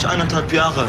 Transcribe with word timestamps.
wirklich 0.00 0.12
eineinhalb 0.12 0.52
Jahre 0.52 0.86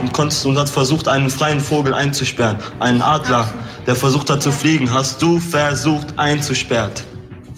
und 0.00 0.12
konntest 0.12 0.46
und 0.46 0.56
hast 0.56 0.70
versucht, 0.70 1.08
einen 1.08 1.30
freien 1.30 1.60
Vogel 1.60 1.94
einzusperren, 1.94 2.56
einen 2.78 3.02
Adler, 3.02 3.52
der 3.86 3.96
versucht 3.96 4.30
hat 4.30 4.42
zu 4.42 4.52
fliegen, 4.52 4.92
hast 4.92 5.20
du 5.20 5.40
versucht 5.40 6.16
einzusperrt, 6.16 7.04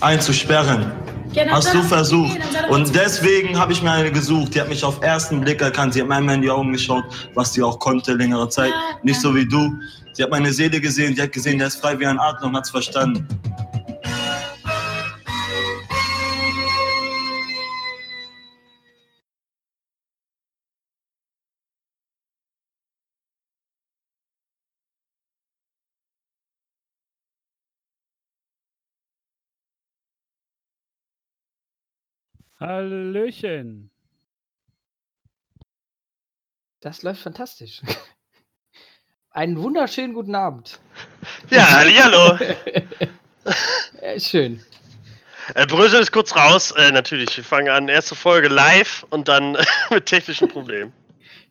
einzusperren. 0.00 0.90
Ja, 1.32 1.46
Hast 1.50 1.74
du 1.74 1.82
versucht. 1.82 2.38
Und 2.68 2.94
deswegen 2.94 3.58
habe 3.58 3.72
ich 3.72 3.82
mir 3.82 3.90
eine 3.90 4.12
gesucht. 4.12 4.54
Die 4.54 4.60
hat 4.60 4.68
mich 4.68 4.84
auf 4.84 5.02
ersten 5.02 5.40
Blick 5.40 5.60
erkannt. 5.60 5.92
Sie 5.92 6.00
hat 6.00 6.06
mir 6.06 6.14
einmal 6.14 6.36
in 6.36 6.42
die 6.42 6.50
Augen 6.50 6.72
geschaut, 6.72 7.02
was 7.34 7.50
die 7.50 7.60
auch 7.60 7.80
konnte 7.80 8.12
längere 8.12 8.48
Zeit. 8.48 8.70
Nicht 9.02 9.20
so 9.20 9.34
wie 9.34 9.44
du. 9.44 9.72
Sie 10.12 10.22
hat 10.22 10.30
meine 10.30 10.52
Seele 10.52 10.80
gesehen. 10.80 11.12
Die 11.16 11.20
hat 11.20 11.32
gesehen, 11.32 11.58
der 11.58 11.66
ist 11.66 11.80
frei 11.80 11.98
wie 11.98 12.06
ein 12.06 12.20
Adler 12.20 12.46
und 12.46 12.56
hat's 12.56 12.70
verstanden. 12.70 13.26
Hallöchen. 32.64 33.90
Das 36.80 37.02
läuft 37.02 37.20
fantastisch. 37.20 37.82
Einen 39.30 39.58
wunderschönen 39.62 40.14
guten 40.14 40.34
Abend. 40.34 40.80
Ja, 41.50 41.66
hallo. 41.66 42.38
Ja, 44.00 44.18
schön. 44.18 44.64
Äh, 45.54 45.66
Brösel 45.66 46.00
ist 46.00 46.12
kurz 46.12 46.34
raus. 46.34 46.70
Äh, 46.70 46.92
natürlich, 46.92 47.36
wir 47.36 47.44
fangen 47.44 47.68
an. 47.68 47.88
Erste 47.88 48.14
Folge 48.14 48.48
live 48.48 49.04
und 49.10 49.28
dann 49.28 49.58
mit 49.90 50.06
technischen 50.06 50.48
Problemen. 50.48 50.94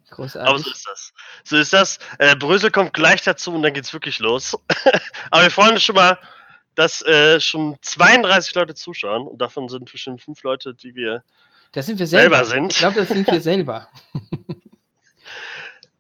Aber 0.08 0.16
Großartig. 0.16 0.66
so 0.66 0.72
ist 0.72 0.88
das. 0.88 1.14
So 1.44 1.58
ist 1.58 1.74
das. 1.74 2.00
Äh, 2.18 2.36
Brösel 2.36 2.72
kommt 2.72 2.94
gleich 2.94 3.22
dazu 3.22 3.54
und 3.54 3.62
dann 3.62 3.74
geht's 3.74 3.94
wirklich 3.94 4.18
los. 4.18 4.58
Aber 5.30 5.44
wir 5.44 5.52
freuen 5.52 5.74
uns 5.74 5.84
schon 5.84 5.96
mal, 5.96 6.18
dass 6.76 7.02
äh, 7.04 7.40
schon 7.40 7.78
32 7.82 8.56
Leute 8.56 8.76
zuschauen 8.76 9.28
und 9.28 9.40
davon 9.40 9.70
sind 9.70 9.92
bestimmt 9.92 10.22
fünf 10.22 10.44
Leute, 10.44 10.74
die 10.74 10.96
wir. 10.96 11.24
Das 11.72 11.86
sind 11.88 12.00
wir 12.00 12.08
selber. 12.08 12.38
selber 12.46 12.50
sind. 12.50 12.72
Ich 12.74 12.78
glaube, 12.80 12.96
das 13.00 13.08
sind 13.10 13.28
wir 13.32 13.42
selber. 13.42 13.88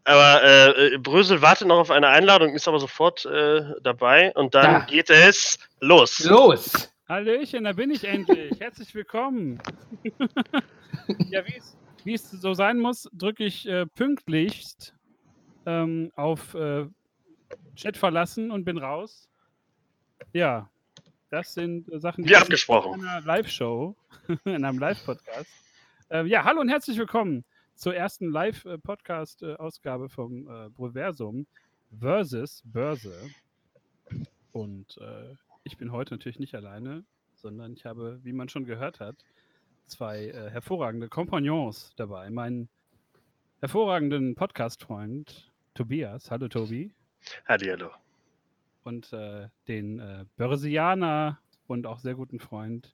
Aber 0.05 0.43
äh, 0.43 0.97
Brösel 0.97 1.41
wartet 1.41 1.67
noch 1.67 1.77
auf 1.79 1.89
eine 1.91 2.09
Einladung, 2.09 2.53
ist 2.53 2.67
aber 2.67 2.79
sofort 2.79 3.25
äh, 3.25 3.63
dabei 3.81 4.33
und 4.35 4.53
dann 4.53 4.73
Da. 4.73 4.79
geht 4.81 5.09
es 5.09 5.57
los. 5.79 6.19
Los! 6.25 6.89
Hallöchen, 7.07 7.63
da 7.63 7.73
bin 7.73 7.91
ich 7.91 8.03
endlich. 8.03 8.59
Herzlich 8.59 8.93
willkommen. 8.95 9.59
ja, 11.29 11.45
wie 11.47 11.55
es- 11.57 11.77
wie 12.05 12.15
es 12.15 12.29
so 12.29 12.53
sein 12.53 12.79
muss, 12.79 13.07
drücke 13.13 13.45
ich 13.45 13.65
äh, 13.65 13.85
pünktlichst 13.85 14.93
ähm, 15.65 16.11
auf 16.17 16.53
äh, 16.53 16.85
Chat 17.77 17.95
verlassen 17.95 18.51
und 18.51 18.65
bin 18.65 18.77
raus. 18.77 19.29
Ja, 20.33 20.67
das 21.29 21.53
sind 21.53 21.91
äh, 21.91 21.99
Sachen, 21.99 22.23
passieren 22.23 22.41
abgesprochen. 22.41 23.01
In 23.01 23.07
einer 23.07 23.21
Live-Show, 23.21 23.95
in 24.45 24.65
einem 24.65 24.79
Live-Podcast. 24.79 25.47
Äh, 26.09 26.25
ja, 26.25 26.43
hallo 26.43 26.59
und 26.59 26.69
herzlich 26.69 26.97
willkommen 26.97 27.45
zur 27.75 27.95
ersten 27.95 28.31
Live-Podcast-Ausgabe 28.31 30.09
vom 30.09 30.47
äh, 30.47 30.71
Proversum 30.71 31.45
versus 31.99 32.63
Börse. 32.65 33.15
Und 34.51 34.97
äh, 34.97 35.35
ich 35.65 35.77
bin 35.77 35.91
heute 35.91 36.15
natürlich 36.15 36.39
nicht 36.39 36.55
alleine, 36.55 37.03
sondern 37.35 37.73
ich 37.73 37.85
habe, 37.85 38.19
wie 38.23 38.33
man 38.33 38.49
schon 38.49 38.65
gehört 38.65 38.99
hat, 38.99 39.17
zwei 39.85 40.29
äh, 40.29 40.49
hervorragende 40.49 41.09
Kompagnons 41.09 41.93
dabei. 41.95 42.31
Meinen 42.31 42.69
hervorragenden 43.59 44.33
Podcast-Freund 44.33 45.51
Tobias. 45.75 46.31
Hallo 46.31 46.47
Tobi. 46.47 46.91
Hallihallo. 47.47 47.91
Und 48.83 49.13
äh, 49.13 49.47
den 49.67 49.99
äh, 49.99 50.25
Börsianer 50.35 51.39
und 51.67 51.87
auch 51.87 51.99
sehr 51.99 52.15
guten 52.15 52.39
Freund 52.39 52.93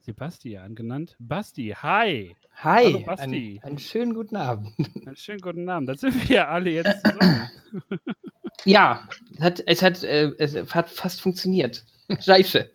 Sebastian, 0.00 0.74
genannt 0.74 1.16
Basti. 1.18 1.74
Hi! 1.76 2.36
Hi, 2.56 2.84
Hallo, 2.84 3.00
Basti. 3.00 3.24
einen, 3.24 3.62
einen 3.62 3.78
schönen 3.78 4.14
guten 4.14 4.36
Abend. 4.36 4.72
Einen 5.06 5.16
schönen 5.16 5.40
guten 5.40 5.68
Abend. 5.68 5.88
Da 5.88 5.94
sind 5.94 6.28
wir 6.28 6.48
alle 6.48 6.70
jetzt 6.70 7.06
zusammen. 7.06 7.50
Ja, 8.66 9.08
es 9.36 9.40
hat, 9.40 9.62
es 9.66 9.82
hat, 9.82 10.02
äh, 10.04 10.32
es 10.36 10.54
hat 10.74 10.90
fast 10.90 11.22
funktioniert. 11.22 11.82
Scheiße. 12.20 12.70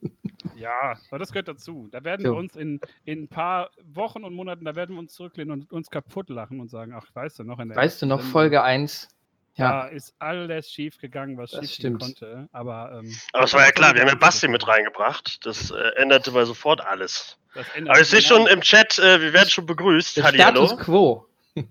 Ja, 0.55 0.97
aber 1.09 1.19
das 1.19 1.31
gehört 1.31 1.47
dazu. 1.47 1.87
Da 1.91 2.03
werden 2.03 2.25
So. 2.25 2.31
wir 2.33 2.37
uns 2.37 2.55
in, 2.55 2.79
in 3.03 3.23
ein 3.23 3.27
paar 3.27 3.69
Wochen 3.83 4.23
und 4.23 4.33
Monaten, 4.33 4.65
da 4.65 4.75
werden 4.75 4.95
wir 4.95 4.99
uns 4.99 5.13
zurücklehnen 5.13 5.51
und 5.51 5.71
uns 5.71 5.91
kaputt 5.91 6.29
lachen 6.29 6.59
und 6.59 6.69
sagen, 6.69 6.93
ach, 6.95 7.05
weißt 7.13 7.37
du 7.37 7.43
noch, 7.43 7.59
in 7.59 7.67
der 7.67 7.77
Weißt 7.77 8.01
du 8.01 8.07
noch, 8.07 8.21
Folge 8.21 8.63
1? 8.63 9.09
Da 9.57 9.63
Ja, 9.63 9.87
ist 9.87 10.13
alles 10.19 10.69
schief 10.69 10.97
gegangen, 10.99 11.37
was 11.37 11.51
Das 11.51 11.73
schief 11.73 11.97
konnte. 11.97 12.49
Aber, 12.51 12.99
ähm, 12.99 13.15
Aber 13.31 13.45
es 13.45 13.53
war 13.53 13.63
ja 13.65 13.71
klar, 13.71 13.93
wir 13.93 14.01
haben 14.01 14.09
ja 14.09 14.15
Basti 14.15 14.47
mit 14.49 14.67
reingebracht. 14.67 15.45
Das 15.45 15.71
äh, 15.71 15.75
änderte 15.95 16.31
bei 16.31 16.43
sofort 16.45 16.81
alles. 16.81 17.37
Aber 17.53 18.01
ich 18.01 18.07
sehe 18.09 18.21
schon 18.21 18.47
im 18.47 18.59
Chat, 18.61 18.99
äh, 18.99 19.21
wir 19.21 19.31
werden 19.31 19.49
schon 19.49 19.65
begrüßt. 19.65 20.17
der 20.17 20.25
Hallihallo. 20.25 20.65
Status 20.67 20.83
Quo. 20.85 21.25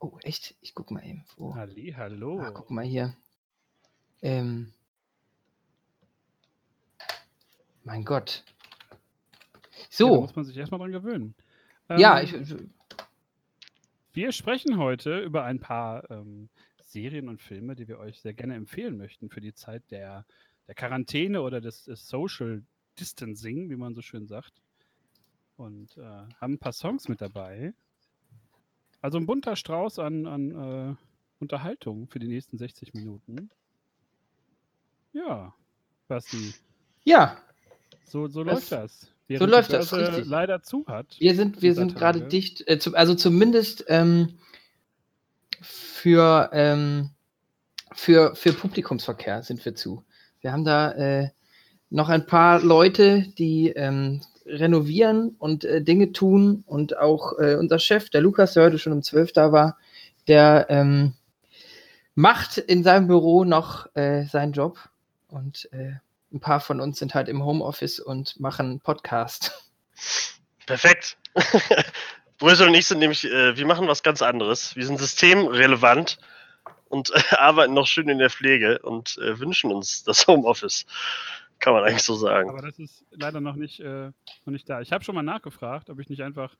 oh, 0.00 0.18
echt? 0.22 0.54
Ich 0.60 0.74
guck 0.74 0.90
mal 0.90 1.02
eben. 1.02 1.24
Wo? 1.36 1.54
Halli, 1.54 1.94
hallo. 1.96 2.40
Ah, 2.40 2.50
guck 2.50 2.70
mal 2.70 2.84
hier. 2.84 3.16
Ähm. 4.20 4.72
Mein 7.84 8.04
Gott. 8.04 8.42
Ja, 8.46 9.58
da 9.70 9.76
So, 9.90 10.20
muss 10.20 10.36
man 10.36 10.44
sich 10.44 10.56
erstmal 10.56 10.80
dran 10.80 10.92
gewöhnen. 10.92 11.34
ja, 11.96 12.20
Ähm, 12.20 12.24
ich, 12.42 12.54
Wir 14.16 14.32
sprechen 14.32 14.78
heute 14.78 15.20
über 15.20 15.44
ein 15.44 15.60
paar 15.60 16.10
ähm, 16.10 16.48
Serien 16.80 17.28
und 17.28 17.42
Filme, 17.42 17.76
die 17.76 17.86
wir 17.86 17.98
euch 17.98 18.18
sehr 18.18 18.32
gerne 18.32 18.54
empfehlen 18.54 18.96
möchten 18.96 19.28
für 19.28 19.42
die 19.42 19.52
Zeit 19.52 19.82
der, 19.90 20.24
der 20.66 20.74
Quarantäne 20.74 21.42
oder 21.42 21.60
des, 21.60 21.84
des 21.84 22.08
Social 22.08 22.64
Distancing, 22.98 23.68
wie 23.68 23.76
man 23.76 23.94
so 23.94 24.00
schön 24.00 24.26
sagt. 24.26 24.54
Und 25.58 25.98
äh, 25.98 26.00
haben 26.00 26.54
ein 26.54 26.58
paar 26.58 26.72
Songs 26.72 27.08
mit 27.08 27.20
dabei. 27.20 27.74
Also 29.02 29.18
ein 29.18 29.26
bunter 29.26 29.54
Strauß 29.54 29.98
an, 29.98 30.26
an 30.26 30.50
äh, 30.50 30.94
Unterhaltung 31.38 32.08
für 32.08 32.18
die 32.18 32.28
nächsten 32.28 32.56
60 32.56 32.94
Minuten. 32.94 33.50
Ja, 35.12 35.54
Basti, 36.08 36.54
ja, 37.04 37.36
so, 38.06 38.28
so 38.28 38.44
Das- 38.44 38.54
läuft 38.54 38.72
das. 38.72 39.12
Die 39.28 39.36
läuft 39.36 39.72
das, 39.72 39.92
richtig. 39.92 40.26
leider 40.26 40.62
zu 40.62 40.86
hat. 40.86 41.16
wir 41.18 41.34
sind, 41.34 41.60
wir 41.60 41.74
sind 41.74 41.96
gerade 41.96 42.20
Tage. 42.20 42.30
dicht, 42.30 42.68
äh, 42.68 42.78
zum, 42.78 42.94
also 42.94 43.14
zumindest 43.14 43.84
ähm, 43.88 44.38
für, 45.60 46.50
ähm, 46.52 47.10
für, 47.92 48.36
für 48.36 48.52
Publikumsverkehr 48.52 49.42
sind 49.42 49.64
wir 49.64 49.74
zu. 49.74 50.04
Wir 50.40 50.52
haben 50.52 50.64
da 50.64 50.92
äh, 50.92 51.30
noch 51.90 52.08
ein 52.08 52.26
paar 52.26 52.62
Leute, 52.62 53.26
die 53.36 53.70
ähm, 53.70 54.20
renovieren 54.46 55.34
und 55.38 55.64
äh, 55.64 55.82
Dinge 55.82 56.12
tun 56.12 56.62
und 56.66 56.96
auch 56.96 57.38
äh, 57.38 57.56
unser 57.56 57.80
Chef, 57.80 58.10
der 58.10 58.20
Lukas, 58.20 58.54
der 58.54 58.64
heute 58.64 58.78
schon 58.78 58.92
um 58.92 59.02
12 59.02 59.32
da 59.32 59.50
war, 59.50 59.76
der 60.28 60.66
ähm, 60.68 61.14
macht 62.14 62.58
in 62.58 62.84
seinem 62.84 63.08
Büro 63.08 63.44
noch 63.44 63.94
äh, 63.96 64.24
seinen 64.26 64.52
Job 64.52 64.78
und 65.28 65.68
äh, 65.72 65.94
ein 66.36 66.40
paar 66.40 66.60
von 66.60 66.80
uns 66.80 66.98
sind 66.98 67.14
halt 67.14 67.28
im 67.28 67.44
Homeoffice 67.44 67.98
und 67.98 68.38
machen 68.38 68.80
Podcast. 68.80 69.70
Perfekt. 70.66 71.16
Brösel 72.38 72.68
und 72.68 72.74
ich 72.74 72.86
sind 72.86 72.98
nämlich, 72.98 73.24
äh, 73.24 73.56
wir 73.56 73.66
machen 73.66 73.88
was 73.88 74.02
ganz 74.02 74.20
anderes. 74.20 74.76
Wir 74.76 74.84
sind 74.84 74.98
systemrelevant 74.98 76.18
und 76.88 77.10
äh, 77.10 77.36
arbeiten 77.36 77.72
noch 77.72 77.86
schön 77.86 78.08
in 78.08 78.18
der 78.18 78.28
Pflege 78.28 78.80
und 78.80 79.16
äh, 79.18 79.38
wünschen 79.40 79.72
uns 79.72 80.04
das 80.04 80.26
Homeoffice. 80.26 80.84
Kann 81.58 81.72
man 81.72 81.84
eigentlich 81.84 82.02
so 82.02 82.14
sagen. 82.14 82.50
Aber 82.50 82.60
das 82.60 82.78
ist 82.78 83.06
leider 83.10 83.40
noch 83.40 83.56
nicht, 83.56 83.80
äh, 83.80 84.10
noch 84.44 84.52
nicht 84.52 84.68
da. 84.68 84.82
Ich 84.82 84.92
habe 84.92 85.02
schon 85.02 85.14
mal 85.14 85.22
nachgefragt, 85.22 85.88
ob 85.88 85.98
ich 86.00 86.10
nicht 86.10 86.22
einfach 86.22 86.54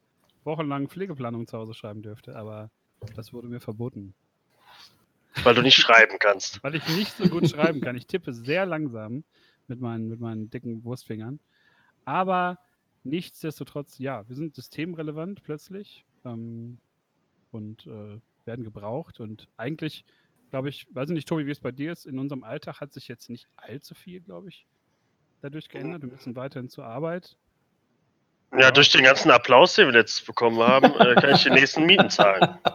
wochenlang 0.44 0.88
Pflegeplanung 0.88 1.46
zu 1.46 1.58
Hause 1.58 1.74
schreiben 1.74 2.00
dürfte, 2.00 2.34
aber 2.34 2.70
das 3.14 3.34
wurde 3.34 3.48
mir 3.48 3.60
verboten. 3.60 4.14
Weil 5.42 5.54
du 5.54 5.60
nicht 5.60 5.76
schreiben 5.76 6.18
kannst. 6.18 6.64
Weil 6.64 6.76
ich 6.76 6.88
nicht 6.88 7.14
so 7.14 7.28
gut 7.28 7.50
schreiben 7.50 7.82
kann. 7.82 7.94
Ich 7.94 8.06
tippe 8.06 8.32
sehr 8.32 8.64
langsam 8.64 9.24
mit 9.68 9.80
meinen, 9.80 10.08
mit 10.08 10.20
meinen 10.20 10.50
dicken 10.50 10.84
Wurstfingern. 10.84 11.40
Aber 12.04 12.58
nichtsdestotrotz, 13.04 13.98
ja, 13.98 14.28
wir 14.28 14.36
sind 14.36 14.54
systemrelevant 14.54 15.42
plötzlich 15.42 16.04
ähm, 16.24 16.78
und 17.50 17.86
äh, 17.86 18.20
werden 18.44 18.64
gebraucht. 18.64 19.20
Und 19.20 19.48
eigentlich, 19.56 20.04
glaube 20.50 20.68
ich, 20.68 20.86
weiß 20.90 21.10
ich 21.10 21.14
nicht, 21.14 21.28
Tobi, 21.28 21.46
wie 21.46 21.50
es 21.50 21.60
bei 21.60 21.72
dir 21.72 21.92
ist, 21.92 22.06
in 22.06 22.18
unserem 22.18 22.44
Alltag 22.44 22.80
hat 22.80 22.92
sich 22.92 23.08
jetzt 23.08 23.30
nicht 23.30 23.48
allzu 23.56 23.94
viel, 23.94 24.20
glaube 24.20 24.48
ich, 24.48 24.66
dadurch 25.40 25.68
geändert. 25.68 26.02
Wir 26.02 26.10
müssen 26.10 26.36
weiterhin 26.36 26.68
zur 26.68 26.84
Arbeit. 26.84 27.36
Ja, 28.56 28.70
durch 28.70 28.90
den 28.90 29.02
ganzen 29.02 29.30
Applaus, 29.30 29.74
den 29.74 29.86
wir 29.86 29.92
letztes 29.92 30.24
bekommen 30.24 30.58
haben, 30.58 30.86
äh, 31.00 31.14
kann 31.16 31.34
ich 31.34 31.42
die 31.42 31.50
nächsten 31.50 31.84
Mieten 31.84 32.10
zahlen. 32.10 32.58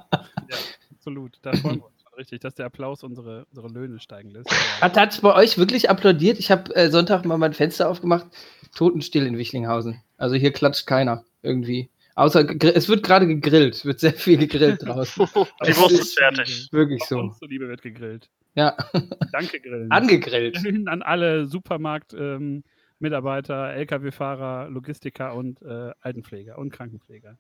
Ja, 0.49 0.57
absolut. 0.91 1.39
Da 1.43 1.53
freuen 1.53 1.77
wir 1.77 1.85
uns 1.85 2.00
richtig, 2.21 2.39
dass 2.39 2.56
der 2.56 2.68
Applaus 2.68 3.03
unsere, 3.03 3.45
unsere 3.50 3.68
Löhne 3.68 4.00
steigen 4.00 4.29
lässt. 4.29 4.50
Hat 4.81 4.95
es 4.95 5.19
bei 5.21 5.35
euch 5.35 5.57
wirklich 5.57 5.89
applaudiert? 5.89 6.39
Ich 6.39 6.51
habe 6.51 6.73
äh, 6.75 6.89
Sonntag 6.89 7.25
mal 7.25 7.38
mein 7.38 7.53
Fenster 7.53 7.89
aufgemacht, 7.89 8.27
totenstill 8.75 9.25
in 9.25 9.38
Wichlinghausen. 9.38 10.01
Also 10.18 10.35
hier 10.35 10.51
klatscht 10.53 10.85
keiner 10.85 11.23
irgendwie. 11.41 11.89
Außer 12.15 12.45
es 12.75 12.88
wird 12.88 13.03
gerade 13.03 13.25
gegrillt. 13.25 13.75
Es 13.75 13.85
wird 13.85 14.00
sehr 14.00 14.13
viel 14.13 14.38
gegrillt 14.38 14.81
draußen. 14.85 15.25
Die 15.65 15.75
Wurst 15.77 15.91
ist 15.91 16.00
ist 16.01 16.19
fertig. 16.19 16.69
Wirklich 16.71 17.01
Auch 17.03 17.07
so. 17.07 17.19
uns 17.19 17.39
zuliebe 17.39 17.68
wird 17.68 17.81
gegrillt. 17.81 18.29
Ja, 18.53 18.75
Danke, 19.31 19.59
Grillen. 19.62 19.89
angegrillt. 19.91 20.57
An 20.88 21.01
alle 21.01 21.45
Supermarkt-Mitarbeiter, 21.47 23.74
Lkw-Fahrer, 23.74 24.69
Logistiker 24.69 25.33
und 25.35 25.62
äh, 25.62 25.91
Altenpfleger 26.01 26.57
und 26.57 26.71
Krankenpfleger. 26.71 27.38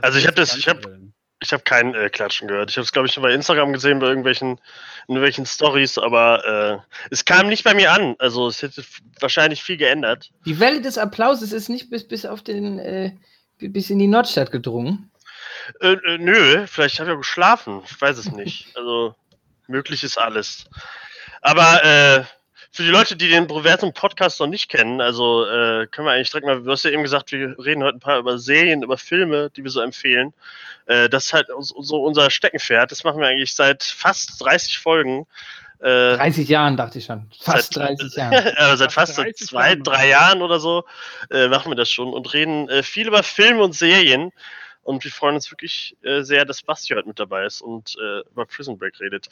Also 0.00 0.18
ich 0.18 0.26
habe 0.26 0.36
das, 0.36 0.56
ich 0.56 0.68
habe. 0.68 1.10
Ich 1.46 1.52
habe 1.52 1.62
kein 1.62 1.94
äh, 1.94 2.10
Klatschen 2.10 2.48
gehört. 2.48 2.70
Ich 2.70 2.76
habe 2.76 2.84
es, 2.84 2.92
glaube 2.92 3.06
ich, 3.06 3.16
nur 3.16 3.22
bei 3.22 3.32
Instagram 3.32 3.72
gesehen, 3.72 4.00
bei 4.00 4.08
irgendwelchen, 4.08 4.60
irgendwelchen 5.06 5.46
Stories, 5.46 5.96
aber 5.96 6.82
äh, 6.82 6.96
es 7.10 7.24
kam 7.24 7.46
nicht 7.46 7.62
bei 7.62 7.72
mir 7.72 7.92
an. 7.92 8.16
Also 8.18 8.48
es 8.48 8.62
hätte 8.62 8.84
wahrscheinlich 9.20 9.62
viel 9.62 9.76
geändert. 9.76 10.30
Die 10.44 10.58
Welle 10.58 10.80
des 10.80 10.98
Applauses 10.98 11.52
ist 11.52 11.68
nicht 11.68 11.88
bis, 11.88 12.06
bis 12.06 12.26
auf 12.26 12.42
den, 12.42 12.78
äh, 12.80 13.12
bis 13.58 13.90
in 13.90 13.98
die 14.00 14.08
Nordstadt 14.08 14.50
gedrungen. 14.50 15.10
Äh, 15.80 15.92
äh, 15.92 16.18
nö, 16.18 16.66
vielleicht 16.66 16.98
habe 16.98 17.10
ich 17.10 17.14
auch 17.14 17.20
geschlafen. 17.20 17.82
Ich 17.86 18.00
weiß 18.00 18.18
es 18.18 18.32
nicht. 18.32 18.76
Also 18.76 19.14
möglich 19.68 20.02
ist 20.02 20.18
alles. 20.18 20.64
Aber 21.42 21.84
äh, 21.84 22.24
für 22.76 22.82
die 22.82 22.90
Leute, 22.90 23.16
die 23.16 23.28
den 23.30 23.46
Proversum 23.46 23.92
Podcast 23.94 24.38
noch 24.38 24.46
nicht 24.48 24.68
kennen, 24.68 25.00
also 25.00 25.46
äh, 25.46 25.86
können 25.86 26.06
wir 26.06 26.12
eigentlich 26.12 26.30
direkt 26.30 26.46
mal, 26.46 26.62
du 26.62 26.70
hast 26.70 26.84
ja 26.84 26.90
eben 26.90 27.02
gesagt, 27.02 27.32
wir 27.32 27.56
reden 27.58 27.82
heute 27.82 27.96
ein 27.96 28.00
paar 28.00 28.18
über 28.18 28.38
Serien, 28.38 28.82
über 28.82 28.98
Filme, 28.98 29.50
die 29.56 29.64
wir 29.64 29.70
so 29.70 29.80
empfehlen. 29.80 30.34
Äh, 30.84 31.08
das 31.08 31.26
ist 31.26 31.32
halt 31.32 31.46
so 31.58 32.02
unser 32.04 32.28
Steckenpferd. 32.30 32.90
Das 32.92 33.02
machen 33.02 33.18
wir 33.20 33.28
eigentlich 33.28 33.54
seit 33.54 33.82
fast 33.82 34.44
30 34.44 34.78
Folgen. 34.78 35.26
Äh, 35.80 36.16
30 36.16 36.48
Jahren, 36.48 36.76
dachte 36.76 36.98
ich 36.98 37.06
schon. 37.06 37.26
Fast 37.40 37.72
Seit- 37.74 37.98
30 37.98 38.14
Jahren. 38.16 38.32
äh, 38.34 38.76
seit 38.76 38.92
Fast 38.92 38.94
fast 38.94 39.14
seit 39.16 39.26
30 39.26 39.46
zwei, 39.48 39.68
Jahren, 39.70 39.82
drei? 39.82 40.08
Jahren 40.08 40.42
oder 40.42 40.60
so 40.60 40.84
äh, 41.30 41.48
machen 41.48 41.70
wir 41.72 41.76
das 41.76 41.90
schon 41.90 42.12
und 42.12 42.32
reden 42.34 42.68
äh, 42.68 42.82
viel 42.82 43.06
über 43.08 43.22
Filme 43.22 43.62
und 43.62 43.72
Serien. 43.74 44.32
Und 44.86 45.02
wir 45.02 45.10
freuen 45.10 45.34
uns 45.34 45.50
wirklich 45.50 45.96
äh, 46.02 46.22
sehr, 46.22 46.44
dass 46.44 46.62
Basti 46.62 46.94
heute 46.94 47.08
mit 47.08 47.18
dabei 47.18 47.44
ist 47.44 47.60
und 47.60 47.96
äh, 48.00 48.20
über 48.30 48.46
Prison 48.46 48.78
Break 48.78 49.00
redet. 49.00 49.28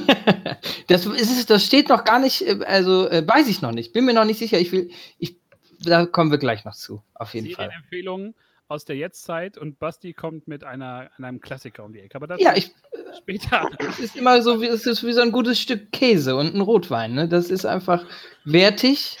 das, 0.88 1.04
ist, 1.04 1.50
das 1.50 1.66
steht 1.66 1.90
noch 1.90 2.04
gar 2.04 2.18
nicht, 2.18 2.40
äh, 2.40 2.64
also 2.64 3.06
äh, 3.10 3.22
weiß 3.26 3.46
ich 3.48 3.60
noch 3.60 3.72
nicht. 3.72 3.92
Bin 3.92 4.06
mir 4.06 4.14
noch 4.14 4.24
nicht 4.24 4.38
sicher. 4.38 4.58
Ich 4.58 4.72
will, 4.72 4.90
ich, 5.18 5.36
da 5.80 6.06
kommen 6.06 6.30
wir 6.30 6.38
gleich 6.38 6.64
noch 6.64 6.74
zu, 6.74 7.02
auf 7.12 7.34
jeden 7.34 7.48
Fall. 7.48 7.66
Serienempfehlungen 7.66 8.34
aus 8.68 8.86
der 8.86 8.96
Jetztzeit 8.96 9.58
und 9.58 9.78
Basti 9.78 10.14
kommt 10.14 10.48
mit 10.48 10.64
einer, 10.64 11.10
einem 11.18 11.42
Klassiker 11.42 11.84
um 11.84 11.92
die 11.92 12.00
Ecke. 12.00 12.14
Aber 12.14 12.26
das 12.26 12.40
Ja, 12.40 12.56
ich, 12.56 12.72
später. 13.18 13.68
es 13.80 13.98
ist 13.98 14.16
immer 14.16 14.40
so, 14.40 14.62
wie, 14.62 14.66
es 14.66 14.86
ist 14.86 15.04
wie 15.04 15.12
so 15.12 15.20
ein 15.20 15.32
gutes 15.32 15.60
Stück 15.60 15.92
Käse 15.92 16.36
und 16.36 16.54
ein 16.54 16.62
Rotwein. 16.62 17.12
Ne? 17.12 17.28
Das 17.28 17.50
ist 17.50 17.66
einfach 17.66 18.06
wertig 18.44 19.18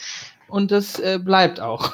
und 0.48 0.70
das 0.70 0.98
äh, 1.00 1.18
bleibt 1.22 1.60
auch. 1.60 1.92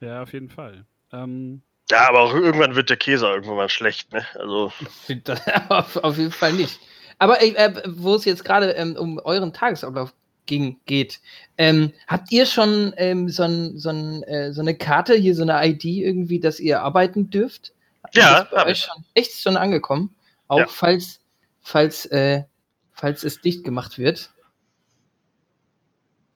Ja, 0.00 0.22
auf 0.22 0.34
jeden 0.34 0.50
Fall. 0.50 0.84
Ähm, 1.12 1.62
Ja, 1.90 2.08
aber 2.08 2.20
auch 2.20 2.34
irgendwann 2.34 2.74
wird 2.74 2.90
der 2.90 2.96
Käse 2.98 3.26
irgendwann 3.26 3.56
mal 3.56 3.68
schlecht, 3.68 4.12
ne? 4.12 4.24
Also, 4.34 4.72
auf, 5.68 5.96
auf 5.96 6.18
jeden 6.18 6.32
Fall 6.32 6.52
nicht. 6.52 6.78
Aber 7.18 7.42
äh, 7.42 7.82
wo 7.86 8.14
es 8.14 8.24
jetzt 8.24 8.44
gerade 8.44 8.72
ähm, 8.72 8.94
um 8.96 9.18
euren 9.18 9.52
Tagesablauf 9.52 10.14
ging, 10.46 10.78
geht, 10.86 11.20
ähm, 11.56 11.92
habt 12.06 12.30
ihr 12.30 12.46
schon 12.46 12.92
ähm, 12.96 13.28
so, 13.28 13.42
ein, 13.44 13.78
so, 13.78 13.90
ein, 13.90 14.22
äh, 14.24 14.52
so 14.52 14.60
eine 14.60 14.76
Karte, 14.76 15.14
hier 15.14 15.34
so 15.34 15.42
eine 15.42 15.66
ID 15.66 15.84
irgendwie, 15.84 16.40
dass 16.40 16.60
ihr 16.60 16.82
arbeiten 16.82 17.30
dürft? 17.30 17.72
Ja, 18.12 18.38
Ist 18.38 18.40
das 18.42 18.50
bei 18.50 18.66
euch 18.66 18.72
ich. 18.78 18.84
schon 18.84 19.04
echt 19.14 19.32
schon 19.42 19.56
angekommen. 19.56 20.14
Auch 20.46 20.58
Ja. 20.60 20.66
falls, 20.68 21.20
falls, 21.60 22.06
äh, 22.06 22.44
falls 22.92 23.24
es 23.24 23.40
dicht 23.40 23.64
gemacht 23.64 23.98
wird. 23.98 24.30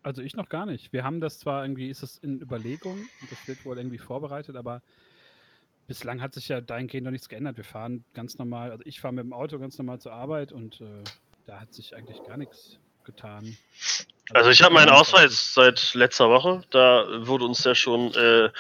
also 0.02 0.20
ich 0.22 0.34
noch 0.34 0.48
gar 0.48 0.66
nicht. 0.66 0.92
Wir 0.92 1.04
haben 1.04 1.20
das 1.20 1.38
zwar 1.38 1.64
irgendwie, 1.64 1.88
ist 1.88 2.02
es 2.02 2.16
in 2.18 2.40
Überlegung 2.40 2.98
und 3.20 3.30
das 3.30 3.46
wird 3.46 3.64
wohl 3.64 3.78
irgendwie 3.78 3.98
vorbereitet, 3.98 4.56
aber 4.56 4.82
bislang 5.86 6.20
hat 6.20 6.34
sich 6.34 6.48
ja 6.48 6.60
dahingehend 6.60 7.04
noch 7.04 7.10
nichts 7.10 7.28
geändert. 7.28 7.56
Wir 7.56 7.64
fahren 7.64 8.04
ganz 8.14 8.38
normal, 8.38 8.70
also 8.70 8.82
ich 8.86 9.00
fahre 9.00 9.14
mit 9.14 9.24
dem 9.24 9.32
Auto 9.32 9.58
ganz 9.58 9.78
normal 9.78 10.00
zur 10.00 10.12
Arbeit 10.12 10.52
und 10.52 10.80
äh, 10.80 11.04
da 11.46 11.60
hat 11.60 11.72
sich 11.74 11.94
eigentlich 11.96 12.22
gar 12.24 12.36
nichts 12.36 12.78
getan. 13.04 13.56
also 14.30 14.50
ich 14.50 14.62
habe 14.62 14.74
meinen 14.74 14.90
Ausweis 14.90 15.54
seit 15.54 15.94
letzter 15.94 16.30
Woche. 16.30 16.62
Da 16.70 17.06
wurde 17.26 17.44
uns 17.44 17.64
ja 17.64 17.74
schon 17.74 18.14
äh, 18.14 18.50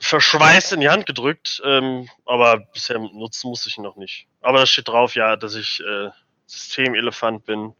verschweißt 0.00 0.72
in 0.72 0.80
die 0.80 0.88
Hand 0.88 1.06
gedrückt. 1.06 1.60
Ähm, 1.64 2.08
aber 2.24 2.58
bisher 2.72 2.98
nutzen 2.98 3.48
muss 3.48 3.66
ich 3.66 3.76
ihn 3.78 3.84
noch 3.84 3.96
nicht. 3.96 4.26
Aber 4.40 4.58
da 4.58 4.66
steht 4.66 4.88
drauf, 4.88 5.14
ja, 5.14 5.36
dass 5.36 5.54
ich 5.54 5.80
äh, 5.80 6.10
Systemelefant 6.46 7.44
bin 7.44 7.74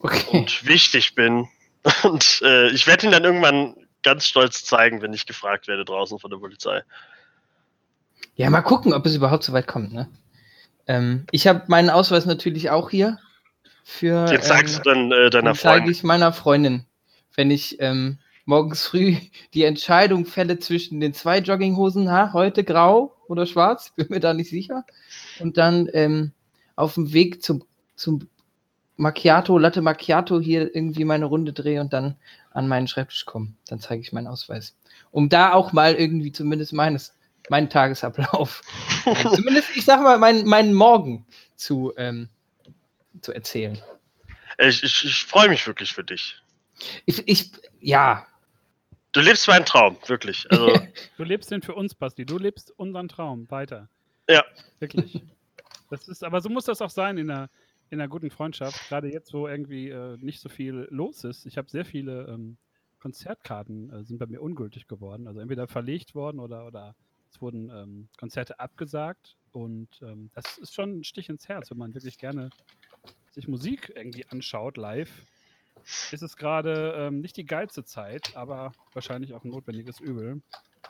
Okay. 0.00 0.38
und 0.38 0.66
wichtig 0.66 1.14
bin. 1.14 1.48
Und 2.02 2.42
äh, 2.42 2.68
ich 2.70 2.86
werde 2.86 3.06
ihn 3.06 3.12
dann 3.12 3.24
irgendwann 3.24 3.74
ganz 4.02 4.26
stolz 4.26 4.64
zeigen, 4.64 5.00
wenn 5.00 5.14
ich 5.14 5.24
gefragt 5.26 5.66
werde 5.68 5.84
draußen 5.84 6.18
von 6.18 6.30
der 6.30 6.38
Polizei. 6.38 6.82
Ja, 8.34 8.50
mal 8.50 8.62
gucken, 8.62 8.92
ob 8.92 9.06
es 9.06 9.14
überhaupt 9.14 9.44
so 9.44 9.52
weit 9.52 9.66
kommt. 9.66 9.92
Ne? 9.92 10.08
Ähm, 10.86 11.26
ich 11.30 11.46
habe 11.46 11.64
meinen 11.68 11.90
Ausweis 11.90 12.26
natürlich 12.26 12.70
auch 12.70 12.90
hier. 12.90 13.18
Für, 13.84 14.26
Den 14.26 14.42
zeigst 14.42 14.76
ähm, 14.76 14.82
du 14.82 14.90
dann 14.90 15.12
äh, 15.12 15.30
deiner 15.30 15.52
Den 15.52 15.56
zeige 15.56 15.78
Freundin. 15.78 15.90
ich 15.92 16.02
meiner 16.02 16.32
Freundin, 16.32 16.86
wenn 17.34 17.50
ich 17.50 17.80
ähm, 17.80 18.18
morgens 18.44 18.84
früh 18.84 19.16
die 19.54 19.64
Entscheidung 19.64 20.26
fälle 20.26 20.58
zwischen 20.58 21.00
den 21.00 21.14
zwei 21.14 21.38
Jogginghosen, 21.38 22.10
ha, 22.10 22.32
heute 22.32 22.64
grau 22.64 23.16
oder 23.28 23.46
schwarz, 23.46 23.92
bin 23.96 24.06
mir 24.10 24.20
da 24.20 24.34
nicht 24.34 24.50
sicher. 24.50 24.84
Und 25.38 25.56
dann 25.56 25.88
ähm, 25.92 26.32
auf 26.76 26.94
dem 26.94 27.12
Weg 27.12 27.42
zum, 27.42 27.64
zum 27.94 28.28
Macchiato, 28.96 29.56
Latte 29.58 29.80
Macchiato 29.80 30.40
hier 30.40 30.74
irgendwie 30.74 31.04
meine 31.04 31.24
Runde 31.24 31.52
drehe 31.52 31.80
und 31.80 31.92
dann 31.92 32.16
an 32.52 32.68
meinen 32.68 32.88
Schreibtisch 32.88 33.24
komme. 33.24 33.54
Dann 33.68 33.80
zeige 33.80 34.02
ich 34.02 34.12
meinen 34.12 34.26
Ausweis. 34.26 34.76
Um 35.10 35.28
da 35.28 35.52
auch 35.52 35.72
mal 35.72 35.94
irgendwie 35.94 36.32
zumindest 36.32 36.72
meines, 36.72 37.16
meinen 37.50 37.68
Tagesablauf, 37.68 38.62
äh, 39.04 39.14
zumindest, 39.34 39.76
ich 39.76 39.84
sag 39.84 40.00
mal, 40.02 40.18
meinen, 40.18 40.46
meinen 40.46 40.72
Morgen 40.72 41.26
zu, 41.56 41.92
ähm, 41.96 42.28
zu 43.20 43.32
erzählen. 43.32 43.78
Ich, 44.58 44.82
ich, 44.82 45.04
ich 45.04 45.24
freue 45.24 45.48
mich 45.48 45.66
wirklich 45.66 45.92
für 45.92 46.04
dich. 46.04 46.40
Ich, 47.06 47.26
ich, 47.28 47.50
ja, 47.80 48.26
Du 49.12 49.20
lebst 49.20 49.48
meinen 49.48 49.64
Traum, 49.64 49.96
wirklich. 50.06 50.46
Also, 50.50 50.72
Du 51.16 51.24
lebst 51.24 51.50
den 51.50 51.62
für 51.62 51.74
uns, 51.74 51.94
Basti. 51.94 52.24
Du 52.24 52.38
lebst 52.38 52.72
unseren 52.78 53.08
Traum 53.08 53.50
weiter. 53.50 53.88
Ja. 54.28 54.44
Wirklich. 54.78 55.20
Das 55.90 56.06
ist, 56.06 56.22
aber 56.22 56.40
so 56.40 56.48
muss 56.48 56.66
das 56.66 56.80
auch 56.80 56.90
sein 56.90 57.18
in 57.18 57.28
einer, 57.28 57.50
in 57.90 58.00
einer 58.00 58.08
guten 58.08 58.30
Freundschaft. 58.30 58.88
Gerade 58.88 59.12
jetzt, 59.12 59.34
wo 59.34 59.48
irgendwie 59.48 59.88
äh, 59.88 60.16
nicht 60.18 60.40
so 60.40 60.48
viel 60.48 60.86
los 60.90 61.24
ist. 61.24 61.44
Ich 61.46 61.58
habe 61.58 61.68
sehr 61.68 61.84
viele 61.84 62.28
ähm, 62.28 62.56
Konzertkarten 63.00 63.90
äh, 63.92 64.04
sind 64.04 64.18
bei 64.18 64.26
mir 64.26 64.40
ungültig 64.40 64.86
geworden. 64.86 65.26
Also 65.26 65.40
entweder 65.40 65.66
verlegt 65.66 66.14
worden 66.14 66.38
oder, 66.38 66.64
oder 66.66 66.94
es 67.30 67.40
wurden 67.40 67.70
ähm, 67.70 68.08
Konzerte 68.18 68.58
abgesagt. 68.60 69.36
Und 69.52 69.88
ähm, 70.02 70.30
das 70.34 70.58
ist 70.58 70.74
schon 70.74 70.98
ein 71.00 71.04
Stich 71.04 71.28
ins 71.28 71.48
Herz, 71.48 71.70
wenn 71.70 71.78
man 71.78 71.94
wirklich 71.94 72.18
gerne 72.18 72.50
sich 73.30 73.48
Musik 73.48 73.92
irgendwie 73.94 74.26
anschaut 74.26 74.76
live. 74.76 75.26
Ist 76.12 76.22
es 76.22 76.36
gerade 76.36 76.94
ähm, 76.96 77.20
nicht 77.20 77.36
die 77.36 77.46
geilste 77.46 77.84
Zeit, 77.84 78.36
aber 78.36 78.72
wahrscheinlich 78.92 79.34
auch 79.34 79.44
ein 79.44 79.50
notwendiges 79.50 79.98
Übel. 80.00 80.42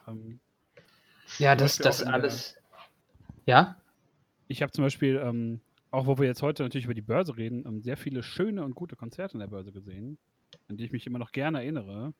Ähm, 0.09 0.41
ja, 1.39 1.55
das, 1.55 1.79
das 1.79 2.01
in 2.01 2.07
der- 2.07 2.15
alles. 2.15 2.57
Ja, 3.47 3.77
Ich 4.49 4.63
habe 4.63 4.73
zum 4.73 4.85
Beispiel, 4.85 5.17
ähm, 5.17 5.61
auch 5.91 6.07
wo 6.07 6.19
wir 6.19 6.27
jetzt 6.27 6.43
heute 6.43 6.63
natürlich 6.63 6.85
über 6.85 6.95
die 6.95 7.03
Börse 7.03 7.37
reden, 7.37 7.65
ähm, 7.67 7.83
sehr 7.83 7.97
viele 7.97 8.23
schöne 8.23 8.65
und 8.65 8.75
gute 8.75 8.97
Konzerte 8.97 9.35
in 9.35 9.41
der 9.41 9.47
Börse 9.47 9.73
gesehen, 9.73 10.19
an 10.69 10.77
die 10.77 10.85
ich 10.85 10.93
mich 10.93 11.07
immer 11.07 11.19
noch 11.19 11.33
gerne 11.33 11.59
erinnere. 11.59 12.13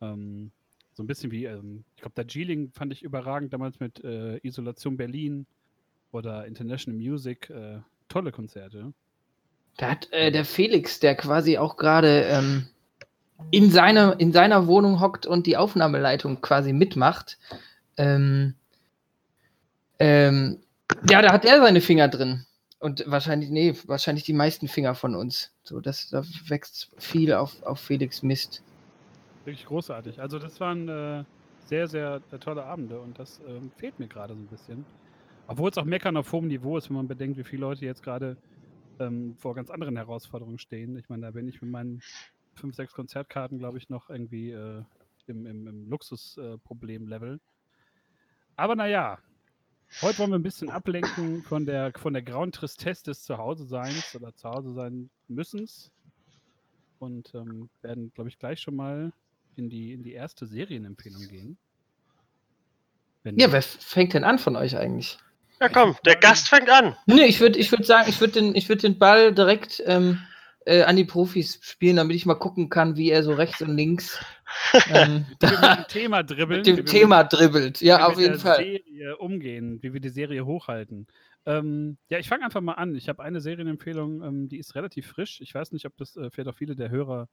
Ähm, 0.00 0.52
so 0.98 1.04
ein 1.04 1.06
bisschen 1.06 1.30
wie, 1.30 1.44
ähm, 1.44 1.84
ich 1.94 2.02
glaube, 2.02 2.16
der 2.16 2.24
G-Ling 2.24 2.72
fand 2.72 2.92
ich 2.92 3.04
überragend 3.04 3.52
damals 3.52 3.78
mit 3.78 4.02
äh, 4.02 4.38
Isolation 4.42 4.96
Berlin 4.96 5.46
oder 6.10 6.44
International 6.44 6.98
Music. 6.98 7.48
Äh, 7.50 7.78
tolle 8.08 8.32
Konzerte. 8.32 8.92
da 9.76 9.90
hat 9.92 10.12
äh, 10.12 10.32
der 10.32 10.44
Felix, 10.44 10.98
der 10.98 11.14
quasi 11.14 11.56
auch 11.56 11.76
gerade 11.76 12.24
ähm, 12.24 12.66
in, 13.52 13.70
seiner, 13.70 14.18
in 14.18 14.32
seiner 14.32 14.66
Wohnung 14.66 14.98
hockt 14.98 15.24
und 15.24 15.46
die 15.46 15.56
Aufnahmeleitung 15.56 16.40
quasi 16.40 16.72
mitmacht. 16.72 17.38
Ähm, 17.96 18.54
ähm, 20.00 20.58
ja, 21.08 21.22
da 21.22 21.32
hat 21.32 21.44
er 21.44 21.60
seine 21.60 21.80
Finger 21.80 22.08
drin. 22.08 22.44
Und 22.80 23.04
wahrscheinlich, 23.06 23.50
nee, 23.50 23.72
wahrscheinlich 23.86 24.24
die 24.24 24.32
meisten 24.32 24.66
Finger 24.66 24.96
von 24.96 25.14
uns. 25.14 25.52
So, 25.62 25.78
das, 25.78 26.10
da 26.10 26.24
wächst 26.48 26.90
viel 26.98 27.34
auf, 27.34 27.62
auf 27.62 27.78
Felix 27.78 28.24
Mist. 28.24 28.64
Wirklich 29.48 29.64
großartig. 29.64 30.20
Also 30.20 30.38
das 30.38 30.60
waren 30.60 30.86
äh, 30.90 31.24
sehr, 31.64 31.88
sehr 31.88 32.20
äh, 32.32 32.38
tolle 32.38 32.64
Abende 32.64 33.00
und 33.00 33.18
das 33.18 33.40
ähm, 33.48 33.70
fehlt 33.78 33.98
mir 33.98 34.06
gerade 34.06 34.34
so 34.34 34.40
ein 34.40 34.46
bisschen. 34.46 34.84
Obwohl 35.46 35.70
es 35.70 35.78
auch 35.78 35.86
meckern 35.86 36.18
auf 36.18 36.30
hohem 36.32 36.48
Niveau 36.48 36.76
ist, 36.76 36.90
wenn 36.90 36.96
man 36.96 37.08
bedenkt, 37.08 37.38
wie 37.38 37.44
viele 37.44 37.62
Leute 37.62 37.86
jetzt 37.86 38.02
gerade 38.02 38.36
ähm, 39.00 39.36
vor 39.38 39.54
ganz 39.54 39.70
anderen 39.70 39.96
Herausforderungen 39.96 40.58
stehen. 40.58 40.98
Ich 40.98 41.08
meine, 41.08 41.22
da 41.22 41.30
bin 41.30 41.48
ich 41.48 41.62
mit 41.62 41.70
meinen 41.70 42.02
fünf, 42.56 42.74
sechs 42.74 42.92
Konzertkarten, 42.92 43.58
glaube 43.58 43.78
ich, 43.78 43.88
noch 43.88 44.10
irgendwie 44.10 44.50
äh, 44.50 44.82
im, 45.28 45.46
im, 45.46 45.66
im 45.66 45.88
Luxusproblem-Level. 45.88 47.40
Aber 48.56 48.76
naja, 48.76 49.18
heute 50.02 50.18
wollen 50.18 50.32
wir 50.32 50.38
ein 50.38 50.42
bisschen 50.42 50.68
ablenken 50.68 51.42
von 51.42 51.64
der, 51.64 51.94
von 51.96 52.12
der 52.12 52.20
grauen 52.20 52.52
Tristesse 52.52 53.04
des 53.04 53.22
Zuhause-Seins 53.22 54.14
oder 54.14 54.34
Zuhause-sein 54.34 55.08
müssens 55.26 55.90
und 56.98 57.34
ähm, 57.34 57.70
werden, 57.80 58.12
glaube 58.12 58.28
ich, 58.28 58.38
gleich 58.38 58.60
schon 58.60 58.76
mal 58.76 59.10
in 59.58 59.68
die, 59.70 59.92
in 59.92 60.02
die 60.02 60.12
erste 60.12 60.46
Serienempfehlung 60.46 61.26
gehen. 61.28 61.58
Wenn 63.22 63.38
Ja, 63.38 63.52
wer 63.52 63.62
fängt 63.62 64.14
denn 64.14 64.24
an 64.24 64.38
von 64.38 64.56
euch 64.56 64.76
eigentlich? 64.76 65.18
Ja, 65.60 65.68
komm, 65.68 65.96
der 66.04 66.16
Gast 66.16 66.48
fängt 66.48 66.70
an. 66.70 66.96
Nee, 67.06 67.24
ich 67.26 67.40
würde 67.40 67.58
ich 67.58 67.70
würd 67.72 67.84
sagen, 67.84 68.08
ich 68.08 68.20
würde 68.20 68.34
den, 68.34 68.54
ich 68.54 68.68
würd 68.68 68.82
den 68.84 68.98
Ball 68.98 69.34
direkt 69.34 69.82
ähm, 69.86 70.20
äh, 70.66 70.82
an 70.82 70.96
die 70.96 71.04
Profis 71.04 71.58
spielen, 71.62 71.96
damit 71.96 72.14
ich 72.16 72.26
mal 72.26 72.34
gucken 72.34 72.68
kann, 72.68 72.96
wie 72.96 73.10
er 73.10 73.22
so 73.24 73.32
rechts 73.34 73.60
und 73.62 73.76
links 73.76 74.24
ähm, 74.86 75.26
wie 75.40 75.50
wir 75.50 75.58
mit 75.58 75.70
da 75.70 75.76
dem 75.76 75.86
Thema 75.88 76.22
dribbeln. 76.22 76.64
mit 76.64 76.66
wie 76.66 76.72
dem 76.72 76.84
wir 76.84 76.84
Thema 76.84 77.24
dribbelt. 77.24 77.82
wie 77.82 77.86
Ja, 77.86 77.98
wir 77.98 78.08
auf 78.08 78.16
mit 78.16 78.20
jeden 78.20 78.32
der 78.32 78.40
Fall. 78.40 78.56
Serie 78.56 79.16
umgehen, 79.18 79.82
wie 79.82 79.92
wir 79.92 80.00
die 80.00 80.08
Serie 80.10 80.46
hochhalten. 80.46 81.06
Ähm, 81.46 81.98
ja, 82.08 82.18
ich 82.18 82.28
fange 82.28 82.44
einfach 82.44 82.60
mal 82.60 82.74
an. 82.74 82.94
Ich 82.94 83.08
habe 83.08 83.22
eine 83.22 83.40
Serienempfehlung, 83.40 84.22
ähm, 84.22 84.48
die 84.48 84.58
ist 84.58 84.74
relativ 84.74 85.06
frisch. 85.08 85.40
Ich 85.40 85.54
weiß 85.54 85.72
nicht, 85.72 85.86
ob 85.86 85.96
das 85.96 86.16
äh, 86.16 86.30
vielleicht 86.30 86.48
auch 86.50 86.56
viele 86.58 86.76
der 86.76 86.90
Hörer 86.90 87.28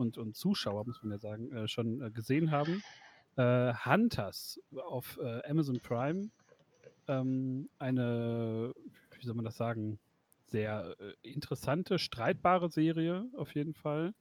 und, 0.00 0.18
und 0.18 0.36
Zuschauer, 0.36 0.86
muss 0.86 1.02
man 1.02 1.12
ja 1.12 1.18
sagen, 1.18 1.52
äh, 1.52 1.68
schon 1.68 2.00
äh, 2.00 2.10
gesehen 2.10 2.50
haben. 2.50 2.82
Äh, 3.36 3.72
Hunters 3.84 4.60
auf 4.88 5.18
äh, 5.22 5.48
Amazon 5.48 5.80
Prime. 5.80 6.30
Ähm, 7.06 7.68
eine, 7.78 8.72
wie 9.18 9.26
soll 9.26 9.34
man 9.34 9.44
das 9.44 9.56
sagen, 9.56 9.98
sehr 10.46 10.96
interessante, 11.22 11.98
streitbare 12.00 12.70
Serie 12.70 13.28
auf 13.36 13.54
jeden 13.54 13.74
Fall, 13.74 14.14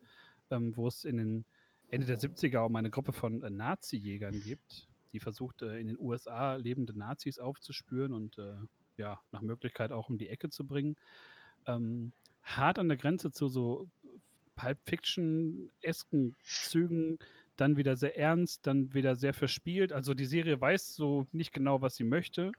ähm, 0.52 0.78
wo 0.78 0.88
es 0.88 1.04
in 1.04 1.18
den 1.18 1.46
Ende 1.90 2.06
der 2.06 2.20
70er 2.20 2.66
um 2.66 2.76
eine 2.76 2.92
Gruppe 2.92 3.14
von 3.14 3.42
äh, 3.42 3.50
Nazi-Jägern 3.50 4.40
gibt, 4.42 4.88
die 5.12 5.20
versucht, 5.20 5.62
äh, 5.62 5.80
in 5.80 5.88
den 5.88 5.98
USA 6.00 6.56
lebende 6.56 6.98
Nazis 6.98 7.40
aufzuspüren 7.40 8.14
und 8.14 8.38
äh, 8.38 8.54
ja, 8.98 9.20
nach 9.32 9.42
Möglichkeit 9.42 9.92
auch 9.92 10.10
um 10.10 10.18
die 10.18 10.30
Ecke 10.30 10.50
zu 10.50 10.68
bringen. 10.68 10.96
Ähm, 11.66 12.12
hart 12.44 12.80
an 12.80 12.90
der 12.90 12.98
Grenze 12.98 13.32
zu 13.32 13.48
so 13.48 13.88
Pulp 14.60 14.78
Fiction-esken 14.86 16.36
Zügen, 16.44 17.18
dann 17.56 17.78
wieder 17.78 17.96
sehr 17.96 18.18
ernst, 18.18 18.68
dann 18.68 18.94
wieder 18.94 19.16
sehr 19.16 19.34
verspielt. 19.34 19.94
Also 19.94 20.14
die 20.14 20.26
Serie 20.26 20.60
weiß 20.60 20.96
so 20.96 21.28
nicht 21.32 21.54
genau, 21.54 21.82
was 21.82 21.96
sie 21.96 22.04
möchte, 22.04 22.52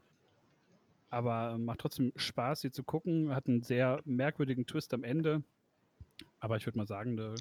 aber 1.10 1.52
äh, 1.52 1.58
macht 1.58 1.80
trotzdem 1.80 2.12
Spaß, 2.16 2.62
sie 2.62 2.70
zu 2.70 2.84
gucken. 2.84 3.34
Hat 3.34 3.48
einen 3.48 3.62
sehr 3.62 4.00
merkwürdigen 4.06 4.66
Twist 4.66 4.94
am 4.94 5.04
Ende. 5.04 5.42
Aber 6.38 6.56
ich 6.56 6.64
würde 6.64 6.78
mal 6.78 6.86
sagen, 6.86 7.18
eine 7.18 7.34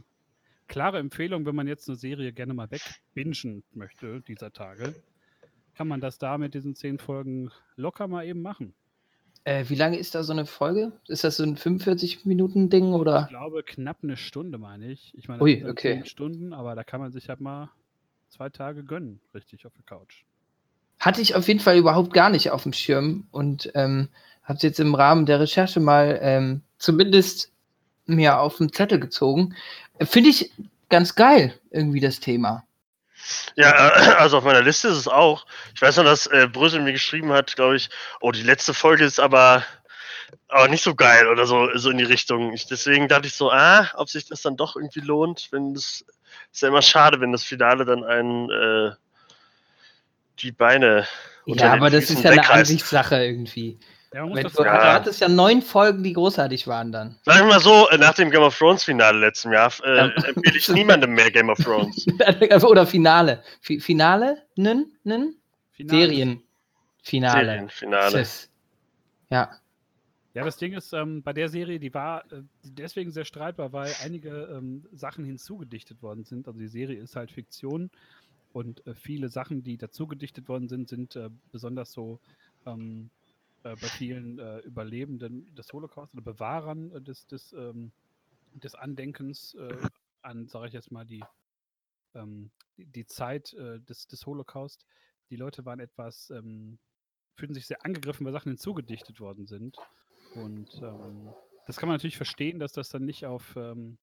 klare 0.68 1.00
Empfehlung, 1.00 1.46
wenn 1.46 1.56
man 1.56 1.68
jetzt 1.68 1.88
eine 1.88 1.96
Serie 1.96 2.34
gerne 2.34 2.54
mal 2.54 2.70
wegbingen 2.70 3.64
möchte 3.72 4.22
dieser 4.22 4.52
Tage, 4.52 4.94
kann 5.74 5.88
man 5.88 6.02
das 6.02 6.18
da 6.18 6.38
mit 6.38 6.54
diesen 6.54 6.76
zehn 6.76 6.98
Folgen 6.98 7.50
locker 7.78 8.10
mal 8.10 8.26
eben 8.26 8.42
machen. 8.42 8.74
Äh, 9.44 9.66
wie 9.68 9.76
lange 9.76 9.98
ist 9.98 10.16
da 10.16 10.24
so 10.24 10.34
eine 10.34 10.46
Folge? 10.46 10.92
Ist 11.08 11.24
das 11.24 11.38
so 11.38 11.44
ein 11.44 11.58
45-Minuten-Ding 11.58 12.94
oder? 12.94 13.24
Ich 13.24 13.30
glaube, 13.30 13.64
knapp 13.64 13.98
eine 14.04 14.18
Stunde, 14.18 14.58
meine 14.58 14.92
ich. 14.92 15.14
Ich 15.18 15.28
meine, 15.28 15.42
Ui, 15.42 15.62
dann 15.62 15.72
okay. 15.72 16.02
Stunden, 16.06 16.54
aber 16.54 16.76
da 16.76 16.84
kann 16.84 17.00
man 17.00 17.12
sich 17.12 17.30
halt 17.30 17.40
mal 17.40 17.70
zwei 18.30 18.50
Tage 18.50 18.84
gönnen, 18.84 19.20
richtig, 19.34 19.66
auf 19.66 19.74
der 19.74 19.84
Couch. 19.86 20.24
Hatte 21.00 21.22
ich 21.22 21.36
auf 21.36 21.48
jeden 21.48 21.60
Fall 21.62 21.78
überhaupt 21.78 22.14
gar 22.14 22.30
nicht 22.30 22.52
auf 22.52 22.64
dem 22.64 22.74
Schirm 22.74 23.28
und 23.32 23.72
ähm, 23.74 24.10
habe 24.44 24.58
es 24.58 24.64
jetzt 24.64 24.80
im 24.80 24.96
Rahmen 24.96 25.26
der 25.26 25.40
Recherche 25.40 25.80
mal 25.80 26.20
ähm, 26.22 26.62
zumindest 26.78 27.52
mir 28.06 28.40
auf 28.40 28.58
den 28.58 28.74
Zettel 28.74 29.00
gezogen. 29.00 29.56
Äh, 29.98 30.06
Finde 30.06 30.30
ich 30.30 30.52
ganz 30.90 31.16
geil, 31.16 31.54
irgendwie 31.72 32.02
das 32.02 32.20
Thema. 32.20 32.66
Ja, 33.56 33.72
äh, 33.72 34.14
also 34.16 34.38
auf 34.38 34.44
meiner 34.44 34.62
Liste 34.62 34.88
ist 34.88 34.98
es 34.98 35.08
auch. 35.08 35.46
Ich 35.76 35.82
weiß 35.82 35.98
noch, 35.98 36.04
dass 36.04 36.28
äh, 36.28 36.48
Brösel 36.52 36.82
mir 36.82 36.94
geschrieben 36.94 37.32
hat, 37.32 37.56
glaube 37.56 37.76
ich, 37.76 37.90
oh, 38.22 38.32
die 38.32 38.44
letzte 38.44 38.74
Folge 38.74 39.06
ist 39.06 39.20
aber, 39.20 39.64
aber 40.48 40.68
nicht 40.68 40.84
so 40.84 40.96
geil 40.96 41.28
oder 41.28 41.46
so, 41.46 41.70
so 41.76 41.90
in 41.90 41.98
die 41.98 42.04
Richtung. 42.04 42.54
Ich, 42.54 42.68
deswegen 42.68 43.08
dachte 43.08 43.28
ich 43.28 43.34
so, 43.34 43.52
ah, 43.52 43.90
ob 43.96 44.10
sich 44.10 44.26
das 44.26 44.42
dann 44.42 44.58
doch 44.58 44.76
irgendwie 44.76 45.02
lohnt, 45.02 45.50
wenn 45.52 45.74
das 45.74 46.06
ist 46.52 46.62
ja 46.62 46.70
immer 46.70 46.82
schade, 46.82 47.20
wenn 47.22 47.32
das 47.32 47.44
Finale 47.44 47.86
dann 47.86 48.04
einen 48.04 48.50
äh, 48.50 48.92
die 50.40 50.52
Beine 50.52 51.08
unter 51.46 51.66
Ja, 51.66 51.74
aber 51.74 51.90
das 51.90 52.10
ist 52.10 52.24
ja 52.24 52.32
eine. 52.32 52.50
Ansichtssache 52.50 53.24
irgendwie. 53.24 53.80
Ja, 54.14 54.22
man 54.22 54.30
muss 54.30 54.38
Wenn 54.38 54.44
das 54.44 54.54
du, 54.54 54.64
Ja. 54.64 54.78
du 54.78 54.94
hattest 54.94 55.22
ja 55.22 55.30
neun 55.30 55.62
Folgen, 55.62 56.04
die 56.04 56.14
großartig 56.14 56.68
waren 56.68 56.92
dann. 56.92 57.20
Sag 57.26 57.36
ich 57.42 57.44
mal 57.48 57.60
so, 57.60 57.88
äh, 57.90 57.98
nach 57.98 58.16
dem 58.16 58.32
Game 58.32 58.42
of 58.42 58.58
Thrones 58.58 58.84
Finale 58.84 59.20
letzten 59.20 59.52
Jahr 59.52 59.72
äh, 59.84 59.98
Ja. 59.98 60.06
empfehle 60.08 60.58
ich 60.58 60.68
niemandem 60.70 61.14
mehr 61.14 61.30
Game 61.30 61.50
of 61.50 61.60
Thrones. 61.60 62.06
Oder 62.66 62.88
Finale. 62.88 63.44
Fi 63.62 63.80
Finale? 63.80 64.44
Nen? 64.56 64.92
Nen? 65.04 65.36
Finale. 65.74 66.00
Serienfinale. 66.08 67.46
Serienfinale. 67.46 68.12
Tschüss. 68.18 68.50
Ja. 69.30 69.52
Ja, 70.34 70.44
das 70.46 70.58
Ding 70.58 70.74
ist, 70.74 70.94
ähm, 70.94 71.22
bei 71.24 71.34
der 71.34 71.50
Serie, 71.50 71.80
die 71.80 71.94
war 71.94 72.24
äh, 72.32 72.42
deswegen 72.64 73.12
sehr 73.12 73.26
streitbar, 73.26 73.74
weil 73.74 73.94
einige 74.04 74.50
ähm, 74.56 74.86
Sachen 74.92 75.26
hinzugedichtet 75.26 76.02
worden 76.02 76.24
sind. 76.24 76.48
Also 76.48 76.60
die 76.60 76.68
Serie 76.68 77.00
ist 77.00 77.16
halt 77.16 77.32
Fiktion 77.32 77.90
und 78.54 78.86
äh, 78.88 78.94
viele 78.96 79.30
Sachen, 79.30 79.64
die 79.64 79.78
dazugedichtet 79.78 80.48
worden 80.48 80.68
sind, 80.68 80.88
sind 80.90 81.16
äh, 81.16 81.30
besonders 81.52 81.92
so 81.92 82.20
ähm, 82.66 83.10
äh, 83.64 83.76
bei 83.76 83.88
vielen 83.88 84.40
äh, 84.40 84.60
Überlebenden 84.60 85.54
des 85.56 85.72
Holocaust 85.74 86.14
oder 86.14 86.24
Bewahrern 86.24 86.92
äh, 86.92 87.02
des, 87.02 87.28
des, 87.28 87.54
ähm, 87.54 87.92
des 88.54 88.76
Andenkens 88.76 89.56
äh, 89.56 89.76
an, 90.22 90.48
sage 90.48 90.68
ich 90.68 90.74
jetzt 90.74 90.92
mal, 90.92 91.06
die, 91.06 91.24
ähm, 92.16 92.52
die, 92.78 92.86
die 92.86 93.06
Zeit 93.06 93.54
äh, 93.54 93.80
des, 93.82 94.08
des 94.08 94.26
Holocaust. 94.26 94.86
Die 95.30 95.36
Leute 95.36 95.66
waren 95.66 95.80
etwas, 95.80 96.30
ähm, 96.30 96.80
fühlten 97.36 97.54
sich 97.54 97.68
sehr 97.68 97.86
angegriffen, 97.86 98.26
weil 98.26 98.34
Sachen 98.34 98.52
hinzugedichtet 98.52 99.20
worden 99.20 99.46
sind. 99.46 99.78
Und 100.36 100.82
ähm, 100.82 101.30
das 101.68 101.78
kann 101.78 101.88
man 101.88 101.96
natürlich 101.96 102.18
verstehen, 102.18 102.60
dass 102.60 102.72
das 102.72 102.90
dann 102.90 103.06
nicht 103.06 103.26
auf, 103.26 103.56
ähm, 103.56 103.98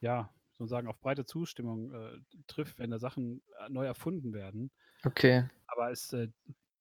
ja, 0.00 0.32
sozusagen 0.58 0.88
auf 0.88 1.00
breite 1.00 1.24
Zustimmung 1.24 1.92
äh, 1.92 2.18
trifft, 2.46 2.78
wenn 2.78 2.90
da 2.90 2.98
Sachen 2.98 3.42
neu 3.68 3.86
erfunden 3.86 4.32
werden. 4.32 4.70
Okay. 5.04 5.48
Aber 5.66 5.90
es 5.90 6.12
äh, 6.12 6.28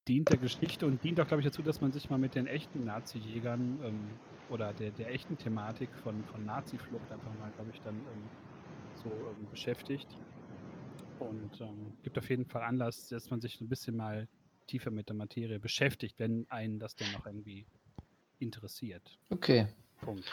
dient 0.07 0.29
der 0.29 0.37
Geschichte 0.37 0.85
und 0.85 1.03
dient 1.03 1.19
auch, 1.19 1.27
glaube 1.27 1.41
ich, 1.41 1.47
dazu, 1.47 1.61
dass 1.61 1.81
man 1.81 1.91
sich 1.91 2.09
mal 2.09 2.17
mit 2.17 2.35
den 2.35 2.47
echten 2.47 2.83
Nazi-Jägern 2.83 3.79
ähm, 3.83 4.19
oder 4.49 4.73
der, 4.73 4.91
der 4.91 5.13
echten 5.13 5.37
Thematik 5.37 5.93
von, 5.95 6.23
von 6.25 6.45
Nazi-Flucht 6.45 7.11
einfach 7.11 7.33
mal, 7.33 7.51
glaube 7.51 7.71
ich, 7.71 7.81
dann 7.81 7.95
ähm, 7.95 8.29
so 8.95 9.11
ähm, 9.11 9.47
beschäftigt. 9.49 10.07
Und 11.19 11.59
ähm, 11.61 11.93
gibt 12.03 12.17
auf 12.17 12.29
jeden 12.29 12.45
Fall 12.45 12.63
Anlass, 12.63 13.09
dass 13.09 13.29
man 13.29 13.41
sich 13.41 13.59
ein 13.59 13.69
bisschen 13.69 13.97
mal 13.97 14.27
tiefer 14.67 14.91
mit 14.91 15.09
der 15.09 15.15
Materie 15.15 15.59
beschäftigt, 15.59 16.19
wenn 16.19 16.45
einen 16.49 16.79
das 16.79 16.95
denn 16.95 17.11
noch 17.11 17.25
irgendwie 17.25 17.65
interessiert. 18.39 19.19
Okay. 19.29 19.67
Punkt. 20.01 20.25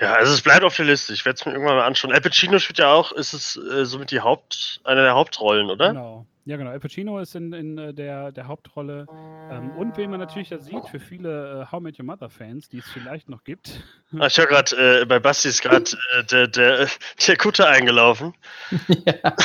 Ja, 0.00 0.14
also 0.14 0.32
es 0.32 0.42
bleibt 0.42 0.64
auf 0.64 0.76
der 0.76 0.84
Liste. 0.84 1.12
Ich 1.12 1.24
werde 1.24 1.36
es 1.38 1.46
mir 1.46 1.52
irgendwann 1.52 1.76
mal 1.76 1.86
anschauen. 1.86 2.12
Al 2.12 2.20
Pacino 2.20 2.58
spielt 2.58 2.78
ja 2.78 2.92
auch, 2.92 3.12
ist 3.12 3.32
es 3.32 3.56
äh, 3.56 3.84
somit 3.86 4.10
die 4.10 4.20
Haupt, 4.20 4.80
eine 4.84 5.02
der 5.02 5.14
Hauptrollen, 5.14 5.70
oder? 5.70 5.88
Genau. 5.88 6.26
Ja, 6.44 6.56
genau. 6.56 6.70
Al 6.70 6.78
Pacino 6.78 7.18
ist 7.18 7.34
in, 7.34 7.52
in 7.52 7.76
äh, 7.76 7.94
der, 7.94 8.30
der 8.30 8.46
Hauptrolle. 8.46 9.06
Ähm, 9.50 9.70
und 9.72 9.96
wen 9.96 10.10
man 10.10 10.20
natürlich 10.20 10.50
da 10.50 10.58
sieht, 10.58 10.86
für 10.88 11.00
viele 11.00 11.62
äh, 11.62 11.72
How 11.72 11.80
Met 11.80 11.98
Your 11.98 12.04
Mother-Fans, 12.04 12.68
die 12.68 12.78
es 12.78 12.88
vielleicht 12.88 13.28
noch 13.28 13.42
gibt. 13.42 13.82
Ah, 14.16 14.26
ich 14.26 14.38
höre 14.38 14.46
gerade, 14.46 15.00
äh, 15.00 15.04
bei 15.06 15.18
Basti 15.18 15.48
ist 15.48 15.62
gerade 15.62 15.90
äh, 16.16 16.24
der, 16.24 16.46
der, 16.46 16.88
der 17.26 17.36
Kutter 17.36 17.68
eingelaufen. 17.68 18.34
ja. 19.06 19.36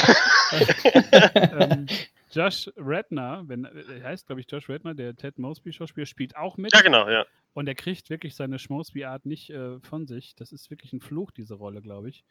ähm, 1.33 1.87
Josh 2.31 2.69
Redner, 2.77 3.43
wenn, 3.47 3.65
äh, 3.65 3.99
er 3.99 4.09
heißt, 4.09 4.27
glaube 4.27 4.41
ich, 4.41 4.51
Josh 4.51 4.69
Redner, 4.69 4.93
der 4.93 5.15
Ted 5.15 5.37
Mosby-Schauspieler, 5.39 6.05
spielt 6.05 6.35
auch 6.35 6.57
mit. 6.57 6.73
Ja, 6.73 6.81
genau, 6.81 7.09
ja. 7.09 7.25
Und 7.53 7.67
er 7.67 7.75
kriegt 7.75 8.09
wirklich 8.09 8.35
seine 8.35 8.59
Schmausby-Art 8.59 9.25
nicht 9.25 9.49
äh, 9.49 9.79
von 9.81 10.07
sich. 10.07 10.35
Das 10.35 10.51
ist 10.51 10.69
wirklich 10.69 10.93
ein 10.93 11.01
Fluch, 11.01 11.31
diese 11.31 11.55
Rolle, 11.55 11.81
glaube 11.81 12.09
ich. 12.09 12.23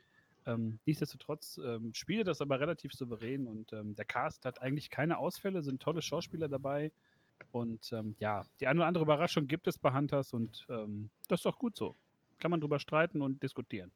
Ähm, 0.46 0.78
nichtsdestotrotz 0.86 1.60
ähm, 1.62 1.92
spielt 1.94 2.20
er 2.20 2.24
das 2.24 2.40
aber 2.40 2.60
relativ 2.60 2.92
souverän 2.92 3.46
und 3.46 3.72
ähm, 3.74 3.94
der 3.94 4.06
Cast 4.06 4.46
hat 4.46 4.62
eigentlich 4.62 4.88
keine 4.88 5.18
Ausfälle, 5.18 5.62
sind 5.62 5.82
tolle 5.82 6.00
Schauspieler 6.00 6.48
dabei. 6.48 6.92
Und 7.52 7.92
ähm, 7.92 8.16
ja, 8.18 8.44
die 8.58 8.66
eine 8.66 8.80
oder 8.80 8.86
andere 8.86 9.04
Überraschung 9.04 9.46
gibt 9.46 9.66
es 9.66 9.78
bei 9.78 9.92
Hunters 9.92 10.32
und 10.32 10.66
ähm, 10.70 11.10
das 11.28 11.40
ist 11.40 11.46
doch 11.46 11.58
gut 11.58 11.76
so. 11.76 11.94
Kann 12.38 12.50
man 12.50 12.60
drüber 12.60 12.78
streiten 12.78 13.20
und 13.20 13.42
diskutieren. 13.42 13.90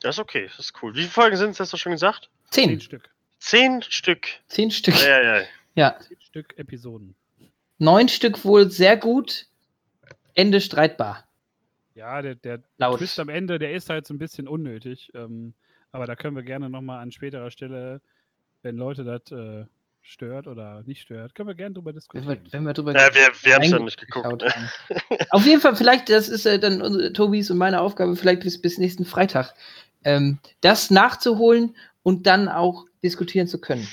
Das 0.00 0.16
ist 0.16 0.20
okay, 0.20 0.46
das 0.46 0.58
ist 0.58 0.82
cool. 0.82 0.94
Wie 0.94 1.00
viele 1.00 1.10
Folgen 1.10 1.36
sind 1.36 1.50
es, 1.50 1.60
hast 1.60 1.72
du 1.72 1.76
schon 1.76 1.92
gesagt? 1.92 2.30
Zehn 2.50 2.70
Zehn. 2.70 2.80
Stück. 2.80 3.10
Zehn 3.38 3.82
Stück. 3.82 4.26
Zehn 4.48 4.70
Stück. 4.70 4.94
Ja, 5.02 5.22
ja, 5.22 5.40
ja. 5.40 5.46
Ja. 5.74 5.98
Zehn 6.00 6.20
Stück 6.20 6.58
Episoden. 6.58 7.14
Neun 7.78 8.08
Stück 8.08 8.42
wohl 8.44 8.70
sehr 8.70 8.96
gut. 8.96 9.48
Ende 10.36 10.60
streitbar. 10.60 11.24
Ja, 11.94 12.22
der, 12.22 12.36
der 12.36 12.62
Laut. 12.76 12.98
Twist 12.98 13.18
am 13.18 13.28
Ende, 13.28 13.58
der 13.58 13.72
ist 13.72 13.90
halt 13.90 14.06
so 14.06 14.14
ein 14.14 14.18
bisschen 14.18 14.46
unnötig. 14.46 15.10
Ähm, 15.14 15.54
aber 15.90 16.06
da 16.06 16.14
können 16.14 16.36
wir 16.36 16.42
gerne 16.42 16.70
nochmal 16.70 17.02
an 17.02 17.10
späterer 17.10 17.50
Stelle, 17.50 18.00
wenn 18.62 18.76
Leute 18.76 19.02
das 19.02 19.32
äh, 19.32 19.64
stört 20.02 20.46
oder 20.46 20.82
nicht 20.84 21.02
stört, 21.02 21.34
können 21.34 21.48
wir 21.48 21.54
gerne 21.54 21.74
drüber 21.74 21.90
Wenn 21.90 21.96
diskutieren. 21.96 22.28
wir, 22.44 22.52
wenn 22.52 22.64
wir 22.64 22.74
drüber 22.74 22.92
ja 22.92 23.14
wir 23.14 23.28
wir 23.42 23.54
haben 23.54 23.62
es 23.62 23.70
ja 23.70 23.78
nicht 23.78 23.98
geguckt. 23.98 24.42
Ne? 24.42 24.70
Auf 25.30 25.44
jeden 25.46 25.60
Fall, 25.60 25.74
vielleicht, 25.74 26.08
das 26.08 26.28
ist 26.28 26.46
äh, 26.46 26.58
dann 26.58 26.82
unsere, 26.82 27.12
Tobis 27.12 27.50
und 27.50 27.58
meine 27.58 27.80
Aufgabe, 27.80 28.14
vielleicht 28.14 28.42
bis, 28.42 28.60
bis 28.60 28.78
nächsten 28.78 29.04
Freitag, 29.04 29.54
ähm, 30.04 30.38
das 30.60 30.90
nachzuholen 30.90 31.74
und 32.02 32.26
dann 32.26 32.48
auch 32.48 32.84
diskutieren 33.02 33.48
zu 33.48 33.60
können. 33.60 33.88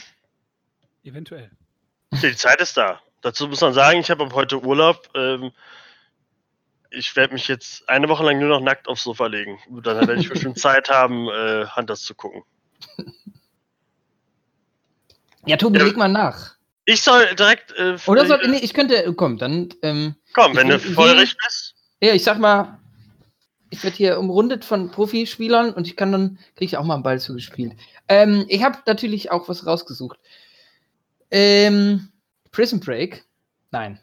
Eventuell. 1.03 1.49
Die 2.11 2.35
Zeit 2.35 2.61
ist 2.61 2.77
da. 2.77 3.01
Dazu 3.21 3.47
muss 3.47 3.61
man 3.61 3.73
sagen, 3.73 3.99
ich 3.99 4.11
habe 4.11 4.25
ab 4.25 4.33
heute 4.33 4.61
Urlaub. 4.61 5.09
Ähm, 5.15 5.51
ich 6.93 7.15
werde 7.15 7.33
mich 7.33 7.47
jetzt 7.47 7.87
eine 7.89 8.07
Woche 8.09 8.23
lang 8.23 8.39
nur 8.39 8.49
noch 8.49 8.61
nackt 8.61 8.87
aufs 8.87 9.03
Sofa 9.03 9.27
legen. 9.27 9.59
Und 9.69 9.85
Dann 9.85 10.07
werde 10.07 10.21
ich 10.21 10.29
bestimmt 10.29 10.57
Zeit 10.59 10.89
haben, 10.89 11.27
äh, 11.29 11.65
Hunters 11.75 12.01
zu 12.03 12.15
gucken. 12.15 12.43
Ja, 15.45 15.57
Tobi, 15.57 15.77
Ja. 15.79 15.85
leg 15.85 15.97
mal 15.97 16.07
nach. 16.07 16.55
Ich 16.85 17.01
soll 17.01 17.35
direkt. 17.35 17.73
Äh, 17.73 17.97
Oder 18.07 18.25
soll, 18.25 18.47
nee, 18.47 18.59
ich 18.59 18.73
könnte, 18.73 19.13
komm, 19.13 19.37
dann, 19.37 19.69
ähm, 19.81 20.15
komm, 20.33 20.55
wenn 20.55 20.67
ich- 20.71 20.83
du 20.83 20.93
feurig 20.93 21.35
bist. 21.43 21.75
ja, 22.01 22.13
ich 22.13 22.23
sag 22.23 22.39
mal, 22.39 22.79
ich 23.69 23.83
werde 23.83 23.97
hier 23.97 24.19
umrundet 24.19 24.63
von 24.63 24.89
Profispielern 24.91 25.73
und 25.73 25.87
ich 25.87 25.97
kann 25.97 26.11
dann, 26.11 26.39
kriege 26.55 26.65
ich 26.65 26.77
auch 26.77 26.85
mal 26.85 26.93
einen 26.95 27.03
Ball 27.03 27.19
zugespielt. 27.19 27.73
Ähm, 28.07 28.45
ich 28.47 28.63
habe 28.63 28.77
natürlich 28.85 29.31
auch 29.31 29.49
was 29.49 29.65
rausgesucht. 29.65 30.17
Ähm, 31.31 32.09
Prison 32.51 32.79
Break? 32.79 33.25
Nein. 33.71 33.99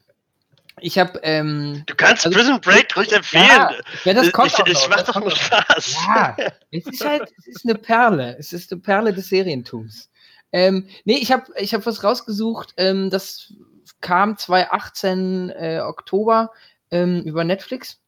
Ich 0.82 0.98
habe, 0.98 1.18
ähm, 1.22 1.82
Du 1.86 1.94
kannst 1.94 2.26
Also- 2.26 2.38
Prison 2.38 2.60
Break 2.60 2.96
ruhig 2.96 3.12
empfehlen. 3.12 3.44
ja, 3.46 3.70
ja, 4.04 4.14
das 4.14 4.32
kommt 4.32 4.48
ich 4.48 4.54
auch 4.58 4.66
ich 4.66 4.88
mach 4.88 5.02
doch 5.02 5.20
nur. 5.20 5.30
Spaß. 5.30 5.94
Ja, 6.06 6.36
es 6.70 6.86
ist 6.86 7.04
halt, 7.04 7.32
es 7.38 7.46
ist 7.46 7.64
eine 7.64 7.74
Perle. 7.74 8.36
Es 8.38 8.52
ist 8.52 8.72
eine 8.72 8.80
Perle 8.80 9.12
des 9.12 9.28
Serientums. 9.28 10.10
Ähm, 10.52 10.88
nee, 11.04 11.16
ich 11.18 11.30
habe 11.32 11.44
ich 11.56 11.74
hab 11.74 11.86
was 11.86 12.02
rausgesucht. 12.02 12.74
Ähm, 12.76 13.10
das 13.10 13.52
kam 14.00 14.36
2018 14.36 15.50
äh, 15.50 15.80
Oktober 15.80 16.50
ähm, 16.90 17.22
über 17.22 17.44
Netflix. 17.44 18.00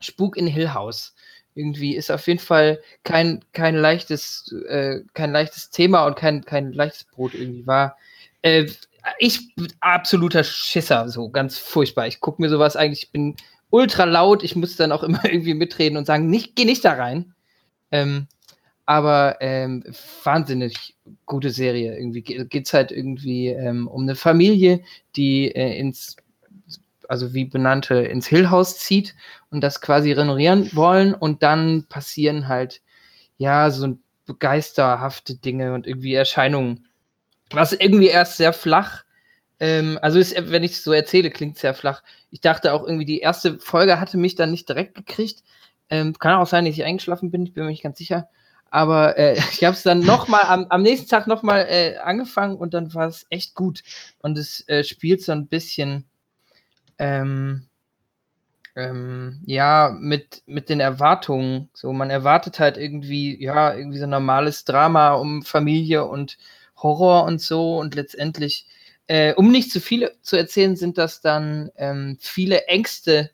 Spuk 0.00 0.36
in 0.36 0.46
Hill 0.46 0.74
House. 0.74 1.14
Irgendwie 1.54 1.96
ist 1.96 2.10
auf 2.10 2.26
jeden 2.28 2.38
Fall 2.38 2.80
kein, 3.02 3.44
kein 3.52 3.74
leichtes, 3.74 4.52
äh, 4.68 5.00
kein 5.14 5.32
leichtes 5.32 5.70
Thema 5.70 6.06
und 6.06 6.16
kein, 6.16 6.44
kein 6.44 6.72
leichtes 6.72 7.04
Brot 7.04 7.34
irgendwie 7.34 7.66
war. 7.66 7.96
Äh, 8.42 8.66
ich 9.18 9.54
bin 9.54 9.72
absoluter 9.80 10.44
Schisser, 10.44 11.08
so 11.08 11.30
ganz 11.30 11.58
furchtbar. 11.58 12.06
Ich 12.06 12.20
gucke 12.20 12.42
mir 12.42 12.48
sowas 12.48 12.76
eigentlich, 12.76 13.04
ich 13.04 13.12
bin 13.12 13.36
ultra 13.70 14.04
laut, 14.04 14.42
ich 14.42 14.56
muss 14.56 14.76
dann 14.76 14.92
auch 14.92 15.02
immer 15.04 15.24
irgendwie 15.24 15.54
mitreden 15.54 15.96
und 15.98 16.06
sagen, 16.06 16.28
nicht, 16.28 16.56
geh 16.56 16.64
nicht 16.64 16.84
da 16.84 16.92
rein. 16.92 17.34
Ähm, 17.90 18.26
aber 18.86 19.36
ähm, 19.40 19.84
wahnsinnig 20.24 20.96
gute 21.26 21.50
Serie. 21.50 21.98
Irgendwie 21.98 22.22
geht 22.22 22.66
es 22.66 22.72
halt 22.72 22.90
irgendwie 22.90 23.48
ähm, 23.48 23.86
um 23.86 24.02
eine 24.02 24.14
Familie, 24.14 24.82
die 25.14 25.54
äh, 25.54 25.78
ins, 25.78 26.16
also 27.06 27.34
wie 27.34 27.44
benannte, 27.44 27.96
ins 27.96 28.26
Hill 28.26 28.48
House 28.48 28.78
zieht 28.78 29.14
und 29.50 29.60
das 29.60 29.82
quasi 29.82 30.12
renovieren 30.12 30.70
wollen 30.74 31.12
und 31.12 31.42
dann 31.42 31.84
passieren 31.90 32.48
halt, 32.48 32.80
ja, 33.36 33.70
so 33.70 33.98
begeisterhafte 34.24 35.36
Dinge 35.36 35.74
und 35.74 35.86
irgendwie 35.86 36.14
Erscheinungen. 36.14 36.87
Was 37.50 37.72
irgendwie 37.72 38.08
erst 38.08 38.36
sehr 38.36 38.52
flach, 38.52 39.04
ähm, 39.60 39.98
also 40.02 40.18
ist, 40.18 40.34
wenn 40.50 40.62
ich 40.62 40.72
es 40.72 40.84
so 40.84 40.92
erzähle, 40.92 41.30
klingt 41.30 41.58
sehr 41.58 41.74
flach. 41.74 42.02
Ich 42.30 42.40
dachte 42.40 42.72
auch 42.72 42.84
irgendwie, 42.84 43.04
die 43.04 43.20
erste 43.20 43.58
Folge 43.58 44.00
hatte 44.00 44.16
mich 44.16 44.34
dann 44.34 44.50
nicht 44.50 44.68
direkt 44.68 44.94
gekriegt. 44.94 45.42
Ähm, 45.90 46.14
kann 46.18 46.34
auch 46.34 46.46
sein, 46.46 46.64
dass 46.64 46.74
ich 46.74 46.84
eingeschlafen 46.84 47.30
bin, 47.30 47.44
ich 47.44 47.54
bin 47.54 47.64
mir 47.64 47.70
nicht 47.70 47.82
ganz 47.82 47.98
sicher. 47.98 48.28
Aber 48.70 49.16
äh, 49.18 49.34
ich 49.52 49.64
habe 49.64 49.74
es 49.74 49.82
dann 49.82 50.00
nochmal 50.00 50.42
am, 50.46 50.66
am 50.68 50.82
nächsten 50.82 51.08
Tag 51.08 51.26
nochmal 51.26 51.66
äh, 51.68 51.96
angefangen 51.98 52.56
und 52.56 52.74
dann 52.74 52.94
war 52.94 53.08
es 53.08 53.26
echt 53.30 53.54
gut. 53.54 53.82
Und 54.20 54.38
es 54.38 54.66
äh, 54.68 54.84
spielt 54.84 55.22
so 55.22 55.32
ein 55.32 55.48
bisschen, 55.48 56.04
ähm, 56.98 57.68
ähm, 58.76 59.40
ja, 59.44 59.96
mit, 59.98 60.42
mit 60.46 60.68
den 60.68 60.78
Erwartungen. 60.78 61.68
So, 61.74 61.92
man 61.92 62.10
erwartet 62.10 62.60
halt 62.60 62.76
irgendwie, 62.76 63.42
ja, 63.42 63.74
irgendwie 63.74 63.98
so 63.98 64.04
ein 64.04 64.10
normales 64.10 64.64
Drama 64.64 65.14
um 65.14 65.42
Familie 65.42 66.04
und 66.04 66.38
Horror 66.82 67.24
und 67.24 67.40
so. 67.40 67.78
Und 67.78 67.94
letztendlich, 67.94 68.66
äh, 69.06 69.34
um 69.34 69.50
nicht 69.50 69.70
zu 69.70 69.80
viele 69.80 70.12
zu 70.22 70.36
erzählen, 70.36 70.76
sind 70.76 70.98
das 70.98 71.20
dann 71.20 71.70
ähm, 71.76 72.18
viele 72.20 72.66
Ängste 72.66 73.30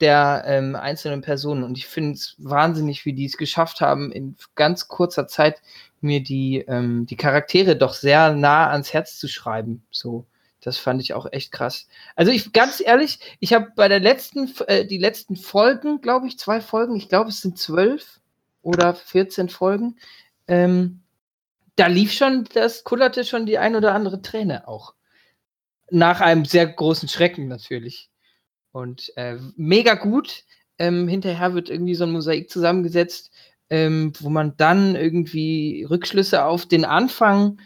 der 0.00 0.44
ähm, 0.46 0.76
einzelnen 0.76 1.22
Personen. 1.22 1.64
Und 1.64 1.78
ich 1.78 1.86
finde 1.86 2.12
es 2.12 2.34
wahnsinnig, 2.38 3.04
wie 3.04 3.12
die 3.12 3.24
es 3.24 3.36
geschafft 3.36 3.80
haben, 3.80 4.12
in 4.12 4.36
ganz 4.54 4.88
kurzer 4.88 5.26
Zeit 5.26 5.62
mir 6.00 6.22
die, 6.22 6.64
ähm, 6.68 7.06
die 7.06 7.16
Charaktere 7.16 7.76
doch 7.76 7.94
sehr 7.94 8.32
nah 8.32 8.70
ans 8.70 8.92
Herz 8.92 9.18
zu 9.18 9.28
schreiben. 9.28 9.82
So, 9.90 10.26
das 10.60 10.76
fand 10.76 11.00
ich 11.00 11.14
auch 11.14 11.26
echt 11.32 11.52
krass. 11.52 11.88
Also 12.14 12.30
ich 12.30 12.52
ganz 12.52 12.82
ehrlich, 12.84 13.20
ich 13.40 13.54
habe 13.54 13.72
bei 13.74 13.88
der 13.88 14.00
letzten, 14.00 14.52
äh, 14.66 14.84
die 14.84 14.98
letzten 14.98 15.36
Folgen, 15.36 16.00
glaube 16.00 16.26
ich, 16.26 16.38
zwei 16.38 16.60
Folgen, 16.60 16.96
ich 16.96 17.08
glaube 17.08 17.30
es 17.30 17.40
sind 17.40 17.58
zwölf 17.58 18.20
oder 18.62 18.94
14 18.94 19.48
Folgen, 19.48 19.96
ähm, 20.48 21.02
da 21.76 21.86
lief 21.86 22.12
schon, 22.12 22.44
das 22.54 22.84
kullerte 22.84 23.24
schon 23.24 23.46
die 23.46 23.58
ein 23.58 23.76
oder 23.76 23.94
andere 23.94 24.22
Träne 24.22 24.66
auch. 24.66 24.94
Nach 25.90 26.20
einem 26.20 26.44
sehr 26.44 26.66
großen 26.66 27.08
Schrecken 27.08 27.48
natürlich. 27.48 28.10
Und 28.72 29.12
äh, 29.16 29.36
mega 29.56 29.94
gut. 29.94 30.44
Ähm, 30.78 31.08
hinterher 31.08 31.54
wird 31.54 31.70
irgendwie 31.70 31.94
so 31.94 32.04
ein 32.04 32.12
Mosaik 32.12 32.50
zusammengesetzt, 32.50 33.30
ähm, 33.70 34.12
wo 34.20 34.28
man 34.28 34.56
dann 34.56 34.94
irgendwie 34.96 35.84
Rückschlüsse 35.84 36.44
auf 36.44 36.66
den 36.66 36.84
Anfang 36.84 37.58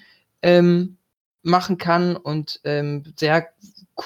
ähm, 0.42 0.98
machen 1.42 1.78
kann 1.78 2.16
und 2.16 2.60
ähm, 2.64 3.02
sehr 3.16 3.48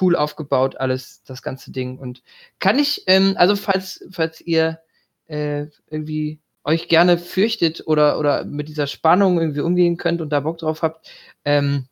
cool 0.00 0.16
aufgebaut 0.16 0.76
alles, 0.76 1.22
das 1.24 1.42
ganze 1.42 1.70
Ding. 1.70 1.98
Und 1.98 2.22
kann 2.58 2.78
ich, 2.78 3.02
ähm, 3.06 3.34
also 3.36 3.56
falls, 3.56 4.04
falls 4.10 4.40
ihr 4.40 4.80
äh, 5.26 5.66
irgendwie 5.90 6.40
euch 6.64 6.88
gerne 6.88 7.18
fürchtet 7.18 7.82
oder, 7.86 8.18
oder 8.18 8.44
mit 8.44 8.68
dieser 8.68 8.86
Spannung 8.86 9.38
irgendwie 9.38 9.60
umgehen 9.60 9.96
könnt 9.96 10.20
und 10.20 10.30
da 10.30 10.40
Bock 10.40 10.58
drauf 10.58 10.82
habt, 10.82 11.08
ähm, 11.44 11.86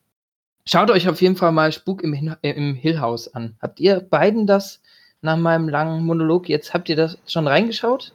schaut 0.65 0.91
euch 0.91 1.07
auf 1.07 1.21
jeden 1.21 1.35
Fall 1.35 1.51
mal 1.51 1.71
Spuk 1.71 2.03
im, 2.03 2.13
Hin 2.13 2.35
äh, 2.41 2.51
im 2.51 2.75
Hill 2.75 2.99
House 2.99 3.33
an. 3.33 3.55
Habt 3.61 3.79
ihr 3.79 3.99
beiden 3.99 4.47
das 4.47 4.81
nach 5.21 5.37
meinem 5.37 5.69
langen 5.69 6.05
Monolog 6.05 6.49
jetzt, 6.49 6.73
habt 6.73 6.89
ihr 6.89 6.95
das 6.95 7.17
schon 7.27 7.47
reingeschaut? 7.47 8.13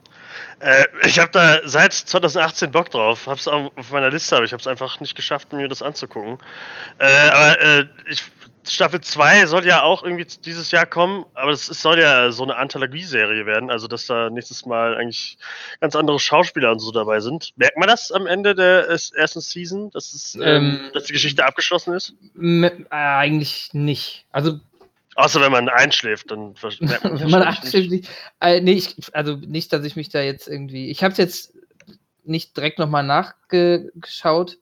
Äh, 0.60 0.84
ich 1.06 1.18
habe 1.18 1.30
da 1.32 1.60
seit 1.64 1.92
2018 1.92 2.70
Bock 2.70 2.90
drauf. 2.90 3.26
Hab's 3.26 3.48
auf 3.48 3.90
meiner 3.92 4.10
Liste, 4.10 4.36
aber 4.36 4.44
ich 4.44 4.52
habe 4.52 4.60
es 4.60 4.66
einfach 4.66 5.00
nicht 5.00 5.14
geschafft, 5.14 5.52
mir 5.52 5.68
das 5.68 5.82
anzugucken. 5.82 6.38
Äh, 6.98 7.28
aber 7.30 7.60
äh, 7.60 7.84
ich, 8.10 8.24
Staffel 8.72 9.00
2 9.00 9.46
soll 9.46 9.66
ja 9.66 9.82
auch 9.82 10.02
irgendwie 10.02 10.26
dieses 10.44 10.70
Jahr 10.70 10.86
kommen, 10.86 11.24
aber 11.34 11.52
es 11.52 11.66
soll 11.66 11.98
ja 11.98 12.30
so 12.30 12.42
eine 12.42 12.56
Anthologie-Serie 12.56 13.46
werden, 13.46 13.70
also 13.70 13.88
dass 13.88 14.06
da 14.06 14.30
nächstes 14.30 14.66
Mal 14.66 14.96
eigentlich 14.96 15.38
ganz 15.80 15.96
andere 15.96 16.18
Schauspieler 16.20 16.72
und 16.72 16.78
so 16.78 16.92
dabei 16.92 17.20
sind. 17.20 17.52
Merkt 17.56 17.76
man 17.78 17.88
das 17.88 18.12
am 18.12 18.26
Ende 18.26 18.54
der 18.54 18.88
ersten 18.88 19.40
Season, 19.40 19.90
dass, 19.90 20.12
es, 20.12 20.34
ähm, 20.34 20.42
Ähm, 20.42 20.80
dass 20.94 21.04
die 21.04 21.12
Geschichte 21.12 21.44
abgeschlossen 21.44 21.94
ist? 21.94 22.14
Äh, 22.40 22.70
eigentlich 22.90 23.70
nicht. 23.72 24.26
Also 24.32 24.60
Außer 25.18 25.40
wenn 25.40 25.50
man 25.50 25.68
einschläft, 25.68 26.30
dann 26.30 26.54
merkt 26.78 27.02
man 27.02 27.20
wenn 27.20 27.30
man 27.30 27.42
aktiv 27.42 27.90
nicht. 27.90 28.08
Äh, 28.40 28.60
nee, 28.60 28.74
ich, 28.74 28.94
also 29.12 29.34
nicht, 29.34 29.72
dass 29.72 29.84
ich 29.84 29.96
mich 29.96 30.10
da 30.10 30.20
jetzt 30.20 30.46
irgendwie. 30.46 30.90
Ich 30.90 31.02
habe 31.02 31.10
es 31.10 31.18
jetzt 31.18 31.54
nicht 32.22 32.56
direkt 32.56 32.78
nochmal 32.78 33.02
nachgeschaut, 33.02 34.58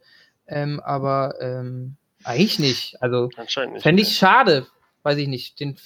ähm, 0.46 0.80
aber 0.80 1.34
ähm, 1.40 1.96
eigentlich 2.26 2.58
nicht. 2.58 3.02
Also 3.02 3.30
fände 3.78 4.02
ich 4.02 4.16
schade, 4.16 4.66
weiß 5.02 5.18
ich 5.18 5.28
nicht. 5.28 5.60
Den 5.60 5.78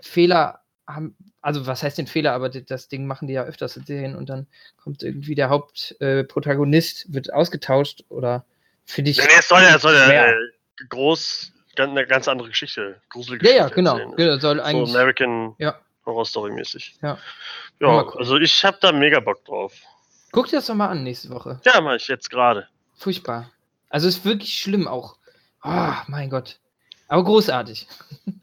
Fehler 0.00 0.60
haben, 0.86 1.16
also 1.40 1.66
was 1.66 1.82
heißt 1.82 1.98
den 1.98 2.06
Fehler, 2.06 2.32
aber 2.32 2.48
das 2.48 2.88
Ding 2.88 3.06
machen 3.06 3.28
die 3.28 3.34
ja 3.34 3.44
öfters 3.44 3.76
in 3.76 3.84
Serien 3.84 4.16
und 4.16 4.28
dann 4.28 4.46
kommt 4.76 5.02
irgendwie 5.02 5.34
der 5.34 5.48
Hauptprotagonist, 5.48 7.06
äh, 7.06 7.14
wird 7.14 7.32
ausgetauscht 7.32 8.04
oder 8.08 8.44
finde 8.84 9.10
ich. 9.10 9.18
Nee, 9.18 9.24
es 9.38 9.48
soll 9.48 9.62
ja, 9.62 9.76
es 9.76 9.82
soll 9.82 9.94
ja 9.94 10.26
äh, 10.28 10.34
groß, 10.88 11.52
eine 11.76 12.06
ganz 12.06 12.28
andere 12.28 12.48
Geschichte, 12.48 13.00
gruselige 13.10 13.46
ja, 13.46 13.52
ja, 13.52 13.62
Geschichte 13.64 13.76
genau. 13.76 13.98
erzählen. 13.98 14.16
genau 14.16 14.38
soll 14.38 14.56
So 14.56 14.62
eigentlich. 14.62 14.90
American 14.90 15.54
Ja. 15.58 15.78
Horror 16.06 16.24
Story 16.24 16.52
mäßig. 16.52 16.96
Ja. 17.02 17.18
Ja, 17.80 18.08
also 18.16 18.36
ich 18.38 18.64
habe 18.64 18.78
da 18.80 18.92
mega 18.92 19.20
Bock 19.20 19.44
drauf. 19.44 19.74
Guck 20.32 20.46
dir 20.46 20.56
das 20.56 20.66
doch 20.66 20.74
mal 20.74 20.88
an 20.88 21.02
nächste 21.02 21.30
Woche. 21.30 21.60
Ja, 21.64 21.80
mache 21.80 21.96
ich 21.96 22.08
jetzt 22.08 22.30
gerade. 22.30 22.68
Furchtbar. 22.96 23.50
Also 23.90 24.08
ist 24.08 24.24
wirklich 24.24 24.54
schlimm 24.54 24.88
auch. 24.88 25.16
Ah, 25.66 26.04
mein 26.08 26.30
Gott. 26.30 26.60
Aber 27.08 27.24
großartig. 27.24 27.86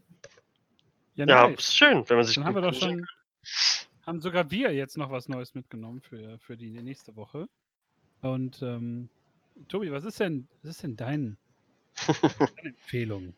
Ja, 1.15 1.27
Ja, 1.27 1.47
nice. 1.47 1.59
ist 1.59 1.75
schön, 1.75 2.09
wenn 2.09 2.17
man 2.17 2.25
sich 2.25 2.33
Dann 2.36 2.45
haben 2.45 2.55
wir 2.55 2.63
doch 2.63 2.73
schon, 2.73 3.05
haben 4.03 4.19
sogar 4.19 4.49
wir 4.49 4.73
jetzt 4.73 4.97
noch 4.97 5.12
was 5.12 5.29
Neues 5.29 5.53
mitgenommen 5.53 6.01
für, 6.01 6.39
für 6.39 6.57
die 6.57 6.71
nächste 6.71 7.15
Woche. 7.15 7.47
Und 8.21 8.63
ähm, 8.63 9.09
Tobi, 9.67 9.91
was 9.91 10.05
ist 10.05 10.19
denn, 10.19 10.47
was 10.63 10.71
ist 10.71 10.81
denn 10.83 10.95
dein, 10.95 11.38
deine 12.55 12.69
Empfehlung? 12.69 13.36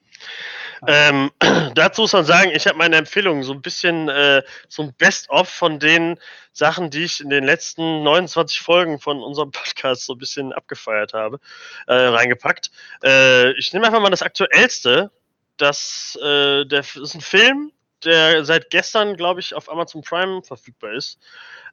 Ähm, 0.88 1.32
dazu 1.76 2.02
muss 2.02 2.14
man 2.14 2.26
sagen, 2.26 2.52
ich 2.54 2.68
habe 2.68 2.78
meine 2.78 2.98
Empfehlung 2.98 3.44
so 3.44 3.54
ein 3.54 3.62
bisschen 3.62 4.10
äh, 4.10 4.44
so 4.68 4.84
ein 4.84 4.94
Best-of 4.94 5.50
von 5.50 5.80
den 5.80 6.20
Sachen, 6.52 6.90
die 6.90 7.04
ich 7.04 7.20
in 7.20 7.30
den 7.30 7.44
letzten 7.44 8.04
29 8.04 8.60
Folgen 8.60 9.00
von 9.00 9.22
unserem 9.22 9.52
Podcast 9.54 10.06
so 10.06 10.14
ein 10.14 10.20
bisschen 10.20 10.54
abgefeiert 10.54 11.14
habe, 11.14 11.40
äh, 11.88 11.94
reingepackt. 11.94 12.72
Äh, 13.04 13.52
ich 13.58 13.74
nehme 13.74 13.86
einfach 13.86 14.02
mal 14.02 14.10
das 14.10 14.22
aktuellste. 14.22 15.12
Das, 15.58 16.18
äh, 16.22 16.66
der, 16.66 16.82
das 16.82 16.96
ist 16.96 17.16
ein 17.16 17.22
Film, 17.22 17.72
der 18.04 18.44
seit 18.44 18.70
gestern, 18.70 19.16
glaube 19.16 19.40
ich, 19.40 19.54
auf 19.54 19.72
Amazon 19.72 20.02
Prime 20.02 20.42
verfügbar 20.44 20.94
ist. 20.94 21.20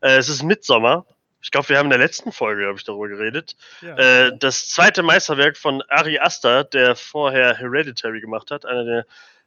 Äh, 0.01 0.17
es 0.17 0.29
ist 0.29 0.43
Midsommer. 0.43 1.05
Ich 1.43 1.51
glaube, 1.51 1.69
wir 1.69 1.79
haben 1.79 1.87
in 1.87 1.91
der 1.91 1.99
letzten 1.99 2.33
Folge, 2.33 2.67
habe 2.67 2.79
ich 2.79 2.85
darüber 2.85 3.09
geredet. 3.09 3.57
Ja, 3.81 3.97
Äh, 3.97 4.39
das 4.39 4.69
zweite 4.69 5.03
Meisterwerk 5.03 5.57
von 5.57 5.83
Ari 5.89 6.19
Aster, 6.19 6.65
der 6.65 6.97
vorher 6.97 7.57
Hereditary 7.57 8.21
gemacht 8.21 8.51
hat, 8.51 8.65
einer 8.65 8.85
der 8.85 9.07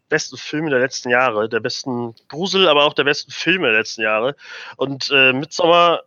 besten 0.10 0.38
Filme 0.38 0.70
der 0.70 0.80
letzten 0.80 1.10
Jahre, 1.10 1.50
der 1.50 1.62
besten 1.62 2.14
Grusel, 2.28 2.68
aber 2.68 2.84
auch 2.84 2.94
der 2.94 3.06
besten 3.06 3.32
Filme 3.32 3.68
der 3.68 3.80
letzten 3.80 4.02
Jahre. 4.02 4.36
Und 4.78 5.10
äh, 5.12 5.34
Midsommar 5.34 6.04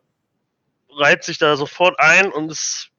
reiht 0.90 1.24
sich 1.24 1.38
da 1.38 1.56
sofort 1.56 1.98
ein 1.98 2.30
und 2.30 2.50
ist 2.52 2.90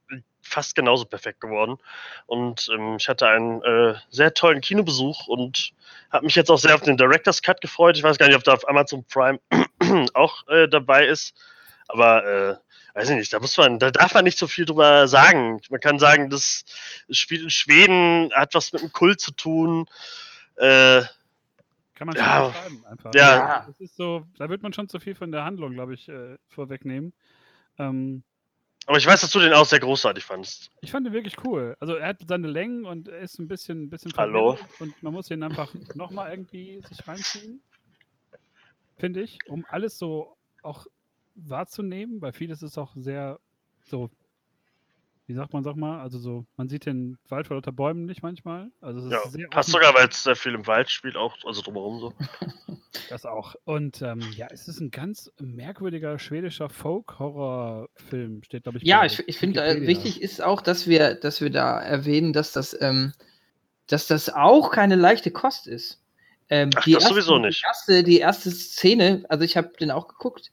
fast 0.50 0.76
genauso 0.76 1.06
perfekt 1.06 1.40
geworden. 1.40 1.78
Und 2.26 2.70
ähm, 2.74 2.98
ich 3.00 3.08
hatte 3.08 3.28
einen 3.28 3.62
äh, 3.62 3.96
sehr 4.10 4.34
tollen 4.34 4.62
Kinobesuch 4.62 5.28
und 5.28 5.72
habe 6.12 6.26
mich 6.26 6.36
jetzt 6.36 6.50
auch 6.50 6.58
sehr 6.58 6.76
auf 6.76 6.82
den 6.82 6.98
Director's 6.98 7.42
Cut 7.42 7.62
gefreut. 7.62 7.98
Ich 7.98 8.04
weiß 8.04 8.18
gar 8.18 8.28
nicht, 8.28 8.36
ob 8.36 8.44
da 8.44 8.54
auf 8.54 8.68
Amazon 8.68 9.06
Prime 9.06 9.40
auch 10.14 10.48
äh, 10.48 10.68
dabei 10.68 11.06
ist. 11.06 11.36
Aber 11.88 12.26
äh, 12.26 12.56
weiß 12.94 13.10
ich 13.10 13.16
nicht, 13.18 13.34
da 13.34 13.40
muss 13.40 13.58
man, 13.58 13.80
da 13.80 13.92
darf 13.92 14.14
man 14.14 14.24
nicht 14.24 14.38
so 14.38 14.48
viel 14.48 14.66
drüber 14.66 15.08
sagen. 15.08 15.62
Man 15.70 15.80
kann 15.80 16.00
sagen, 16.00 16.30
das 16.30 16.64
Spiel 17.10 17.44
in 17.44 17.50
Schweden 17.50 18.32
hat 18.34 18.54
was 18.56 18.74
mit 18.74 18.82
dem 18.82 18.92
Kult 18.92 19.20
zu 19.20 19.32
tun. 19.32 19.86
Äh, 20.56 21.02
Kann 21.96 22.08
man 22.08 22.16
Ja. 22.16 22.44
schon 22.44 22.52
beschreiben 22.54 22.86
einfach. 22.86 23.14
Ja. 23.14 23.66
Das 23.68 23.80
ist 23.80 23.96
so, 23.96 24.26
da 24.38 24.50
wird 24.50 24.62
man 24.64 24.74
schon 24.74 24.90
zu 24.90 25.00
viel 25.00 25.16
von 25.16 25.32
der 25.32 25.44
Handlung, 25.44 25.74
glaube 25.74 25.94
ich, 25.94 26.08
äh, 26.10 26.38
vorwegnehmen. 26.48 27.14
Ähm, 27.78 28.24
aber 28.86 28.98
ich 28.98 29.06
weiß, 29.06 29.22
dass 29.22 29.30
du 29.32 29.40
den 29.40 29.54
auch 29.54 29.66
sehr 29.66 29.80
großartig 29.80 30.24
fandst. 30.24 30.72
ich 30.82 30.92
fand 30.92 31.06
ihn 31.06 31.14
wirklich 31.14 31.36
cool. 31.46 31.76
Also 31.80 31.94
er 31.96 32.08
hat 32.08 32.18
seine 32.28 32.48
Längen 32.48 32.86
und 32.86 33.08
er 33.08 33.20
ist 33.20 33.38
ein 33.38 33.48
bisschen, 33.48 33.84
ein 33.84 33.90
bisschen 33.90 34.12
Hallo? 34.18 34.58
und 34.80 35.04
man 35.04 35.14
muss 35.14 35.30
ihn 35.30 35.44
einfach 35.44 35.72
nochmal 35.94 36.32
irgendwie 36.32 36.82
sich 36.90 37.08
reinziehen. 37.08 37.62
Finde 38.98 39.22
ich, 39.22 39.38
um 39.48 39.66
alles 39.70 39.98
so 40.00 40.36
auch 40.64 40.88
wahrzunehmen, 41.36 42.22
weil 42.22 42.34
vieles 42.34 42.62
ist 42.62 42.78
auch 42.78 42.96
sehr 42.96 43.40
so, 43.86 44.10
wie 45.30 45.36
sagt 45.36 45.54
man, 45.54 45.64
sag 45.64 45.76
mal, 45.76 46.00
also 46.02 46.18
so, 46.18 46.46
man 46.58 46.70
sieht 46.70 46.88
den 46.88 47.18
Wald 47.28 47.48
vor 47.48 47.56
lauter 47.56 47.72
Bäumen 47.72 48.06
nicht 48.06 48.24
manchmal. 48.24 48.72
Also 48.82 49.00
es 49.00 49.06
ist 49.06 49.12
Ja, 49.12 49.30
sehr 49.30 49.48
passt 49.48 49.70
sogar, 49.70 49.94
weil 49.94 50.08
es 50.08 50.24
sehr 50.24 50.36
viel 50.36 50.56
im 50.56 50.66
Wald 50.66 50.90
spielt, 50.90 51.16
auch, 51.16 51.36
also 51.46 51.62
drumherum 51.62 52.00
so. 52.00 52.14
Das 53.10 53.26
auch. 53.26 53.56
Und 53.66 54.02
ähm, 54.02 54.22
ja, 54.36 54.48
es 54.52 54.68
ist 54.68 54.80
ein 54.80 54.92
ganz 54.92 55.32
merkwürdiger 55.40 56.18
schwedischer 56.20 56.70
Folk-Horror-Film, 56.70 58.44
steht, 58.44 58.64
glaube 58.64 58.80
ich. 58.80 58.84
Ja, 58.84 59.06
ich, 59.06 59.20
ich 59.28 59.38
finde, 59.38 59.64
äh, 59.64 59.86
wichtig 59.86 60.22
ist 60.22 60.42
auch, 60.42 60.62
dass 60.62 60.88
wir, 60.88 61.16
dass 61.16 61.42
wir 61.42 61.50
da 61.52 61.80
erwähnen, 61.80 62.34
dass 62.34 62.52
das, 62.52 62.80
ähm, 62.82 63.14
dass 63.88 64.08
das 64.08 64.30
auch 64.30 64.72
keine 64.72 64.96
leichte 64.96 65.32
Kost 65.32 65.68
ist. 65.68 66.02
Ähm, 66.50 66.72
Ach, 66.76 66.84
die 66.84 66.94
das 66.94 67.08
sowieso 67.08 67.38
nicht. 67.38 67.62
Die 67.62 67.66
erste, 67.66 68.04
die 68.04 68.20
erste 68.20 68.52
Szene, 68.52 69.24
also 69.30 69.44
ich 69.44 69.58
habe 69.58 69.72
den 69.80 69.92
auch 69.92 70.08
geguckt 70.08 70.52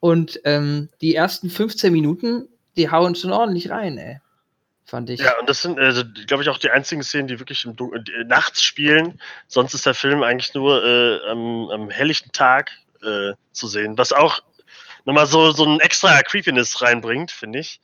und 0.00 0.40
ähm, 0.44 0.88
die 1.00 1.14
ersten 1.14 1.50
15 1.50 1.92
Minuten, 1.92 2.48
die 2.76 2.90
hauen 2.90 3.14
schon 3.14 3.32
ordentlich 3.32 3.70
rein, 3.70 3.98
ey. 3.98 4.20
Fand 4.84 5.10
ich. 5.10 5.18
Ja, 5.18 5.36
und 5.40 5.48
das 5.48 5.62
sind, 5.62 5.80
also, 5.80 6.04
glaube 6.26 6.44
ich, 6.44 6.48
auch 6.48 6.58
die 6.58 6.70
einzigen 6.70 7.02
Szenen, 7.02 7.26
die 7.26 7.40
wirklich 7.40 7.66
Dun 7.74 8.04
die, 8.04 8.24
nachts 8.24 8.62
spielen. 8.62 9.20
Sonst 9.48 9.74
ist 9.74 9.84
der 9.84 9.94
Film 9.94 10.22
eigentlich 10.22 10.54
nur 10.54 10.84
äh, 10.84 11.28
am, 11.28 11.68
am 11.70 11.90
helllichten 11.90 12.30
Tag 12.30 12.70
äh, 13.02 13.32
zu 13.50 13.66
sehen, 13.66 13.98
was 13.98 14.12
auch 14.12 14.40
nochmal 15.04 15.26
so, 15.26 15.50
so 15.50 15.64
ein 15.64 15.80
extra 15.80 16.22
Creepiness 16.22 16.82
reinbringt, 16.82 17.32
finde 17.32 17.58
ich. 17.58 17.80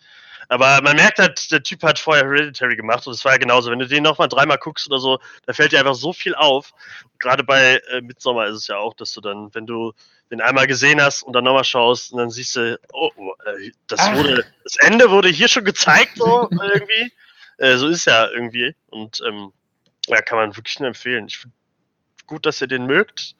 Aber 0.48 0.80
man 0.82 0.96
merkt 0.96 1.18
halt, 1.18 1.50
der 1.50 1.62
Typ 1.62 1.82
hat 1.82 1.98
vorher 1.98 2.24
Hereditary 2.24 2.76
gemacht 2.76 3.06
und 3.06 3.14
es 3.14 3.24
war 3.24 3.32
ja 3.32 3.38
genauso. 3.38 3.70
Wenn 3.70 3.78
du 3.78 3.88
den 3.88 4.02
nochmal 4.02 4.28
dreimal 4.28 4.58
guckst 4.58 4.86
oder 4.88 4.98
so, 4.98 5.18
da 5.46 5.52
fällt 5.52 5.72
dir 5.72 5.78
einfach 5.78 5.94
so 5.94 6.12
viel 6.12 6.34
auf. 6.34 6.72
Gerade 7.18 7.42
bei 7.42 7.80
äh, 7.90 8.00
Midsommar 8.00 8.46
ist 8.48 8.56
es 8.56 8.66
ja 8.66 8.76
auch, 8.76 8.94
dass 8.94 9.12
du 9.12 9.20
dann, 9.20 9.52
wenn 9.54 9.66
du 9.66 9.92
den 10.32 10.40
einmal 10.40 10.66
gesehen 10.66 11.00
hast 11.00 11.22
und 11.22 11.34
dann 11.34 11.44
nochmal 11.44 11.62
schaust 11.64 12.10
und 12.12 12.18
dann 12.18 12.30
siehst 12.30 12.56
du, 12.56 12.80
oh, 12.94 13.10
oh 13.16 13.32
äh, 13.44 13.70
das 13.86 14.00
Ach. 14.00 14.16
wurde, 14.16 14.44
das 14.64 14.76
Ende 14.76 15.10
wurde 15.10 15.28
hier 15.28 15.46
schon 15.46 15.64
gezeigt, 15.64 16.16
so 16.16 16.48
irgendwie. 16.50 17.12
Äh, 17.58 17.76
so 17.76 17.86
ist 17.88 18.06
ja 18.06 18.28
irgendwie. 18.30 18.74
Und 18.88 19.22
ähm, 19.28 19.52
ja, 20.06 20.22
kann 20.22 20.38
man 20.38 20.56
wirklich 20.56 20.80
nur 20.80 20.88
empfehlen. 20.88 21.26
Ich 21.26 21.36
finde 21.36 21.54
gut, 22.26 22.46
dass 22.46 22.62
ihr 22.62 22.66
den 22.66 22.86
mögt. 22.86 23.36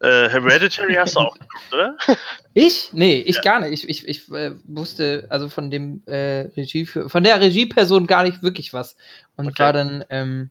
Äh, 0.00 0.28
Hereditary 0.28 0.94
hast 0.94 1.16
du 1.16 1.20
auch 1.20 1.34
geguckt, 1.34 1.72
oder? 1.72 1.96
Ich? 2.52 2.90
Nee, 2.92 3.20
ich 3.22 3.40
gar 3.40 3.58
nicht. 3.60 3.72
Ich, 3.72 3.88
ich, 3.88 4.06
ich 4.06 4.30
äh, 4.30 4.52
wusste 4.64 5.26
also 5.30 5.48
von 5.48 5.70
dem 5.70 6.02
äh, 6.06 6.50
Regie 6.56 6.86
von 6.86 7.24
der 7.24 7.40
Regieperson 7.40 8.06
gar 8.06 8.22
nicht 8.22 8.42
wirklich 8.42 8.72
was. 8.72 8.96
Und 9.36 9.48
Okay. 9.48 9.62
war 9.62 9.72
dann, 9.72 10.04
ähm, 10.10 10.50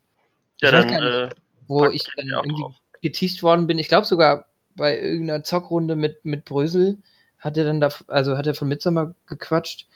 Ja, 0.60 0.72
dann 0.72 0.88
gar 0.88 1.02
äh, 1.04 1.30
wo 1.68 1.88
ich 1.88 2.04
dann 2.18 2.28
ja 2.28 2.40
auch 2.40 2.44
irgendwie 2.44 2.76
geteased 3.02 3.44
worden 3.44 3.68
bin. 3.68 3.80
Ich 3.80 3.88
glaube 3.88 4.06
sogar 4.08 4.48
bei 4.76 5.00
irgendeiner 5.00 5.44
Zockrunde 5.44 5.96
mit, 5.96 6.24
mit 6.26 6.46
Brösel 6.46 6.98
hat 7.40 7.58
er 7.58 7.66
dann 7.66 7.82
da, 7.82 7.90
also 8.08 8.38
hat 8.38 8.48
er 8.48 8.56
von 8.56 8.68
Midsommar 8.68 9.14
gequatscht. 9.28 9.88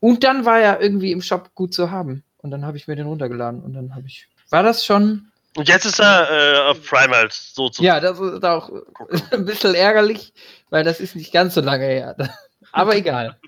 Und 0.00 0.22
dann 0.24 0.44
war 0.44 0.60
er 0.60 0.80
irgendwie 0.80 1.12
im 1.12 1.22
Shop 1.22 1.54
gut 1.54 1.74
zu 1.74 1.90
haben. 1.90 2.22
Und 2.38 2.50
dann 2.50 2.64
habe 2.64 2.76
ich 2.76 2.86
mir 2.86 2.94
den 2.96 3.06
runtergeladen 3.06 3.62
und 3.62 3.72
dann 3.74 3.94
habe 3.94 4.06
ich. 4.06 4.28
War 4.50 4.62
das 4.62 4.84
schon? 4.84 5.28
Und 5.56 5.68
jetzt 5.68 5.86
ist 5.86 5.98
er 6.00 6.28
äh, 6.30 6.70
auf 6.70 6.84
Prime 6.84 7.14
halt 7.14 7.32
so 7.32 7.68
zu 7.70 7.82
Ja, 7.82 8.00
das 8.00 8.18
ist 8.20 8.44
auch 8.44 8.68
gucken. 8.92 9.22
ein 9.30 9.44
bisschen 9.44 9.74
ärgerlich, 9.74 10.32
weil 10.70 10.84
das 10.84 11.00
ist 11.00 11.16
nicht 11.16 11.32
ganz 11.32 11.54
so 11.54 11.60
lange 11.60 11.86
her. 11.86 12.16
Aber 12.72 12.96
egal. 12.96 13.38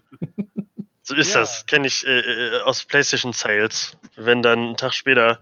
So 1.02 1.14
ist 1.14 1.34
Ja. 1.34 1.40
das. 1.40 1.66
Kenne 1.66 1.86
ich 1.88 2.06
äh, 2.06 2.18
äh, 2.20 2.60
aus 2.62 2.84
PlayStation 2.84 3.32
Sales. 3.32 3.96
Wenn 4.16 4.42
dann 4.42 4.58
einen 4.58 4.76
Tag 4.76 4.94
später 4.94 5.40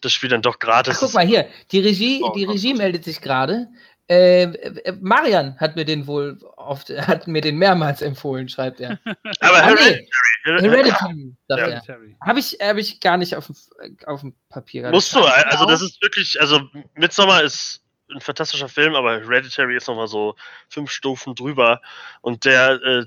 das 0.00 0.12
Spiel 0.12 0.30
dann 0.30 0.42
doch 0.42 0.58
gratis 0.58 0.96
Ach, 0.96 1.00
guck 1.00 1.14
mal 1.14 1.26
hier, 1.26 1.46
die 1.72 1.80
Regie, 1.80 2.20
Oh, 2.24 2.32
die. 2.34 2.44
Regie 2.44 2.72
meldet 2.74 3.04
sich 3.04 3.20
gerade. 3.20 3.68
Äh, 4.10 4.42
äh, 4.42 4.92
Marian 5.00 5.56
hat 5.60 5.76
mir 5.76 5.84
den 5.84 6.06
wohl 6.08 6.36
oft, 6.56 6.90
hat 6.90 7.28
mir 7.28 7.40
den 7.40 7.56
mehrmals 7.56 8.02
empfohlen, 8.02 8.48
schreibt 8.48 8.80
er. 8.80 8.98
Aber 9.40 9.62
Ah, 9.62 9.70
nee, 9.70 10.08
Hereditary, 10.44 10.68
Hereditary, 10.68 11.36
sagt 11.46 11.88
Ja. 11.88 11.94
er. 11.94 12.16
Habe 12.26 12.40
ich, 12.40 12.58
hab 12.60 12.76
ich 12.76 12.98
gar 12.98 13.16
nicht 13.16 13.36
auf 13.36 13.46
dem, 13.46 13.54
auf 14.06 14.20
dem 14.22 14.34
Papier. 14.48 14.90
musst 14.90 15.14
du. 15.14 15.20
Also 15.20 15.64
das 15.64 15.80
ist 15.82 16.02
wirklich, 16.02 16.40
also 16.40 16.60
Midsommar 16.96 17.44
ist 17.44 17.84
ein 18.12 18.20
fantastischer 18.20 18.68
Film, 18.68 18.96
aber 18.96 19.20
Hereditary 19.20 19.76
ist 19.76 19.86
nochmal 19.86 20.08
so 20.08 20.34
fünf 20.68 20.90
Stufen 20.90 21.36
drüber 21.36 21.80
und 22.22 22.44
der 22.44 22.80
äh, 22.82 23.04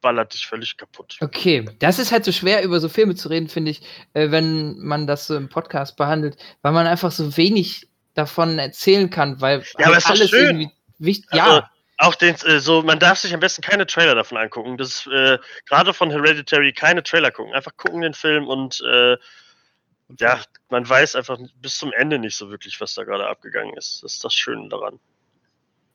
ballert 0.00 0.32
dich 0.32 0.46
völlig 0.46 0.76
kaputt. 0.78 1.18
Okay, 1.20 1.66
das 1.80 1.98
ist 1.98 2.12
halt 2.12 2.24
so 2.24 2.32
schwer, 2.32 2.62
über 2.62 2.80
so 2.80 2.88
Filme 2.88 3.14
zu 3.14 3.28
reden, 3.28 3.48
finde 3.48 3.72
ich, 3.72 3.82
äh, 4.14 4.30
wenn 4.30 4.78
man 4.78 5.06
das 5.06 5.26
so 5.26 5.36
im 5.36 5.50
Podcast 5.50 5.96
behandelt, 5.98 6.36
weil 6.62 6.72
man 6.72 6.86
einfach 6.86 7.10
so 7.12 7.36
wenig 7.36 7.88
davon 8.14 8.58
erzählen 8.58 9.10
kann, 9.10 9.40
weil 9.40 9.64
Ja, 9.78 9.86
aber 9.86 9.96
halt 9.96 10.18
schön. 10.28 10.44
irgendwie 10.46 10.70
wichtig. 10.98 11.32
Also, 11.32 11.56
ja, 11.58 11.70
Auch 11.98 12.14
den, 12.14 12.34
äh, 12.44 12.58
so, 12.60 12.82
man 12.82 12.98
darf 12.98 13.18
sich 13.18 13.34
am 13.34 13.40
besten 13.40 13.62
keine 13.62 13.86
Trailer 13.86 14.14
davon 14.14 14.38
angucken. 14.38 14.76
Das 14.78 14.88
ist 14.88 15.06
äh, 15.06 15.38
gerade 15.66 15.92
von 15.94 16.10
Hereditary 16.10 16.72
keine 16.72 17.02
Trailer 17.02 17.30
gucken. 17.30 17.54
Einfach 17.54 17.76
gucken 17.76 18.00
den 18.00 18.14
Film 18.14 18.48
und 18.48 18.80
äh, 18.82 19.16
Und 20.08 20.20
ja, 20.20 20.40
man 20.68 20.86
weiß 20.88 21.16
einfach 21.16 21.38
bis 21.62 21.78
zum 21.78 21.92
Ende 21.92 22.18
nicht 22.18 22.36
so 22.36 22.50
wirklich, 22.50 22.80
was 22.80 22.94
da 22.94 23.04
gerade 23.04 23.26
abgegangen 23.26 23.74
ist. 23.76 24.02
Das 24.02 24.14
ist 24.14 24.24
das 24.24 24.34
Schöne 24.34 24.68
daran. 24.68 25.00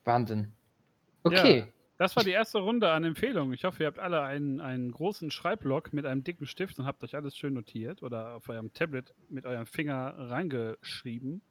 Wahnsinn. 0.03 0.53
Okay. 1.23 1.71
Das 1.97 2.15
war 2.15 2.23
die 2.23 2.32
erste 2.32 2.60
Runde 2.60 2.89
an 2.91 3.03
Empfehlungen. 3.03 3.53
Ich 3.53 3.65
hoffe, 3.65 3.84
ihr 3.84 3.88
habt 3.88 3.99
alle 3.99 4.21
einen, 4.23 4.62
einen 4.62 4.91
großen 4.91 5.32
Schreibblock 5.32 5.91
mit 5.93 6.05
einem 6.05 6.23
dicken 6.23 6.47
Stift 6.47 6.79
und 6.79 6.86
habt 6.86 7.03
euch 7.03 7.13
alles 7.13 7.36
schön 7.38 7.53
notiert 7.53 8.01
oder 8.01 8.36
auf 8.36 8.47
eurem 8.47 8.73
Tablet 8.73 9.13
mit 9.29 9.45
eurem 9.45 9.65
Finger 9.67 10.15
reingeschrieben. 10.17 11.41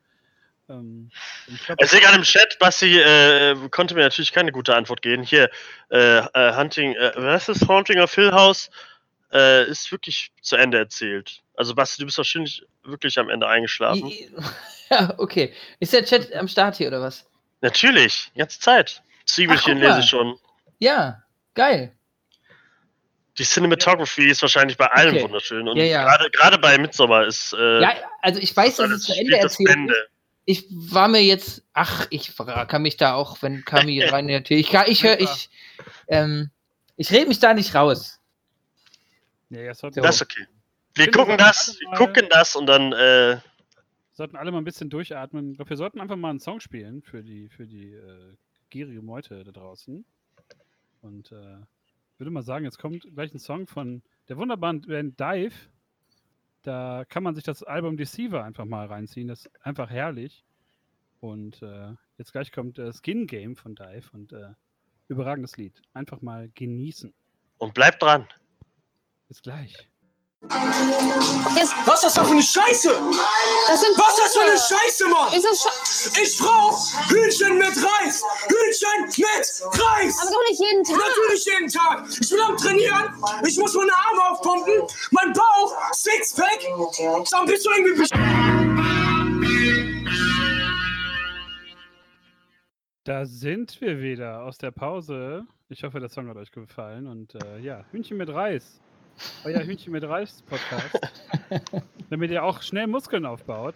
Ähm, 0.68 1.10
ich 1.46 1.64
glaub, 1.64 1.82
Ich 1.82 1.90
sehe 1.90 2.00
gerade 2.00 2.16
im 2.16 2.22
Chat, 2.22 2.58
Basti 2.58 2.98
äh, 3.00 3.54
konnte 3.70 3.94
mir 3.94 4.02
natürlich 4.02 4.32
keine 4.32 4.52
gute 4.52 4.74
Antwort 4.74 5.02
geben. 5.02 5.22
Hier, 5.22 5.50
äh, 5.90 6.18
äh, 6.18 6.54
Hunting, 6.56 6.94
äh, 6.94 7.12
was 7.16 7.48
ist 7.48 7.66
Haunting 7.68 8.00
of 8.00 8.14
Hill 8.14 8.32
House? 8.32 8.70
Äh, 9.32 9.68
ist 9.68 9.90
wirklich 9.92 10.32
zu 10.40 10.56
Ende 10.56 10.78
erzählt. 10.78 11.42
Also 11.54 11.74
Basti, 11.74 12.00
du 12.00 12.06
bist 12.06 12.16
wahrscheinlich 12.18 12.64
wirklich 12.82 13.18
am 13.18 13.28
Ende 13.30 13.46
eingeschlafen. 13.48 14.12
Ja, 14.90 15.12
okay. 15.18 15.52
Ist 15.80 15.92
der 15.92 16.02
Chat 16.02 16.32
am 16.32 16.48
Start 16.48 16.76
hier 16.76 16.88
oder 16.88 17.02
was? 17.02 17.26
Natürlich, 17.60 18.30
die 18.34 18.38
ganze 18.38 18.58
Zeit. 18.58 19.02
Zwiebelchen 19.26 19.76
Ach, 19.76 19.82
lese 19.82 20.00
ich 20.00 20.06
schon. 20.06 20.38
Ja, 20.78 21.22
geil. 21.52 21.92
Die 23.36 23.44
Cinematography 23.44 24.30
ist 24.30 24.40
wahrscheinlich 24.40 24.78
bei 24.78 24.86
allem 24.86 25.16
Okay. 25.16 25.24
wunderschön. 25.24 25.68
Und 25.68 25.76
Ja, 25.76 25.84
ja. 25.84 26.04
gerade 26.04 26.30
gerade 26.30 26.58
bei 26.58 26.78
Midsommar 26.78 27.26
ist 27.26 27.52
äh, 27.52 27.82
Ja, 27.82 27.92
also 28.22 28.40
ich 28.40 28.56
weiß, 28.56 28.76
dass 28.76 28.90
es 28.90 29.02
zu 29.02 29.12
Ende 29.12 29.36
erzählt 29.36 29.68
Ende. 29.68 29.92
ist. 29.92 30.17
Ich 30.50 30.64
war 30.70 31.08
mir 31.08 31.22
jetzt, 31.22 31.62
ach, 31.74 32.06
ich 32.08 32.34
kann 32.68 32.80
mich 32.80 32.96
da 32.96 33.12
auch, 33.12 33.42
wenn 33.42 33.66
Kami 33.66 34.00
rein 34.04 34.24
natürlich, 34.24 34.66
ich, 34.66 34.72
kann- 34.72 34.86
ich 34.88 35.02
höre, 35.04 35.20
ich, 35.20 35.50
ähm, 36.06 36.50
ich 36.96 37.10
rede 37.12 37.28
mich 37.28 37.38
da 37.38 37.52
nicht 37.52 37.74
raus. 37.74 38.18
ja, 39.50 39.60
ja, 39.60 39.74
sollten, 39.74 39.96
So. 39.96 40.00
Das 40.00 40.16
ist 40.16 40.22
okay. 40.22 40.46
Wir 40.94 41.10
gucken 41.10 41.34
wir 41.34 41.36
das, 41.36 41.76
wir 41.78 41.88
mal- 41.90 41.96
gucken 41.98 42.28
das 42.30 42.56
und 42.56 42.64
dann 42.66 42.94
äh, 42.94 43.38
sollten 44.14 44.36
alle 44.36 44.50
mal 44.50 44.56
ein 44.58 44.64
bisschen 44.64 44.88
durchatmen. 44.88 45.50
Ich 45.50 45.56
glaube, 45.58 45.68
wir 45.68 45.76
sollten 45.76 46.00
einfach 46.00 46.16
mal 46.16 46.30
einen 46.30 46.40
Song 46.40 46.60
spielen 46.60 47.02
für 47.02 47.22
die, 47.22 47.50
für 47.50 47.66
die 47.66 47.92
äh, 47.92 48.34
gierige 48.70 49.02
Meute 49.02 49.44
da 49.44 49.52
draußen. 49.52 50.02
Und 51.02 51.30
äh, 51.30 51.56
würde 52.16 52.30
mal 52.30 52.42
sagen, 52.42 52.64
jetzt 52.64 52.78
kommt 52.78 53.06
gleich 53.14 53.34
ein 53.34 53.38
Song 53.38 53.66
von 53.66 54.00
der 54.30 54.38
wunderbaren 54.38 54.80
Band 54.80 55.20
Dive. 55.20 55.54
Da 56.68 57.06
kann 57.08 57.22
man 57.22 57.34
sich 57.34 57.44
das 57.44 57.62
Album 57.62 57.96
Deceiver 57.96 58.44
einfach 58.44 58.66
mal 58.66 58.86
reinziehen. 58.86 59.26
Das 59.26 59.46
ist 59.46 59.64
einfach 59.64 59.88
herrlich. 59.88 60.44
Und 61.18 61.62
äh, 61.62 61.94
jetzt 62.18 62.32
gleich 62.32 62.52
kommt 62.52 62.78
äh, 62.78 62.92
Skin 62.92 63.26
Game 63.26 63.56
von 63.56 63.74
Dive 63.74 64.10
und 64.12 64.34
äh, 64.34 64.50
überragendes 65.08 65.56
Lied. 65.56 65.80
Einfach 65.94 66.20
mal 66.20 66.50
genießen. 66.50 67.14
und 67.56 67.72
bleibt 67.72 68.02
dran. 68.02 68.28
Bis 69.28 69.40
gleich. 69.40 69.88
Jetzt, 70.40 71.74
Was 71.84 72.04
ist 72.04 72.16
das 72.16 72.26
für 72.26 72.30
eine 72.32 72.42
Scheiße? 72.42 72.90
das 73.68 73.80
sind 73.80 73.98
Was 73.98 74.12
ist 74.16 74.24
das 74.24 74.34
für 74.36 74.40
eine. 74.42 74.56
Scheiße, 74.56 75.08
Mann? 75.08 75.32
Ist 75.34 75.44
das. 75.44 76.16
Ich 76.22 76.38
brauch 76.38 76.78
Hühnchen 77.10 77.58
mit 77.58 77.76
Reis. 77.76 78.22
Hühnchen 78.46 79.02
mit 79.06 79.18
Reis. 79.82 80.22
Aber 80.22 80.30
doch 80.30 80.48
nicht 80.48 80.60
jeden 80.60 80.84
Tag. 80.84 80.96
Natürlich 80.96 81.44
jeden 81.44 81.68
Tag. 81.68 82.04
Ich 82.20 82.30
bin 82.30 82.40
am 82.40 82.56
Trainieren. 82.56 83.14
Ich 83.46 83.58
muss 83.58 83.74
meine 83.74 83.92
Arme 83.92 84.30
aufpumpen. 84.30 84.74
Mein 85.10 85.32
Bauch, 85.32 85.74
Sixpack. 85.92 86.60
Dann 87.32 87.46
bist 87.46 87.66
du 87.66 87.70
irgendwie 87.70 88.02
besch- 88.02 88.14
Da 93.04 93.24
sind 93.26 93.80
wir 93.80 94.00
wieder 94.00 94.42
aus 94.44 94.58
der 94.58 94.70
Pause. 94.70 95.46
Ich 95.68 95.82
hoffe, 95.82 95.98
der 95.98 96.08
Song 96.10 96.28
hat 96.28 96.36
euch 96.36 96.52
gefallen. 96.52 97.08
Und 97.08 97.34
äh, 97.34 97.58
ja, 97.58 97.84
Hühnchen 97.90 98.16
mit 98.18 98.28
Reis. 98.28 98.80
Euer 99.44 99.62
Hühnchen 99.62 99.92
mit 99.92 100.04
Reis 100.04 100.42
Podcast. 100.42 100.98
damit 102.10 102.30
ihr 102.30 102.44
auch 102.44 102.62
schnell 102.62 102.86
Muskeln 102.86 103.26
aufbaut. 103.26 103.74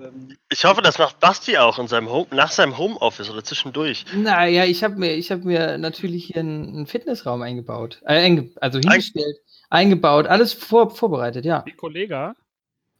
Ähm, 0.00 0.36
Ich 0.50 0.64
hoffe, 0.64 0.82
das 0.82 0.98
macht 0.98 1.20
Basti 1.20 1.58
auch 1.58 1.78
in 1.78 1.88
seinem 1.88 2.10
Home, 2.10 2.26
nach 2.30 2.50
seinem 2.50 2.78
Homeoffice 2.78 3.30
oder 3.30 3.44
zwischendurch. 3.44 4.04
Naja, 4.14 4.64
ich 4.64 4.82
habe 4.84 4.96
mir, 4.96 5.14
ich 5.14 5.30
hab 5.30 5.44
mir 5.44 5.78
natürlich 5.78 6.26
hier 6.26 6.40
einen, 6.40 6.86
Fitnessraum 6.86 7.42
eingebaut. 7.42 8.00
Äh, 8.04 8.24
einge 8.24 8.50
also 8.60 8.78
hingestellt, 8.78 9.38
eingebaut, 9.70 10.26
alles 10.26 10.52
vor, 10.52 10.90
vorbereitet, 10.90 11.44
ja. 11.44 11.64
wie 11.66 11.72
Kollege. 11.72 12.34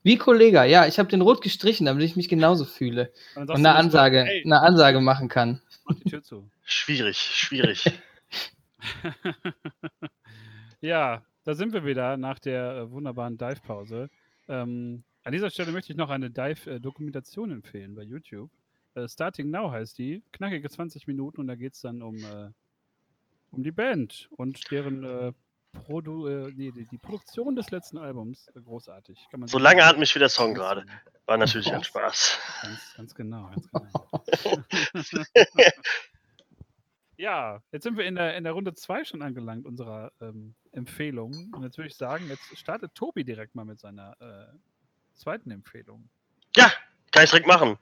Wie 0.01 0.17
Kollege, 0.17 0.63
ja, 0.65 0.87
ich 0.87 0.97
habe 0.97 1.09
den 1.09 1.21
rot 1.21 1.41
gestrichen, 1.41 1.85
damit 1.85 2.03
ich 2.05 2.15
mich 2.15 2.29
genauso 2.29 2.63
fühle. 2.63 3.11
Und 3.35 3.47
sagst 3.47 3.59
eine 3.59 3.75
Ansage, 3.75 4.23
Hey, 4.23 4.43
eine 4.45 4.61
Ansage 4.61 5.01
machen 5.01 5.27
kann. 5.27 5.61
mach 5.83 5.95
die 5.95 6.09
Tür 6.09 6.23
zu. 6.23 6.49
Schwierig, 6.63 7.17
schwierig. 7.17 7.83
ja, 10.81 11.21
da 11.49 11.55
sind 11.55 11.73
wir 11.73 11.83
wieder 11.83 12.15
nach 12.15 12.37
der 12.37 12.75
äh, 12.75 12.91
wunderbaren 12.91 13.35
Dive-Pause. 13.35 14.11
Ähm, 14.47 15.03
an 15.23 15.33
dieser 15.33 15.49
Stelle 15.49 15.71
möchte 15.71 15.91
ich 15.91 15.97
noch 15.97 16.11
eine 16.11 16.29
Dive-Dokumentation 16.29 17.49
empfehlen 17.49 17.95
bei 17.95 18.03
YouTube. 18.03 18.51
Äh, 18.93 19.07
Starting 19.07 19.49
Now 19.49 19.71
heißt 19.71 19.97
die. 19.97 20.21
Knackige 20.31 20.69
20 20.69 21.07
Minuten 21.07 21.41
und 21.41 21.47
da 21.47 21.55
geht 21.55 21.73
es 21.73 21.81
dann 21.81 22.03
um, 22.03 22.17
äh, 22.17 22.51
um 23.49 23.63
die 23.63 23.71
Band 23.71 24.29
und 24.37 24.69
deren 24.69 25.03
äh, 25.03 25.33
Produ 25.71 26.27
äh, 26.27 26.53
nee, 26.55 26.71
die, 26.71 26.85
die 26.85 26.97
Produktion 26.99 27.55
des 27.55 27.71
letzten 27.71 27.97
Albums. 27.97 28.47
Äh, 28.49 28.61
großartig. 28.61 29.17
Kann 29.31 29.39
man 29.39 29.49
So 29.49 29.57
lange 29.57 29.83
hat 29.83 29.97
mich 29.97 30.13
wie 30.13 30.19
der 30.19 30.29
Song 30.29 30.53
gerade. 30.53 30.85
War 31.25 31.37
natürlich 31.37 31.73
ein 31.73 31.83
Spaß. 31.83 32.37
Ganz, 32.61 32.93
ganz 32.95 33.15
genau, 33.15 33.49
ganz 33.49 33.67
genau. 33.71 34.63
ja, 37.19 37.61
jetzt 37.73 37.83
sind 37.83 37.97
wir 37.97 38.05
in 38.05 38.15
der, 38.15 38.37
in 38.37 38.45
der 38.45 38.53
Runde 38.53 38.73
2 38.73 39.03
schon 39.03 39.21
angelangt, 39.21 39.65
unserer 39.65 40.11
ähm, 40.21 40.55
Empfehlung. 40.71 41.51
Und 41.53 41.63
jetzt 41.63 41.77
würde 41.77 41.89
ich 41.89 41.95
sagen, 41.95 42.29
jetzt 42.29 42.57
startet 42.57 42.95
Tobi 42.95 43.25
direkt 43.25 43.55
mal 43.55 43.65
mit 43.65 43.79
seiner 43.79 44.15
äh, 44.21 44.55
zweiten 45.15 45.51
Empfehlung. 45.51 46.09
Ja, 46.55 46.71
kann 47.11 47.25
ich 47.25 47.29
direkt 47.31 47.47
machen. 47.47 47.77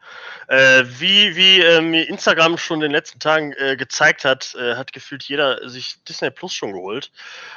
Äh, 0.47 0.86
wie 0.88 1.36
wie 1.36 1.62
äh, 1.62 1.82
mir 1.82 2.10
Instagram 2.10 2.58
schon 2.58 2.78
in 2.78 2.82
den 2.82 2.91
letzten 2.91 3.19
Tagen 3.19 3.54
äh, 3.54 3.76
gezeigt 3.78 4.26
hat, 4.26 4.56
äh, 4.56 4.76
hat 4.76 4.91
gefühlt 4.91 5.23
jeder 5.23 5.69
sich 5.69 6.04
Disney 6.06 6.32
Plus 6.32 6.54
schon 6.54 6.73
geholt. 6.73 7.12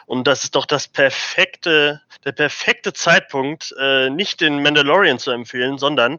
Und 0.05 0.27
das 0.27 0.45
ist 0.45 0.57
doch 0.57 0.66
das 0.66 0.87
perfekte, 0.87 2.03
der 2.27 2.33
perfekte 2.33 2.93
Zeitpunkt, 2.93 3.75
äh, 3.79 4.11
nicht 4.11 4.43
den 4.43 4.62
Mandalorian 4.62 5.19
zu 5.19 5.31
empfehlen, 5.31 5.79
sondern 5.79 6.19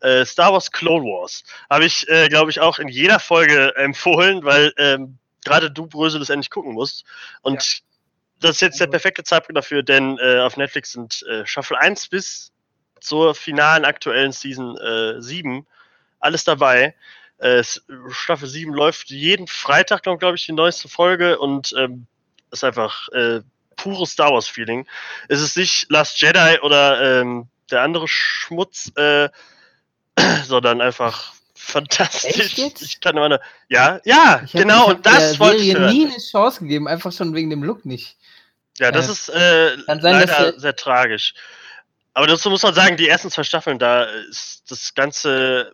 äh, 0.00 0.24
Star 0.24 0.52
Wars 0.52 0.70
Clone 0.70 1.04
Wars. 1.04 1.44
Habe 1.68 1.84
ich, 1.84 2.08
äh, 2.08 2.28
glaube 2.28 2.50
ich, 2.50 2.60
auch 2.60 2.78
in 2.78 2.88
jeder 2.88 3.20
Folge 3.20 3.74
empfohlen, 3.76 4.44
weil 4.44 4.72
ähm, 4.76 5.18
gerade 5.44 5.70
du, 5.70 5.86
Brösel, 5.86 6.20
das 6.20 6.30
endlich 6.30 6.50
gucken 6.50 6.74
musst. 6.74 7.04
Und 7.42 7.82
das 8.40 8.52
ist 8.52 8.60
jetzt 8.60 8.80
der 8.80 8.86
perfekte 8.86 9.22
Zeitpunkt 9.22 9.56
dafür, 9.56 9.82
denn 9.82 10.18
äh, 10.18 10.40
auf 10.40 10.56
Netflix 10.56 10.92
sind 10.92 11.22
äh, 11.24 11.46
Staffel 11.46 11.76
1 11.76 12.08
bis 12.08 12.52
zur 13.00 13.34
finalen 13.34 13.84
aktuellen 13.84 14.32
Season 14.32 14.76
äh, 14.78 15.20
7 15.20 15.66
alles 16.20 16.44
dabei. 16.44 16.94
Äh, 17.38 17.64
Staffel 18.10 18.48
7 18.48 18.72
läuft 18.72 19.10
jeden 19.10 19.46
Freitag, 19.46 20.02
glaube 20.02 20.36
ich, 20.36 20.46
die 20.46 20.52
neueste 20.52 20.88
Folge 20.88 21.38
und 21.38 21.74
ähm, 21.78 22.06
ist 22.50 22.64
einfach 22.64 23.08
äh, 23.10 23.40
pures 23.76 24.12
Star 24.12 24.32
Wars-Feeling. 24.32 24.86
Es 25.28 25.40
ist 25.40 25.56
nicht 25.56 25.90
Last 25.90 26.20
Jedi 26.20 26.58
oder 26.62 27.20
ähm, 27.20 27.48
der 27.70 27.82
andere 27.82 28.06
Schmutz, 28.08 28.92
äh, 28.96 29.30
sondern 30.46 30.80
einfach 30.80 31.32
fantastisch. 31.54 32.36
Echt 32.38 32.58
jetzt? 32.58 32.82
Ich 32.82 33.00
kann 33.00 33.16
immer 33.16 33.28
nur, 33.28 33.40
ja, 33.68 34.00
ja, 34.04 34.42
Ich 34.44 34.52
genau, 34.52 34.88
hab 34.88 34.96
und 34.96 35.06
das 35.06 35.38
wollte 35.38 35.62
ich 35.62 35.74
hören. 35.74 35.92
nie 35.92 36.06
eine 36.06 36.18
Chance 36.18 36.60
gegeben, 36.60 36.88
einfach 36.88 37.12
schon 37.12 37.34
wegen 37.34 37.50
dem 37.50 37.62
Look 37.62 37.84
nicht. 37.84 38.16
Ja, 38.78 38.90
das 38.90 39.08
Äh, 39.08 39.12
ist 39.12 39.28
äh, 39.28 39.76
sein, 39.86 39.98
leider 40.00 40.26
der- 40.52 40.58
sehr 40.60 40.74
tragisch. 40.76 41.34
Aber 42.14 42.26
dazu 42.26 42.50
muss 42.50 42.62
man 42.62 42.74
sagen, 42.74 42.96
die 42.96 43.08
ersten 43.08 43.30
zwei 43.30 43.44
Staffeln, 43.44 43.78
da 43.78 44.04
ist 44.04 44.64
das 44.68 44.94
ganze, 44.94 45.72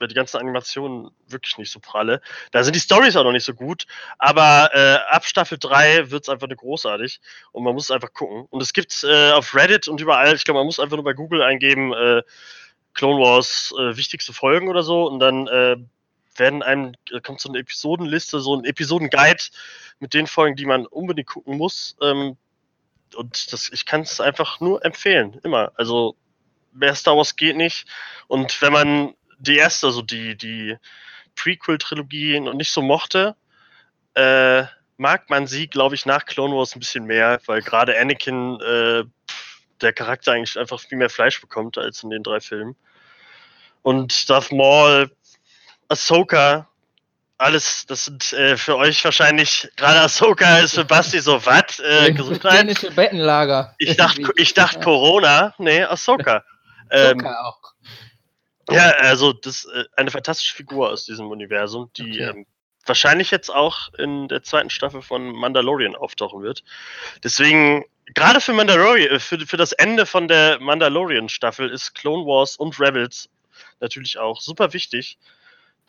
die 0.00 0.14
ganzen 0.14 0.38
Animationen 0.38 1.10
wirklich 1.28 1.56
nicht 1.58 1.70
so 1.70 1.78
pralle. 1.78 2.20
Da 2.52 2.64
sind 2.64 2.74
die 2.74 2.80
Stories 2.80 3.14
auch 3.16 3.24
noch 3.24 3.32
nicht 3.32 3.44
so 3.44 3.54
gut, 3.54 3.84
aber 4.18 4.70
äh, 4.74 4.98
ab 5.14 5.24
Staffel 5.24 5.58
3 5.58 6.10
wird 6.10 6.22
es 6.24 6.28
einfach 6.28 6.48
nur 6.48 6.56
großartig 6.56 7.20
und 7.52 7.62
man 7.64 7.74
muss 7.74 7.84
es 7.84 7.90
einfach 7.90 8.12
gucken. 8.12 8.46
Und 8.50 8.60
es 8.62 8.72
gibt 8.72 9.04
äh, 9.04 9.30
auf 9.32 9.54
Reddit 9.54 9.86
und 9.88 10.00
überall, 10.00 10.34
ich 10.34 10.44
glaube, 10.44 10.58
man 10.58 10.66
muss 10.66 10.80
einfach 10.80 10.96
nur 10.96 11.04
bei 11.04 11.12
Google 11.14 11.42
eingeben, 11.42 11.92
äh, 11.92 12.22
Clone 12.98 13.20
Wars 13.20 13.72
äh, 13.78 13.96
wichtigste 13.96 14.32
Folgen 14.32 14.68
oder 14.68 14.82
so 14.82 15.06
und 15.06 15.20
dann 15.20 15.46
äh, 15.46 15.76
werden 16.36 16.64
einem, 16.64 16.94
äh, 17.12 17.20
kommt 17.20 17.40
so 17.40 17.48
eine 17.48 17.60
Episodenliste, 17.60 18.40
so 18.40 18.56
ein 18.56 18.64
Episodenguide 18.64 19.44
mit 20.00 20.14
den 20.14 20.26
Folgen, 20.26 20.56
die 20.56 20.66
man 20.66 20.84
unbedingt 20.84 21.28
gucken 21.28 21.56
muss. 21.56 21.96
Ähm, 22.02 22.36
und 23.14 23.52
das, 23.52 23.70
ich 23.72 23.86
kann 23.86 24.00
es 24.00 24.20
einfach 24.20 24.58
nur 24.58 24.84
empfehlen, 24.84 25.40
immer. 25.44 25.70
Also 25.76 26.16
mehr 26.72 26.96
Star 26.96 27.16
Wars 27.16 27.36
geht 27.36 27.56
nicht. 27.56 27.86
Und 28.26 28.60
wenn 28.62 28.72
man 28.72 29.14
die 29.38 29.56
erste, 29.56 29.86
also 29.86 30.02
die, 30.02 30.36
die 30.36 30.76
Prequel-Trilogie 31.36 32.40
noch 32.40 32.54
nicht 32.54 32.72
so 32.72 32.82
mochte, 32.82 33.36
äh, 34.14 34.64
mag 34.96 35.30
man 35.30 35.46
sie, 35.46 35.68
glaube 35.68 35.94
ich, 35.94 36.04
nach 36.04 36.26
Clone 36.26 36.56
Wars 36.56 36.74
ein 36.74 36.80
bisschen 36.80 37.04
mehr, 37.04 37.40
weil 37.46 37.62
gerade 37.62 37.96
Anakin, 37.96 38.60
äh, 38.60 39.04
der 39.80 39.92
Charakter 39.92 40.32
eigentlich 40.32 40.58
einfach 40.58 40.80
viel 40.80 40.98
mehr 40.98 41.10
Fleisch 41.10 41.40
bekommt 41.40 41.78
als 41.78 42.02
in 42.02 42.10
den 42.10 42.24
drei 42.24 42.40
Filmen. 42.40 42.74
Und 43.88 44.28
Darth 44.28 44.52
Maul, 44.52 45.10
Ahsoka, 45.88 46.68
alles, 47.38 47.86
das 47.86 48.04
sind 48.04 48.34
äh, 48.34 48.58
für 48.58 48.76
euch 48.76 49.02
wahrscheinlich, 49.02 49.66
gerade 49.76 50.00
Ahsoka 50.00 50.58
ist 50.58 50.74
für 50.74 50.84
Basti 50.84 51.20
so, 51.20 51.46
was? 51.46 51.78
Äh, 51.78 52.12
Gesundheit? 52.12 52.60
Dänische 52.60 52.90
Bettenlager. 52.90 53.74
Ich 53.78 53.96
dachte, 53.96 54.30
ich 54.36 54.52
dachte 54.52 54.80
Corona, 54.80 55.54
nee, 55.56 55.82
Ahsoka. 55.82 56.44
Ähm, 56.90 57.18
Zucker 57.18 57.46
auch. 57.46 57.60
ja, 58.70 58.90
also 58.92 59.34
das 59.34 59.66
äh, 59.66 59.84
eine 59.96 60.10
fantastische 60.10 60.54
Figur 60.54 60.88
aus 60.88 61.04
diesem 61.04 61.30
Universum, 61.30 61.90
die 61.98 62.22
Okay. 62.22 62.30
ähm, 62.30 62.46
wahrscheinlich 62.86 63.30
jetzt 63.30 63.50
auch 63.50 63.92
in 63.98 64.28
der 64.28 64.42
zweiten 64.42 64.70
Staffel 64.70 65.02
von 65.02 65.32
Mandalorian 65.32 65.94
auftauchen 65.94 66.42
wird. 66.42 66.64
Deswegen, 67.22 67.84
gerade 68.14 68.40
für 68.40 68.54
Mandalorian, 68.54 69.16
äh, 69.16 69.18
für, 69.18 69.38
für 69.46 69.58
das 69.58 69.72
Ende 69.72 70.06
von 70.06 70.28
der 70.28 70.60
Mandalorian-Staffel 70.60 71.68
ist 71.70 71.94
Clone 71.94 72.24
Wars 72.24 72.56
und 72.56 72.80
Rebels 72.80 73.28
natürlich 73.80 74.18
auch 74.18 74.40
super 74.40 74.72
wichtig. 74.72 75.18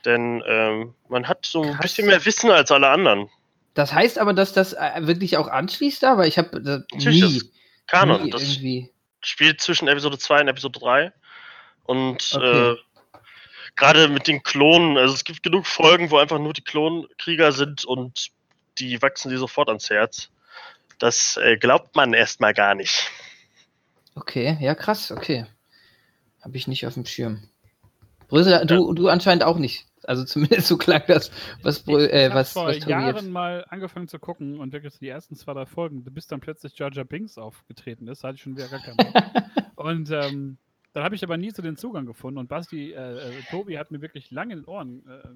Denn 0.05 0.41
ähm, 0.47 0.95
man 1.10 1.27
hat 1.27 1.45
so 1.45 1.62
ein 1.62 1.71
Krass. 1.73 1.82
bisschen 1.82 2.08
mehr 2.08 2.23
Wissen 2.25 2.49
als 2.51 2.71
alle 2.71 2.89
anderen. 2.89 3.29
Das 3.73 3.93
heißt 3.93 4.17
aber, 4.17 4.34
dass 4.34 4.53
das 4.53 4.73
äh, 4.73 4.91
wirklich 5.01 5.38
auch 5.38 5.47
anschließt 5.47 6.01
da, 6.01 6.17
weil 6.17 6.27
ich 6.27 6.38
habe 6.38 6.62
das 6.62 6.84
Natürlich, 6.93 7.19
das 7.21 7.29
nie, 7.32 7.38
ist 7.38 7.51
Kanon. 7.88 8.23
nie 8.23 8.29
Das 8.29 8.41
irgendwie. 8.43 8.91
spielt 9.21 9.62
zwischen 9.62 9.88
Episode 9.88 10.17
2 10.17 10.41
und 10.41 10.47
Episode 10.47 10.79
3. 10.79 11.13
Und 11.84 12.32
Okay. 12.34 12.71
äh, 12.71 12.75
gerade 13.75 14.08
mit 14.08 14.27
den 14.27 14.41
Klonen, 14.43 14.97
also 14.97 15.13
es 15.13 15.23
gibt 15.23 15.43
genug 15.43 15.65
Folgen, 15.67 16.12
wo 16.12 16.17
einfach 16.17 16.39
nur 16.39 16.53
die 16.53 16.63
Klonkrieger 16.63 17.51
sind 17.51 17.84
und 17.86 18.29
die 18.77 19.01
wachsen 19.01 19.29
dir 19.32 19.38
sofort 19.38 19.67
ans 19.67 19.89
Herz. 19.89 20.29
Das 20.97 21.38
äh, 21.38 21.58
glaubt 21.58 21.95
man 21.95 22.13
erstmal 22.13 22.53
gar 22.53 22.75
nicht. 22.75 23.10
Okay, 24.15 24.58
ja 24.60 24.75
krass, 24.75 25.12
okay. 25.12 25.45
Habe 26.41 26.58
ich 26.58 26.67
nicht 26.67 26.86
auf 26.88 26.93
dem 26.93 27.05
Schirm. 27.05 27.49
Brösel, 28.29 28.65
du, 28.65 28.93
du 28.93 29.09
anscheinend 29.09 29.43
auch 29.43 29.57
nicht. 29.57 29.85
Also 30.03 30.23
zumindest 30.23 30.67
so 30.67 30.77
klang 30.77 31.03
das, 31.07 31.31
was, 31.61 31.81
Brö, 31.81 32.05
ich 32.05 32.13
äh, 32.13 32.33
was, 32.33 32.53
vor 32.53 32.67
was 32.67 32.85
Jahren 32.85 33.15
jetzt. 33.15 33.29
mal 33.29 33.65
angefangen 33.69 34.07
zu 34.07 34.17
gucken 34.17 34.59
und 34.59 34.71
wirklich 34.71 34.97
die 34.99 35.09
ersten 35.09 35.35
zwei, 35.35 35.53
drei 35.53 35.65
Folgen, 35.65 36.03
bis 36.03 36.27
dann 36.27 36.39
plötzlich 36.39 36.77
Jar 36.77 36.89
Binks 36.91 37.37
aufgetreten 37.37 38.07
ist, 38.07 38.23
da 38.23 38.29
hatte 38.29 38.35
ich 38.37 38.41
schon 38.41 38.55
wieder 38.55 38.69
gar 38.69 38.79
keinen 38.79 38.97
Bock. 38.97 39.23
und 39.75 40.09
ähm, 40.11 40.57
dann 40.93 41.03
habe 41.03 41.15
ich 41.15 41.23
aber 41.23 41.37
nie 41.37 41.51
so 41.51 41.61
den 41.61 41.77
Zugang 41.77 42.05
gefunden 42.05 42.39
und 42.39 42.47
Basti, 42.47 42.93
äh, 42.93 43.17
äh, 43.17 43.31
Tobi 43.51 43.77
hat 43.77 43.91
mir 43.91 44.01
wirklich 44.01 44.31
lange 44.31 44.53
in 44.53 44.59
den 44.61 44.65
Ohren 44.65 45.03
äh, 45.07 45.27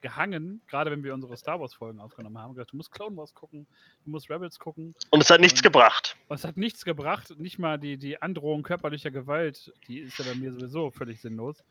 gehangen, 0.00 0.62
gerade 0.66 0.90
wenn 0.90 1.04
wir 1.04 1.12
unsere 1.12 1.36
Star 1.36 1.60
Wars 1.60 1.74
Folgen 1.74 2.00
aufgenommen 2.00 2.38
haben, 2.38 2.54
gesagt, 2.54 2.72
du 2.72 2.76
musst 2.76 2.90
Clone 2.90 3.16
Wars 3.16 3.34
gucken, 3.34 3.66
du 4.04 4.10
musst 4.10 4.30
Rebels 4.30 4.58
gucken. 4.58 4.94
Und 5.10 5.20
es 5.22 5.28
hat 5.30 5.40
nichts 5.40 5.60
Und- 5.60 5.64
gebracht. 5.64 6.16
Und 6.28 6.36
es 6.36 6.44
hat 6.44 6.56
nichts 6.56 6.84
gebracht, 6.84 7.38
nicht 7.38 7.58
mal 7.58 7.78
die, 7.78 7.98
die 7.98 8.22
Androhung 8.22 8.62
körperlicher 8.62 9.10
Gewalt, 9.10 9.72
die 9.88 9.98
ist 9.98 10.18
ja 10.18 10.24
bei 10.24 10.34
mir 10.34 10.52
sowieso 10.52 10.90
völlig 10.90 11.20
sinnlos. 11.20 11.62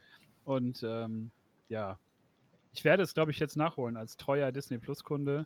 Und 0.49 0.81
ähm, 0.81 1.29
ja, 1.69 1.99
ich 2.73 2.83
werde 2.83 3.03
es, 3.03 3.13
glaube 3.13 3.29
ich, 3.29 3.37
jetzt 3.39 3.55
nachholen 3.55 3.97
als 3.97 4.17
treuer 4.17 4.51
Disney 4.51 4.79
Plus-Kunde. 4.79 5.45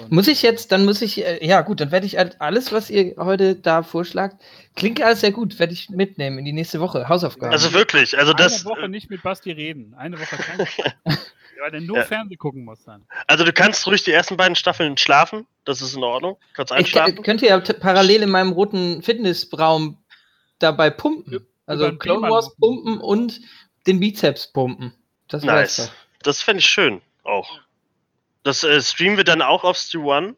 Und, 0.00 0.12
Muss 0.12 0.28
ich 0.28 0.42
jetzt, 0.42 0.70
dann 0.70 0.84
muss 0.84 1.02
ich, 1.02 1.24
äh, 1.24 1.44
ja 1.44 1.62
gut, 1.62 1.80
dann 1.80 1.90
werde 1.90 2.06
ich 2.06 2.16
halt 2.16 2.40
alles, 2.40 2.70
was 2.72 2.88
ihr 2.90 3.16
heute 3.18 3.56
da 3.56 3.82
vorschlagt, 3.82 4.40
klingt 4.76 5.02
alles 5.02 5.20
sehr 5.20 5.32
gut, 5.32 5.58
werde 5.58 5.72
ich 5.72 5.90
mitnehmen 5.90 6.38
in 6.38 6.44
die 6.44 6.52
nächste 6.52 6.80
Woche. 6.80 7.08
Hausaufgaben. 7.08 7.52
Also 7.52 7.72
wirklich, 7.72 8.16
also 8.18 8.32
das, 8.32 8.64
eine 8.64 8.70
Woche 8.76 8.88
nicht 8.88 9.10
mit 9.10 9.22
Basti 9.24 9.50
reden. 9.50 9.94
Eine 9.94 10.18
Woche 10.20 10.36
kein 10.36 10.58
Weil 11.60 11.70
der 11.72 11.80
nur 11.80 11.96
Ja. 11.98 12.04
Fernsehen 12.04 12.38
gucken 12.38 12.64
muss 12.64 12.84
dann. 12.84 13.04
also 13.26 13.42
du 13.44 13.52
kannst 13.52 13.84
ruhig 13.86 14.04
die 14.04 14.12
ersten 14.12 14.36
beiden 14.36 14.54
Staffeln 14.54 14.96
schlafen, 14.96 15.46
das 15.64 15.80
ist 15.82 15.96
in 15.96 16.04
Ordnung. 16.04 16.36
Kannst 16.54 16.72
ich 16.72 16.92
k- 16.92 17.00
einschlafen. 17.02 17.22
könnte 17.24 17.46
ja 17.46 17.58
parallel 17.60 18.22
in 18.24 18.30
meinem 18.30 18.52
roten 18.52 19.02
Fitnessraum 19.02 19.98
dabei 20.60 20.90
pumpen. 20.90 21.46
Also 21.68 21.96
Clone 21.96 22.28
Wars 22.30 22.54
pumpen 22.56 22.98
und 22.98 23.40
den 23.86 24.00
Bizeps 24.00 24.52
pumpen. 24.52 24.92
Das 25.28 25.42
Nice. 25.42 25.90
Das 26.22 26.42
fände 26.42 26.60
ich 26.60 26.66
schön 26.66 27.02
auch. 27.24 27.60
Das 28.42 28.62
äh, 28.64 28.80
streamen 28.80 29.16
wir 29.16 29.24
dann 29.24 29.42
auch 29.42 29.64
auf 29.64 29.76
Stu 29.76 30.12
One. 30.12 30.36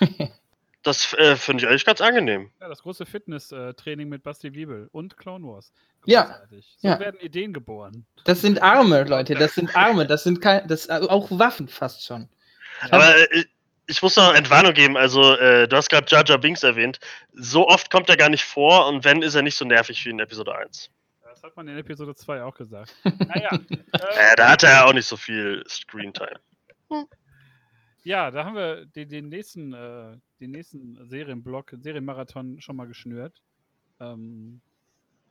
Das 0.82 1.12
äh, 1.14 1.36
finde 1.36 1.62
ich 1.62 1.68
eigentlich 1.68 1.84
ganz 1.84 2.00
angenehm. 2.00 2.50
Ja, 2.58 2.68
das 2.68 2.82
große 2.82 3.04
Fitness-Training 3.04 4.08
mit 4.08 4.22
Basti 4.22 4.54
Wiebel 4.54 4.88
und 4.92 5.18
Clone 5.18 5.46
Wars. 5.46 5.72
Ja, 6.06 6.22
Großartig. 6.22 6.76
So 6.78 6.88
ja. 6.88 6.98
werden 6.98 7.20
Ideen 7.20 7.52
geboren. 7.52 8.06
Das 8.24 8.40
sind 8.40 8.62
Arme, 8.62 9.04
Leute, 9.04 9.34
das 9.34 9.54
sind 9.54 9.76
Arme, 9.76 10.06
das 10.06 10.24
sind 10.24 10.40
kein, 10.40 10.66
das 10.68 10.88
also 10.88 11.10
auch 11.10 11.30
Waffen 11.30 11.68
fast 11.68 12.06
schon. 12.06 12.30
Aber 12.90 13.14
äh, 13.14 13.44
ich 13.88 14.00
muss 14.00 14.16
noch 14.16 14.32
Entwarnung 14.32 14.72
geben. 14.72 14.96
Also, 14.96 15.36
äh, 15.36 15.68
du 15.68 15.76
hast 15.76 15.90
gerade 15.90 16.06
Jar 16.08 16.24
Jar 16.24 16.38
Binks 16.38 16.62
erwähnt. 16.62 16.98
So 17.34 17.68
oft 17.68 17.90
kommt 17.90 18.08
er 18.08 18.16
gar 18.16 18.30
nicht 18.30 18.44
vor 18.44 18.86
und 18.86 19.04
wenn, 19.04 19.20
ist 19.20 19.34
er 19.34 19.42
nicht 19.42 19.56
so 19.56 19.66
nervig 19.66 20.02
wie 20.06 20.10
in 20.10 20.20
Episode 20.20 20.54
1. 20.54 20.90
Das 21.40 21.48
hat 21.48 21.56
man 21.56 21.68
in 21.68 21.78
Episode 21.78 22.14
2 22.14 22.42
auch 22.42 22.54
gesagt. 22.54 22.94
Naja. 23.18 23.48
Äh, 23.70 23.76
äh, 23.94 24.36
da 24.36 24.50
hat 24.50 24.62
er 24.62 24.72
ja 24.72 24.84
auch 24.84 24.92
nicht 24.92 25.06
so 25.06 25.16
viel 25.16 25.64
Screentime. 25.66 26.38
ja, 28.04 28.30
da 28.30 28.44
haben 28.44 28.56
wir 28.56 28.84
den, 28.84 29.08
den 29.08 29.28
nächsten, 29.30 29.72
äh, 29.72 30.18
den 30.38 30.50
nächsten 30.50 30.98
Serienblock, 31.08 31.76
Serienmarathon 31.80 32.60
schon 32.60 32.76
mal 32.76 32.86
geschnürt. 32.86 33.40
Ähm, 34.00 34.60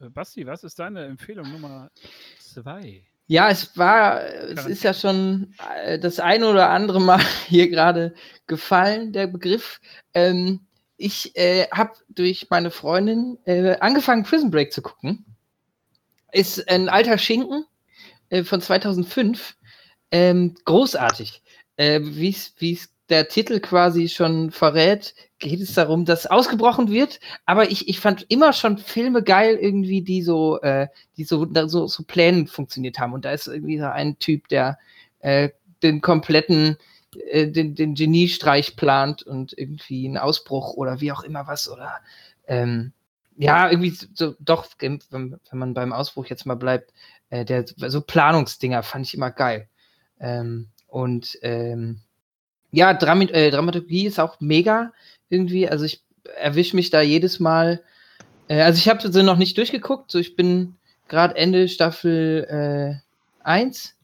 äh, 0.01 0.09
Basti, 0.09 0.47
was 0.47 0.63
ist 0.63 0.79
deine 0.79 1.05
Empfehlung 1.05 1.51
Nummer 1.51 1.91
2? 2.39 3.03
Ja, 3.27 3.49
es 3.49 3.77
war, 3.77 4.23
es 4.23 4.65
ist 4.65 4.83
ja 4.83 4.95
schon 4.95 5.53
äh, 5.75 5.99
das 5.99 6.19
eine 6.19 6.49
oder 6.49 6.71
andere 6.71 6.99
Mal 6.99 7.21
hier 7.45 7.69
gerade 7.69 8.15
gefallen, 8.47 9.13
der 9.13 9.27
Begriff. 9.27 9.79
Ähm, 10.15 10.61
ich 10.97 11.35
äh, 11.37 11.67
habe 11.71 11.93
durch 12.09 12.47
meine 12.49 12.71
Freundin 12.71 13.37
äh, 13.45 13.77
angefangen, 13.79 14.23
Prison 14.23 14.49
Break 14.49 14.73
zu 14.73 14.81
gucken. 14.81 15.28
Ist 16.31 16.69
ein 16.69 16.89
alter 16.89 17.17
Schinken 17.17 17.65
äh, 18.29 18.43
von 18.43 18.61
2005. 18.61 19.55
Ähm, 20.11 20.55
großartig. 20.65 21.41
Äh, 21.77 22.01
Wie 22.03 22.29
es 22.29 22.89
der 23.09 23.27
Titel 23.27 23.59
quasi 23.59 24.07
schon 24.07 24.51
verrät, 24.51 25.15
geht 25.39 25.61
es 25.61 25.73
darum, 25.73 26.05
dass 26.05 26.27
ausgebrochen 26.27 26.91
wird. 26.91 27.19
Aber 27.45 27.71
ich, 27.71 27.87
ich 27.87 27.99
fand 27.99 28.25
immer 28.29 28.53
schon 28.53 28.77
Filme 28.77 29.23
geil, 29.23 29.57
irgendwie, 29.59 30.01
die 30.01 30.21
so, 30.21 30.61
äh, 30.61 30.87
die 31.17 31.23
so, 31.23 31.47
so, 31.67 31.87
so 31.87 32.03
Plänen 32.03 32.47
funktioniert 32.47 32.99
haben. 32.99 33.13
Und 33.13 33.25
da 33.25 33.31
ist 33.31 33.47
irgendwie 33.47 33.79
so 33.79 33.85
ein 33.85 34.19
Typ, 34.19 34.47
der 34.49 34.77
äh, 35.19 35.49
den 35.81 36.01
kompletten, 36.01 36.77
äh, 37.31 37.47
den, 37.47 37.75
den 37.75 37.95
Geniestreich 37.95 38.75
plant 38.75 39.23
und 39.23 39.57
irgendwie 39.57 40.07
einen 40.07 40.17
Ausbruch 40.17 40.73
oder 40.73 41.01
wie 41.01 41.11
auch 41.11 41.23
immer 41.23 41.47
was. 41.47 41.69
Oder 41.69 41.95
ähm, 42.47 42.93
ja, 43.39 43.69
irgendwie 43.71 43.97
so, 44.13 44.35
doch, 44.39 44.67
wenn, 44.79 44.99
man 45.53 45.73
beim 45.73 45.93
Ausbruch 45.93 46.25
jetzt 46.25 46.45
mal 46.45 46.55
bleibt, 46.55 46.91
äh, 47.29 47.45
der 47.45 47.65
so 47.65 48.01
Planungsdinger 48.01 48.83
fand 48.83 49.07
ich 49.07 49.13
immer 49.13 49.31
geil. 49.31 49.69
Ähm, 50.19 50.67
und 50.87 51.37
ähm, 51.41 52.01
ja, 52.71 52.93
Drami 52.93 53.25
äh, 53.25 53.49
Dramaturgie 53.49 54.07
ist 54.07 54.19
auch 54.19 54.41
mega 54.41 54.91
irgendwie. 55.29 55.69
Also 55.69 55.85
ich 55.85 56.03
erwische 56.37 56.75
mich 56.75 56.89
da 56.89 56.99
jedes 56.99 57.39
Mal. 57.39 57.81
Äh, 58.49 58.61
also 58.61 58.77
ich 58.77 58.89
habe 58.89 59.09
sie 59.09 59.23
noch 59.23 59.37
nicht 59.37 59.57
durchgeguckt. 59.57 60.11
So 60.11 60.19
ich 60.19 60.35
bin 60.35 60.75
gerade 61.07 61.37
Ende 61.37 61.69
Staffel 61.69 62.99
äh, 63.41 63.45
1. 63.45 63.95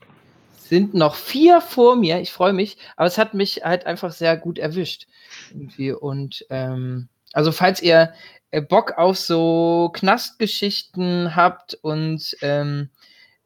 Sind 0.56 0.94
noch 0.94 1.16
vier 1.16 1.60
vor 1.60 1.98
mir. 1.98 2.22
Ich 2.22 2.32
freue 2.32 2.54
mich. 2.54 2.78
Aber 2.96 3.08
es 3.08 3.18
hat 3.18 3.34
mich 3.34 3.66
halt 3.66 3.86
einfach 3.86 4.14
sehr 4.14 4.38
gut 4.38 4.60
erwischt. 4.60 5.08
Irgendwie. 5.52 5.92
Und 5.92 6.46
ähm, 6.50 7.10
also 7.36 7.52
falls 7.52 7.82
ihr 7.82 8.14
äh, 8.52 8.62
Bock 8.62 8.98
auf 8.98 9.18
so 9.18 9.92
Knastgeschichten 9.94 11.36
habt 11.36 11.76
und 11.82 12.36
ähm, 12.42 12.90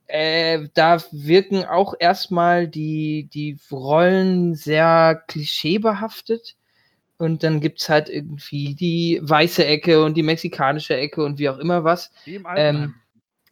äh, 0.05 0.67
da 0.75 1.03
wirken 1.11 1.65
auch 1.65 1.95
erstmal 1.99 2.67
die, 2.67 3.29
die 3.33 3.57
Rollen 3.71 4.55
sehr 4.55 5.23
klischeebehaftet. 5.27 6.55
Und 7.17 7.43
dann 7.43 7.59
gibt 7.59 7.81
es 7.81 7.89
halt 7.89 8.09
irgendwie 8.09 8.75
die 8.75 9.19
weiße 9.21 9.65
Ecke 9.65 10.03
und 10.03 10.15
die 10.15 10.23
mexikanische 10.23 10.95
Ecke 10.95 11.23
und 11.23 11.37
wie 11.37 11.49
auch 11.49 11.57
immer 11.57 11.83
was. 11.83 12.11
Wie 12.25 12.35
im 12.35 12.45
Ähm. 12.55 12.95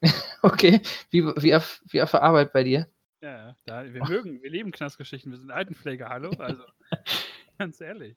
Okay, 0.44 0.80
wie, 1.10 1.26
wie, 1.26 1.56
auf, 1.56 1.82
wie 1.88 2.04
auf 2.04 2.12
der 2.12 2.22
Arbeit 2.22 2.54
bei 2.54 2.64
dir? 2.64 2.88
Ja, 3.22 3.48
ja, 3.48 3.56
da, 3.66 3.94
wir 3.94 4.06
mögen, 4.06 4.44
wir 4.44 4.52
lieben 4.52 4.72
Knastgeschichten. 4.72 5.32
Wir 5.32 5.40
sind 5.40 5.50
Altenpfleger, 5.50 6.08
hallo? 6.08 6.30
Also, 6.38 6.64
ganz 7.58 7.82
ehrlich. 7.82 8.16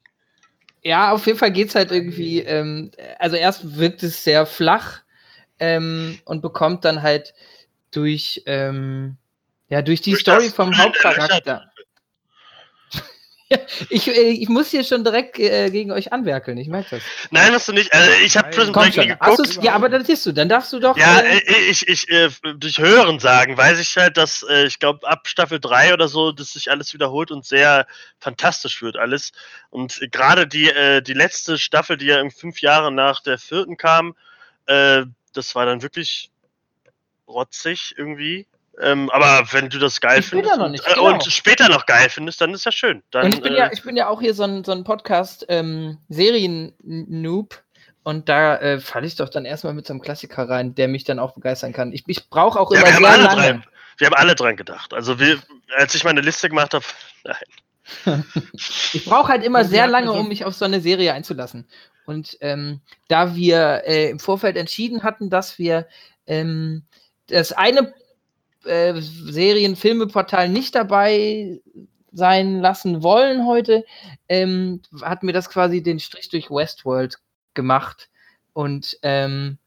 Ja, 0.83 1.11
auf 1.11 1.25
jeden 1.27 1.37
Fall 1.37 1.51
geht 1.51 1.69
es 1.69 1.75
halt 1.75 1.91
irgendwie, 1.91 2.39
ähm, 2.39 2.91
also 3.19 3.35
erst 3.35 3.77
wirkt 3.77 4.01
es 4.03 4.23
sehr 4.23 4.45
flach 4.45 5.01
ähm, 5.59 6.19
und 6.25 6.41
bekommt 6.41 6.85
dann 6.85 7.03
halt 7.03 7.33
durch, 7.91 8.41
ähm, 8.47 9.17
ja, 9.69 9.81
durch 9.81 10.01
die 10.01 10.11
Durch 10.11 10.21
Story 10.21 10.45
das 10.45 10.53
vom 10.53 10.75
Hauptcharakter. 10.77 11.70
Ich, 13.89 14.07
äh, 14.07 14.29
ich 14.29 14.49
muss 14.49 14.69
hier 14.69 14.83
schon 14.83 15.03
direkt 15.03 15.39
äh, 15.39 15.69
gegen 15.69 15.91
euch 15.91 16.13
anwerkeln, 16.13 16.57
ich 16.57 16.67
merke 16.67 16.97
das. 16.97 17.01
Nein, 17.31 17.51
hast 17.51 17.67
du 17.67 17.73
nicht. 17.73 17.93
Also, 17.93 18.11
ich 18.23 18.37
habe. 18.37 18.49
Prison 18.49 18.73
Break 18.73 18.97
nie 18.97 19.07
geguckt. 19.07 19.59
ja, 19.61 19.73
aber 19.73 19.89
dann 19.89 20.05
siehst 20.05 20.25
du, 20.25 20.31
dann 20.31 20.49
darfst 20.49 20.71
du 20.73 20.79
doch. 20.79 20.97
Ja, 20.97 21.19
äh, 21.19 21.37
äh, 21.37 21.69
ich, 21.69 21.87
ich, 21.87 22.09
äh, 22.09 22.29
durch 22.55 22.77
Hören 22.79 23.19
sagen, 23.19 23.57
weiß 23.57 23.79
ich 23.79 23.95
halt, 23.97 24.17
dass 24.17 24.43
äh, 24.43 24.65
ich 24.65 24.79
glaube, 24.79 25.07
ab 25.07 25.27
Staffel 25.27 25.59
3 25.59 25.93
oder 25.93 26.07
so, 26.07 26.31
dass 26.31 26.53
sich 26.53 26.69
alles 26.71 26.93
wiederholt 26.93 27.31
und 27.31 27.45
sehr 27.45 27.87
fantastisch 28.19 28.81
wird 28.81 28.97
alles. 28.97 29.31
Und 29.69 30.01
äh, 30.01 30.07
gerade 30.07 30.47
die, 30.47 30.69
äh, 30.69 31.01
die 31.01 31.13
letzte 31.13 31.57
Staffel, 31.57 31.97
die 31.97 32.05
ja 32.05 32.17
irgendwie 32.17 32.39
fünf 32.39 32.61
Jahre 32.61 32.91
nach 32.91 33.21
der 33.21 33.37
vierten 33.37 33.77
kam, 33.77 34.15
äh, 34.65 35.03
das 35.33 35.55
war 35.55 35.65
dann 35.65 35.81
wirklich 35.81 36.31
rotzig 37.27 37.93
irgendwie. 37.97 38.47
Ähm, 38.81 39.09
aber 39.11 39.43
wenn 39.51 39.69
du 39.69 39.77
das 39.77 40.01
geil 40.01 40.21
Ich 40.21 40.25
findest 40.27 40.57
noch 40.57 40.65
und, 40.65 40.71
nicht, 40.71 40.87
äh, 40.87 40.95
genau. 40.95 41.13
und 41.13 41.23
später 41.25 41.69
noch 41.69 41.85
geil 41.85 42.09
findest, 42.09 42.41
dann 42.41 42.51
ist 42.53 42.65
ja 42.65 42.71
schön. 42.71 43.03
Dann, 43.11 43.25
und 43.25 43.35
ich 43.35 43.41
bin, 43.41 43.53
äh, 43.53 43.57
ja, 43.57 43.71
ich 43.71 43.83
bin 43.83 43.95
ja 43.95 44.07
auch 44.07 44.19
hier 44.19 44.33
so 44.33 44.41
ein, 44.43 44.63
so 44.63 44.71
ein 44.71 44.83
Podcast-Serien-Noob. 44.83 47.61
und 48.03 48.27
da 48.27 48.57
äh, 48.57 48.79
falle 48.79 49.05
ich 49.05 49.13
doch 49.15 49.29
dann 49.29 49.45
erstmal 49.45 49.75
mit 49.75 49.85
so 49.85 49.93
einem 49.93 50.01
Klassiker 50.01 50.49
rein, 50.49 50.73
der 50.73 50.87
mich 50.87 51.03
dann 51.03 51.19
auch 51.19 51.35
begeistern 51.35 51.73
kann. 51.73 51.93
Ich, 51.93 52.05
ich 52.07 52.27
brauche 52.29 52.59
auch 52.59 52.71
ja, 52.71 52.79
immer 52.79 52.87
wir, 52.87 52.95
haben 52.95 53.03
sehr 53.03 53.13
alle 53.13 53.23
lange. 53.23 53.41
dran, 53.41 53.63
wir 53.97 54.07
haben 54.07 54.15
alle 54.15 54.33
dran 54.33 54.55
gedacht. 54.55 54.95
Also 54.95 55.19
wir, 55.19 55.37
als 55.77 55.93
ich 55.93 56.03
meine 56.03 56.21
Liste 56.21 56.49
gemacht 56.49 56.73
habe, 56.73 56.85
nein. 57.23 57.35
Ich 58.93 59.05
brauche 59.05 59.27
halt 59.27 59.43
immer 59.43 59.61
Und 59.61 59.69
sehr 59.69 59.85
lange, 59.85 60.11
um 60.11 60.27
mich 60.27 60.43
auf 60.45 60.55
so 60.55 60.65
eine 60.65 60.81
Serie 60.81 61.13
einzulassen. 61.13 61.67
Und 62.05 62.35
ähm, 62.41 62.81
da 63.09 63.35
wir 63.35 63.83
äh, 63.85 64.09
im 64.09 64.17
Vorfeld 64.19 64.57
entschieden 64.57 65.03
hatten, 65.03 65.29
dass 65.29 65.59
wir 65.59 65.85
ähm, 66.25 66.81
das 67.27 67.51
eine 67.51 67.93
äh, 68.65 68.99
Serien-Filme-Portal 69.01 70.49
nicht 70.49 70.75
dabei 70.75 71.59
sein 72.11 72.59
lassen 72.59 73.03
wollen 73.03 73.45
heute, 73.45 73.85
ähm, 74.27 74.81
hat 75.01 75.23
mir 75.23 75.33
das 75.33 75.49
quasi 75.49 75.81
den 75.81 75.99
Strich 75.99 76.29
durch 76.29 76.49
Westworld 76.49 77.19
gemacht. 77.53 78.09
Und 78.53 78.97
ähm, 79.01 79.57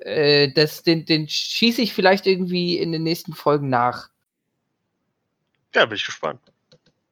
äh, 0.00 0.50
das, 0.52 0.82
den, 0.82 1.04
den 1.04 1.28
schieße 1.28 1.80
ich 1.80 1.94
vielleicht 1.94 2.26
irgendwie 2.26 2.78
in 2.78 2.92
den 2.92 3.04
nächsten 3.04 3.34
Folgen 3.34 3.68
nach. 3.68 4.10
Ja, 5.74 5.86
bin 5.86 5.96
ich 5.96 6.04
gespannt. 6.04 6.40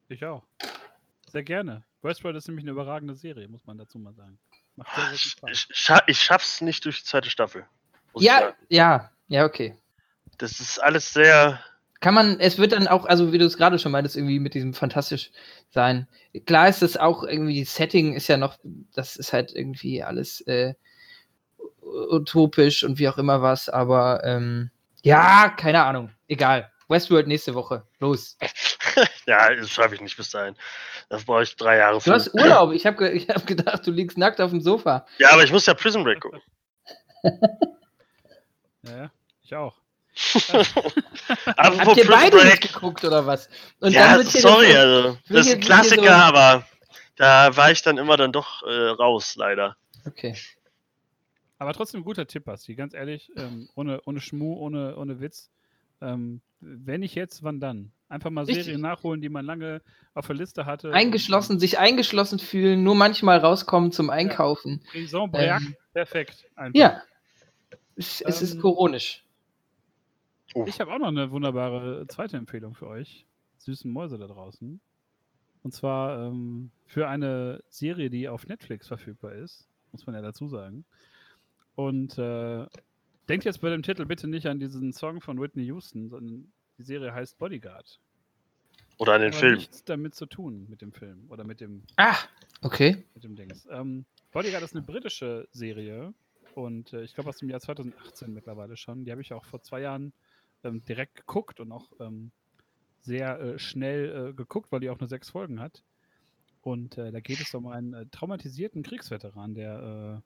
Ich 0.08 0.24
auch. 0.24 0.42
Sehr 1.30 1.44
gerne. 1.44 1.84
Westworld 2.02 2.36
ist 2.36 2.48
nämlich 2.48 2.64
eine 2.64 2.72
überragende 2.72 3.14
Serie, 3.14 3.46
muss 3.46 3.64
man 3.64 3.78
dazu 3.78 3.98
mal 3.98 4.12
sagen. 4.14 4.38
Macht 4.76 4.94
sehr, 4.96 5.04
sehr 5.04 5.14
Ich, 5.14 5.20
Spaß. 5.22 5.50
ich, 5.52 5.66
scha 5.70 6.02
ich 6.06 6.20
schaff's 6.20 6.60
nicht 6.60 6.84
durch 6.84 6.98
die 6.98 7.04
zweite 7.04 7.30
Staffel. 7.30 7.64
Ja, 8.16 8.54
ja, 8.68 9.10
ja, 9.28 9.44
okay. 9.44 9.76
Das 10.40 10.58
ist 10.58 10.78
alles 10.78 11.12
sehr. 11.12 11.60
Kann 12.00 12.14
man, 12.14 12.40
es 12.40 12.56
wird 12.56 12.72
dann 12.72 12.88
auch, 12.88 13.04
also 13.04 13.30
wie 13.30 13.36
du 13.36 13.44
es 13.44 13.58
gerade 13.58 13.78
schon 13.78 13.92
meintest, 13.92 14.16
irgendwie 14.16 14.40
mit 14.40 14.54
diesem 14.54 14.72
fantastisch 14.72 15.30
sein. 15.68 16.08
Klar 16.46 16.68
ist 16.68 16.82
es 16.82 16.96
auch 16.96 17.24
irgendwie, 17.24 17.62
Setting 17.64 18.14
ist 18.14 18.26
ja 18.28 18.38
noch, 18.38 18.58
das 18.94 19.16
ist 19.16 19.34
halt 19.34 19.52
irgendwie 19.52 20.02
alles 20.02 20.40
äh, 20.42 20.72
utopisch 21.82 22.84
und 22.84 22.98
wie 22.98 23.08
auch 23.08 23.18
immer 23.18 23.42
was, 23.42 23.68
aber 23.68 24.22
ähm, 24.24 24.70
ja, 25.02 25.50
keine 25.50 25.84
Ahnung, 25.84 26.10
egal. 26.26 26.70
Westworld 26.88 27.28
nächste 27.28 27.54
Woche, 27.54 27.86
los. 27.98 28.36
ja, 29.26 29.54
das 29.54 29.70
schaffe 29.70 29.94
ich 29.94 30.00
nicht 30.00 30.16
bis 30.16 30.30
dahin. 30.30 30.56
Das 31.08 31.24
brauche 31.24 31.42
ich 31.42 31.54
drei 31.54 31.76
Jahre 31.76 32.00
Du 32.02 32.12
hast 32.12 32.34
Urlaub, 32.34 32.72
ich 32.72 32.86
habe 32.86 32.96
ge 32.96 33.10
ich 33.10 33.28
hab 33.28 33.46
gedacht, 33.46 33.86
du 33.86 33.90
liegst 33.90 34.16
nackt 34.16 34.40
auf 34.40 34.50
dem 34.50 34.60
Sofa. 34.60 35.06
Ja, 35.18 35.32
aber 35.32 35.44
ich 35.44 35.52
muss 35.52 35.66
ja 35.66 35.74
Prison 35.74 36.02
Break 36.02 36.20
gucken. 36.20 36.40
Ja, 37.22 37.30
ja, 38.96 39.10
ich 39.42 39.54
auch. 39.54 39.79
Habt 41.56 41.96
ihr 41.96 42.06
beide 42.06 42.36
nicht 42.36 42.60
Break. 42.60 42.72
geguckt 42.72 43.04
oder 43.04 43.26
was? 43.26 43.48
Und 43.80 43.92
Ja, 43.92 44.16
wird 44.16 44.28
hier 44.28 44.40
sorry, 44.40 44.66
das- 44.68 44.76
also. 44.76 45.04
wird 45.04 45.18
Das 45.28 45.46
ist 45.46 45.54
ein 45.54 45.60
Klassiker, 45.60 46.02
so- 46.02 46.08
aber 46.10 46.66
da 47.16 47.56
war 47.56 47.70
ich 47.70 47.82
dann 47.82 47.98
immer 47.98 48.16
dann 48.16 48.32
doch 48.32 48.62
äh, 48.62 48.88
raus, 48.90 49.34
leider. 49.36 49.76
Okay. 50.06 50.34
Aber 51.58 51.74
trotzdem 51.74 52.00
ein 52.00 52.04
guter 52.04 52.26
Tipp, 52.26 52.44
Basti. 52.46 52.74
Ganz 52.74 52.94
ehrlich, 52.94 53.30
ähm, 53.36 53.68
ohne, 53.74 54.00
ohne 54.06 54.20
Schmu, 54.20 54.54
ohne, 54.54 54.96
ohne 54.96 55.20
Witz. 55.20 55.50
Ähm, 56.00 56.40
wenn 56.60 57.00
nicht 57.00 57.14
jetzt, 57.14 57.42
wann 57.42 57.60
dann? 57.60 57.92
Einfach 58.08 58.30
mal 58.30 58.44
Richtig. 58.44 58.64
Serien 58.64 58.80
nachholen, 58.80 59.20
die 59.20 59.28
man 59.28 59.44
lange 59.44 59.82
auf 60.14 60.26
der 60.26 60.36
Liste 60.36 60.64
hatte. 60.66 60.92
Eingeschlossen, 60.92 61.60
sich 61.60 61.78
eingeschlossen 61.78 62.38
fühlen, 62.38 62.82
nur 62.82 62.94
manchmal 62.94 63.38
rauskommen 63.38 63.92
zum 63.92 64.08
Einkaufen. 64.10 64.82
Prison 64.90 65.30
Break, 65.30 65.50
Ähm, 65.50 65.76
perfekt. 65.92 66.46
Einfach. 66.56 66.78
Ja. 66.78 67.02
Es, 67.94 68.22
es 68.22 68.40
ist 68.40 68.54
Ähm, 68.54 68.60
koronisch. 70.52 70.74
Ich 70.74 70.80
habe 70.80 70.92
auch 70.92 70.98
noch 70.98 71.08
eine 71.08 71.30
wunderbare 71.30 72.06
zweite 72.08 72.36
Empfehlung 72.36 72.74
für 72.74 72.86
euch, 72.88 73.26
süßen 73.58 73.90
Mäuse 73.90 74.18
da 74.18 74.26
draußen. 74.26 74.80
Und 75.62 75.74
zwar 75.74 76.26
ähm, 76.26 76.70
für 76.86 77.08
eine 77.08 77.62
Serie, 77.68 78.08
die 78.10 78.28
auf 78.28 78.46
Netflix 78.46 78.88
verfügbar 78.88 79.32
ist, 79.32 79.68
muss 79.92 80.06
man 80.06 80.14
ja 80.14 80.22
dazu 80.22 80.48
sagen. 80.48 80.84
Und 81.74 82.16
äh, 82.18 82.66
denkt 83.28 83.44
jetzt 83.44 83.60
bei 83.60 83.70
dem 83.70 83.82
Titel 83.82 84.06
bitte 84.06 84.26
nicht 84.26 84.46
an 84.46 84.58
diesen 84.58 84.92
Song 84.92 85.20
von 85.20 85.40
Whitney 85.40 85.64
Houston, 85.64 86.08
sondern 86.08 86.50
die 86.78 86.82
Serie 86.82 87.12
heißt 87.12 87.38
Bodyguard. 87.38 88.00
Oder 88.98 89.14
an 89.14 89.20
den 89.22 89.30
Aber 89.32 89.38
Film. 89.38 89.54
nichts 89.56 89.84
damit 89.84 90.14
zu 90.14 90.26
tun 90.26 90.66
mit 90.68 90.82
dem 90.82 90.92
Film 90.92 91.26
oder 91.30 91.44
mit 91.44 91.60
dem 91.60 91.82
Ah, 91.96 92.16
okay. 92.62 93.04
mit 93.14 93.24
dem 93.24 93.36
Dings. 93.36 93.66
Ähm, 93.70 94.04
Bodyguard 94.32 94.62
ist 94.62 94.74
eine 94.74 94.84
britische 94.84 95.48
Serie 95.52 96.12
und 96.54 96.92
äh, 96.92 97.02
ich 97.02 97.14
glaube 97.14 97.30
aus 97.30 97.38
dem 97.38 97.48
Jahr 97.48 97.60
2018 97.60 98.32
mittlerweile 98.32 98.76
schon. 98.76 99.04
Die 99.04 99.10
habe 99.10 99.20
ich 99.22 99.32
auch 99.32 99.44
vor 99.44 99.62
zwei 99.62 99.80
Jahren 99.80 100.12
ähm, 100.64 100.84
direkt 100.84 101.16
geguckt 101.16 101.60
und 101.60 101.72
auch 101.72 101.90
ähm, 102.00 102.30
sehr 103.00 103.40
äh, 103.40 103.58
schnell 103.58 104.30
äh, 104.30 104.32
geguckt, 104.32 104.70
weil 104.72 104.80
die 104.80 104.90
auch 104.90 105.00
nur 105.00 105.08
sechs 105.08 105.30
Folgen 105.30 105.60
hat. 105.60 105.82
Und 106.62 106.98
äh, 106.98 107.10
da 107.10 107.20
geht 107.20 107.40
es 107.40 107.54
um 107.54 107.66
einen 107.66 107.94
äh, 107.94 108.06
traumatisierten 108.06 108.82
Kriegsveteran, 108.82 109.54
der 109.54 110.22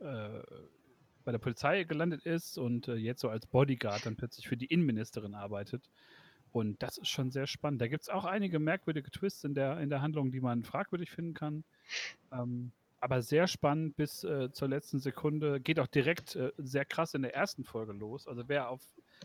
äh, 0.00 0.04
äh, 0.04 0.42
bei 1.24 1.32
der 1.32 1.38
Polizei 1.38 1.84
gelandet 1.84 2.24
ist 2.24 2.56
und 2.56 2.86
jetzt 2.86 3.20
so 3.20 3.28
als 3.28 3.46
Bodyguard 3.46 4.06
dann 4.06 4.14
plötzlich 4.14 4.46
für 4.46 4.56
die 4.56 4.66
Innenministerin 4.66 5.34
arbeitet. 5.34 5.90
Und 6.52 6.82
das 6.82 6.98
ist 6.98 7.08
schon 7.08 7.32
sehr 7.32 7.48
spannend. 7.48 7.80
Da 7.80 7.88
gibt 7.88 8.04
es 8.04 8.08
auch 8.08 8.24
einige 8.24 8.60
merkwürdige 8.60 9.10
Twists 9.10 9.42
in 9.42 9.54
der, 9.54 9.80
in 9.80 9.90
der 9.90 10.02
Handlung, 10.02 10.30
die 10.30 10.40
man 10.40 10.62
fragwürdig 10.62 11.10
finden 11.10 11.34
kann. 11.34 11.64
Ähm, 12.32 12.70
aber 13.00 13.22
sehr 13.22 13.46
spannend 13.46 13.96
bis 13.96 14.24
äh, 14.24 14.50
zur 14.52 14.68
letzten 14.68 14.98
Sekunde. 14.98 15.60
Geht 15.60 15.80
auch 15.80 15.86
direkt 15.86 16.36
äh, 16.36 16.52
sehr 16.56 16.84
krass 16.84 17.12
in 17.14 17.22
der 17.22 17.34
ersten 17.34 17.64
Folge 17.64 17.92
los. 17.92 18.26
Also 18.26 18.48
wer 18.48 18.70
auf 18.70 18.80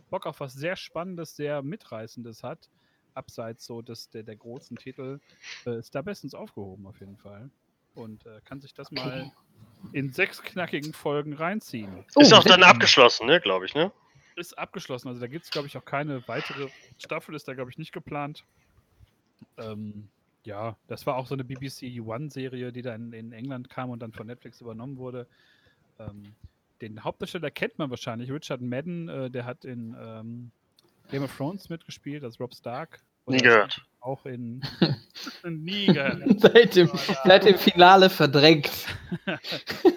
Bock 0.10 0.26
auf 0.26 0.40
was 0.40 0.54
sehr 0.54 0.76
Spannendes, 0.76 1.36
sehr 1.36 1.62
Mitreißendes 1.62 2.44
hat, 2.44 2.70
abseits 3.14 3.66
so 3.66 3.82
des, 3.82 4.10
der, 4.10 4.24
der 4.24 4.36
großen 4.36 4.78
Titel, 4.78 5.20
äh, 5.66 5.78
ist 5.78 5.94
da 5.96 6.02
bestens 6.02 6.34
aufgehoben 6.34 6.86
auf 6.88 7.00
jeden 7.00 7.18
Fall. 7.18 7.50
Und 7.96 8.26
äh, 8.26 8.40
kann 8.46 8.62
sich 8.62 8.74
das 8.74 8.90
mal 8.92 9.32
in 9.92 10.14
sechs 10.14 10.42
knackigen 10.42 10.94
Folgen 10.94 11.34
reinziehen. 11.34 12.06
Ist 12.08 12.16
Oh, 12.16 12.22
auch 12.22 12.44
dann 12.44 12.62
Batman. 12.62 12.70
abgeschlossen, 12.70 13.28
ne, 13.28 13.42
glaube 13.42 13.66
ich, 13.66 13.76
ne? 13.76 13.92
Ist 14.38 14.58
abgeschlossen. 14.58 15.10
Also 15.10 15.20
da 15.20 15.28
gibt 15.28 15.44
es, 15.44 15.52
glaube 15.52 15.68
ich, 15.68 15.78
auch 15.78 15.84
keine 15.84 16.26
weitere 16.28 16.70
Staffel, 16.98 17.36
ist 17.36 17.48
da, 17.48 17.54
glaube 17.54 17.70
ich, 17.70 17.78
nicht 17.78 17.92
geplant. 17.92 18.46
Ähm, 19.58 20.08
ja, 20.46 20.78
das 20.88 21.06
war 21.06 21.18
auch 21.18 21.28
so 21.28 21.36
eine 21.36 21.44
BBC 21.44 22.00
One-Serie, 22.02 22.72
die 22.72 22.82
dann 22.82 23.12
in 23.12 23.34
England 23.34 23.70
kam 23.70 23.90
und 23.90 24.00
dann 24.00 24.14
von 24.14 24.28
Netflix 24.28 24.62
übernommen 24.62 24.98
wurde. 24.98 25.28
Ähm, 26.00 26.34
den 26.82 27.04
Hauptdarsteller 27.04 27.52
kennt 27.52 27.78
man 27.78 27.90
wahrscheinlich, 27.90 28.32
Richard 28.32 28.62
Madden, 28.62 29.08
äh, 29.08 29.30
der 29.30 29.46
hat 29.46 29.66
in 29.66 29.96
ähm, 30.00 30.52
Game 31.10 31.24
of 31.24 31.36
Thrones 31.36 31.70
mitgespielt, 31.70 32.24
als 32.24 32.40
Rob 32.40 32.54
Stark. 32.54 33.02
Nie 33.28 33.38
gehört. 33.38 33.82
Auch 34.00 34.26
in 34.26 34.62
Nie 35.44 35.88
gehört. 35.88 36.40
Seit 36.40 36.76
dem, 36.76 36.90
seit 37.24 37.46
dem 37.46 37.58
Finale 37.58 38.10
verdrängt. 38.10 38.88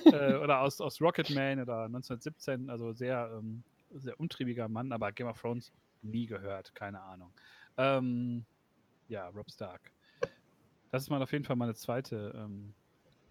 äh, 0.04 0.34
oder 0.34 0.60
aus, 0.60 0.80
aus 0.80 1.00
Rocketman 1.00 1.60
oder 1.60 1.84
1917, 1.84 2.68
also 2.68 2.92
sehr, 2.92 3.30
ähm, 3.38 3.62
sehr 3.94 4.18
umtriebiger 4.20 4.68
Mann, 4.68 4.92
aber 4.92 5.10
Game 5.12 5.26
of 5.26 5.40
Thrones 5.40 5.72
nie 6.02 6.26
gehört, 6.26 6.74
keine 6.74 7.00
Ahnung. 7.00 7.32
Ähm, 7.78 8.44
ja, 9.08 9.28
Rob 9.28 9.50
Stark. 9.50 9.90
Das 10.90 11.02
ist 11.02 11.10
mal 11.10 11.22
auf 11.22 11.32
jeden 11.32 11.44
Fall 11.44 11.56
meine 11.56 11.74
zweite 11.74 12.32
ähm, 12.36 12.74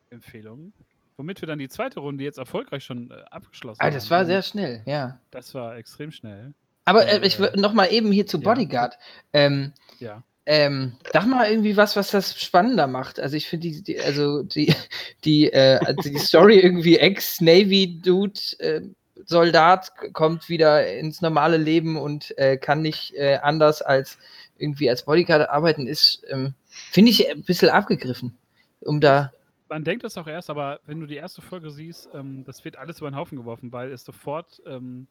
Empfehlung. 0.09 0.73
Womit 1.17 1.41
wir 1.41 1.47
dann 1.47 1.59
die 1.59 1.69
zweite 1.69 1.99
Runde 1.99 2.23
jetzt 2.23 2.37
erfolgreich 2.37 2.83
schon 2.83 3.11
äh, 3.11 3.15
abgeschlossen 3.31 3.79
Ah, 3.81 3.91
das 3.91 4.09
war 4.09 4.19
haben. 4.19 4.27
sehr 4.27 4.41
schnell, 4.41 4.81
ja. 4.85 5.19
Das 5.31 5.53
war 5.53 5.77
extrem 5.77 6.11
schnell. 6.11 6.53
Aber 6.85 7.07
äh, 7.07 7.17
Äh, 7.19 7.27
ich 7.27 7.39
will 7.39 7.51
noch 7.55 7.73
mal 7.73 7.85
eben 7.87 8.11
hier 8.11 8.25
zu 8.27 8.37
ja. 8.37 8.43
Bodyguard. 8.43 8.97
Ähm, 9.31 9.73
Ja. 9.99 10.23
ähm, 10.45 10.97
sag 11.13 11.25
mal 11.27 11.49
irgendwie 11.49 11.77
was, 11.77 11.95
was 11.95 12.11
das 12.11 12.39
spannender 12.41 12.87
macht. 12.87 13.19
Also 13.19 13.37
ich 13.37 13.47
finde 13.47 13.69
die, 13.69 13.81
die, 13.83 13.99
also 14.01 14.43
die, 14.43 14.73
die, 15.23 15.51
äh, 15.53 15.79
also 15.85 16.09
die 16.09 16.17
Story 16.17 16.59
irgendwie 16.59 16.97
Ex-Navy-Dude, 16.97 18.39
äh, 18.59 18.81
Soldat 19.25 19.91
kommt 20.11 20.49
wieder 20.49 20.91
ins 20.97 21.21
normale 21.21 21.57
Leben 21.57 21.95
und 21.97 22.37
äh, 22.37 22.57
kann 22.57 22.81
nicht 22.81 23.13
äh, 23.15 23.37
anders 23.41 23.81
als 23.81 24.17
irgendwie 24.57 24.89
als 24.89 25.03
Bodyguard 25.03 25.49
arbeiten, 25.49 25.87
ist, 25.87 26.23
ähm, 26.29 26.53
finde 26.67 27.11
ich 27.11 27.29
ein 27.29 27.43
bisschen 27.43 27.69
abgegriffen. 27.69 28.37
Um 28.81 28.99
da. 28.99 29.31
Man 29.73 29.83
denkt 29.83 30.03
das 30.03 30.19
auch 30.19 30.27
erst, 30.27 30.51
aber 30.51 30.81
wenn 30.85 30.99
du 30.99 31.07
die 31.07 31.15
erste 31.15 31.41
Folge 31.41 31.71
siehst, 31.71 32.07
ähm, 32.13 32.43
das 32.45 32.63
wird 32.63 32.77
alles 32.77 32.99
über 32.99 33.09
den 33.09 33.15
Haufen 33.15 33.39
geworfen, 33.39 33.71
weil 33.71 33.91
es 33.91 34.05
sofort 34.05 34.61
ähm, 34.67 35.07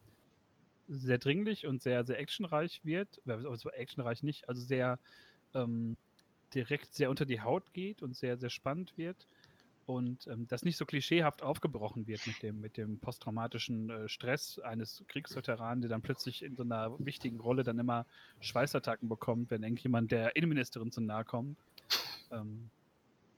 sehr 0.86 1.18
dringlich 1.18 1.66
und 1.66 1.82
sehr, 1.82 2.04
sehr 2.04 2.20
actionreich 2.20 2.80
wird. 2.84 3.20
Also 3.26 3.70
actionreich 3.70 4.22
nicht, 4.22 4.48
also 4.48 4.62
sehr 4.62 5.00
ähm, 5.52 5.96
direkt 6.54 6.94
sehr 6.94 7.10
unter 7.10 7.26
die 7.26 7.40
Haut 7.40 7.72
geht 7.72 8.02
und 8.02 8.14
sehr, 8.14 8.36
sehr 8.36 8.50
spannend 8.50 8.96
wird. 8.96 9.26
Und 9.86 10.28
ähm, 10.28 10.46
das 10.46 10.62
nicht 10.62 10.76
so 10.76 10.86
klischeehaft 10.86 11.42
aufgebrochen 11.42 12.06
wird 12.06 12.24
mit 12.28 12.40
dem, 12.44 12.60
mit 12.60 12.76
dem 12.76 13.00
posttraumatischen 13.00 13.90
äh, 13.90 14.08
Stress 14.08 14.60
eines 14.60 15.02
Kriegsveteranen, 15.08 15.80
der 15.80 15.90
dann 15.90 16.02
plötzlich 16.02 16.44
in 16.44 16.54
so 16.54 16.62
einer 16.62 16.96
wichtigen 17.00 17.40
Rolle 17.40 17.64
dann 17.64 17.80
immer 17.80 18.06
Schweißattacken 18.38 19.08
bekommt, 19.08 19.50
wenn 19.50 19.64
irgendjemand 19.64 20.12
der 20.12 20.36
Innenministerin 20.36 20.92
zu 20.92 21.00
nahe 21.00 21.24
kommt. 21.24 21.58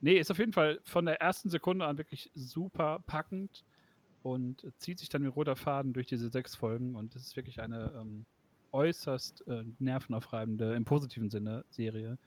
Nee, 0.05 0.19
ist 0.19 0.29
auf 0.29 0.37
jeden 0.37 0.53
Fall 0.53 0.79
von 0.83 1.07
der 1.07 1.19
ersten 1.19 1.49
Sekunde 1.49 1.83
an 1.87 1.97
wirklich 1.97 2.29
super 2.35 2.99
packend 3.07 3.63
und 4.21 4.63
zieht 4.77 4.99
sich 4.99 5.09
dann 5.09 5.23
wie 5.23 5.27
roter 5.29 5.55
Faden 5.55 5.93
durch 5.93 6.05
diese 6.05 6.29
sechs 6.29 6.53
Folgen 6.55 6.93
und 6.93 7.15
es 7.15 7.23
ist 7.23 7.35
wirklich 7.35 7.59
eine 7.59 7.91
ähm, 7.99 8.27
äußerst 8.71 9.47
äh, 9.47 9.63
nervenaufreibende, 9.79 10.75
im 10.75 10.85
positiven 10.85 11.31
Sinne, 11.31 11.65
Serie, 11.71 12.19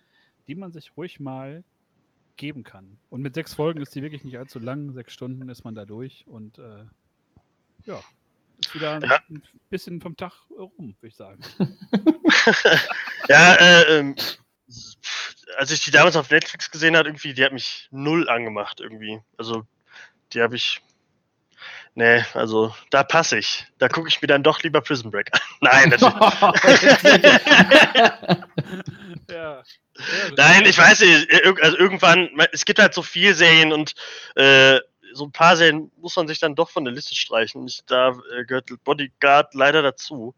die 0.48 0.56
man 0.56 0.72
sich 0.72 0.96
ruhig 0.96 1.20
mal 1.20 1.62
geben 2.36 2.64
kann. 2.64 2.98
Und 3.10 3.22
mit 3.22 3.36
sechs 3.36 3.54
Folgen 3.54 3.80
ist 3.80 3.94
die 3.94 4.02
wirklich 4.02 4.24
nicht 4.24 4.38
allzu 4.38 4.58
lang, 4.58 4.92
sechs 4.92 5.12
Stunden 5.12 5.48
ist 5.48 5.62
man 5.62 5.76
da 5.76 5.84
durch 5.84 6.26
und 6.26 6.58
äh, 6.58 6.84
ja, 7.84 8.00
ist 8.58 8.74
wieder 8.74 8.98
Ja. 9.04 9.20
ein 9.30 9.40
bisschen 9.70 10.00
vom 10.00 10.16
Tag 10.16 10.32
rum, 10.50 10.96
würde 10.98 11.06
ich 11.06 11.14
sagen. 11.14 11.42
Ja, 13.28 13.54
äh, 13.56 13.98
ähm, 14.00 14.16
als 15.58 15.70
ich 15.72 15.80
die 15.80 15.90
damals 15.90 16.14
auf 16.14 16.30
Netflix 16.30 16.70
gesehen 16.70 16.96
habe, 16.96 17.08
irgendwie, 17.08 17.34
die 17.34 17.44
hat 17.44 17.52
mich 17.52 17.88
null 17.90 18.28
angemacht 18.28 18.78
irgendwie. 18.80 19.20
Also, 19.36 19.66
die 20.32 20.40
habe 20.40 20.54
ich. 20.54 20.80
Nee, 21.94 22.24
also 22.32 22.72
da 22.90 23.02
passe 23.02 23.38
ich. 23.38 23.66
Da 23.78 23.88
gucke 23.88 24.08
ich 24.08 24.22
mir 24.22 24.28
dann 24.28 24.44
doch 24.44 24.62
lieber 24.62 24.80
Prison 24.80 25.10
Break 25.10 25.30
an. 25.32 25.40
Nein, 25.60 25.88
natürlich. 25.88 26.14
ja. 29.30 29.64
Nein, 30.36 30.64
ich 30.64 30.78
weiß 30.78 31.00
nicht. 31.00 31.28
Also 31.60 31.76
irgendwann, 31.76 32.30
es 32.52 32.64
gibt 32.64 32.78
halt 32.78 32.94
so 32.94 33.02
viel 33.02 33.34
Serien 33.34 33.72
und 33.72 33.96
äh, 34.36 34.78
so 35.12 35.24
ein 35.24 35.32
paar 35.32 35.56
Serien 35.56 35.90
muss 35.96 36.14
man 36.14 36.28
sich 36.28 36.38
dann 36.38 36.54
doch 36.54 36.70
von 36.70 36.84
der 36.84 36.94
Liste 36.94 37.16
streichen. 37.16 37.66
Ich, 37.66 37.80
da 37.86 38.10
äh, 38.10 38.44
gehört 38.44 38.70
Bodyguard 38.84 39.54
leider 39.54 39.82
dazu. 39.82 40.36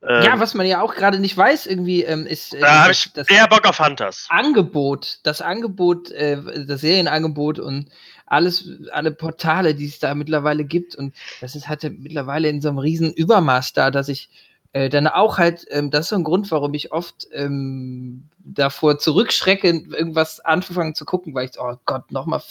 Ähm, 0.00 0.22
ja, 0.22 0.38
was 0.40 0.54
man 0.54 0.66
ja 0.66 0.80
auch 0.80 0.94
gerade 0.94 1.18
nicht 1.18 1.36
weiß, 1.36 1.66
irgendwie 1.66 2.04
ähm, 2.04 2.24
ist 2.26 2.54
äh, 2.54 2.60
da 2.60 2.80
habe 2.80 2.88
das- 2.90 3.06
ich 3.06 3.12
das- 3.12 3.28
eher 3.28 3.48
Bock 3.48 3.66
auf 3.66 3.80
Hunters. 3.80 4.26
Angebot, 4.30 5.18
das 5.24 5.40
Angebot, 5.42 6.10
äh, 6.12 6.64
das 6.66 6.82
Serienangebot 6.82 7.58
und 7.58 7.88
alles, 8.26 8.68
alle 8.92 9.10
Portale, 9.10 9.74
die 9.74 9.86
es 9.86 9.98
da 9.98 10.14
mittlerweile 10.14 10.64
gibt. 10.64 10.94
Und 10.94 11.14
das 11.40 11.56
ist 11.56 11.68
halt 11.68 11.82
mittlerweile 11.98 12.48
in 12.48 12.60
so 12.60 12.68
einem 12.68 12.78
riesen 12.78 13.12
Übermaß 13.12 13.72
da, 13.72 13.90
dass 13.90 14.08
ich 14.08 14.28
äh, 14.74 14.90
dann 14.90 15.06
auch 15.08 15.38
halt, 15.38 15.64
ähm, 15.70 15.90
das 15.90 16.02
ist 16.02 16.08
so 16.10 16.16
ein 16.16 16.24
Grund, 16.24 16.50
warum 16.50 16.74
ich 16.74 16.92
oft 16.92 17.26
ähm, 17.32 18.24
davor 18.38 18.98
zurückschrecke, 18.98 19.68
irgendwas 19.68 20.40
anzufangen 20.40 20.94
zu 20.94 21.06
gucken, 21.06 21.34
weil 21.34 21.46
ich, 21.46 21.54
so, 21.54 21.62
oh 21.62 21.76
Gott, 21.86 22.12
nochmal 22.12 22.42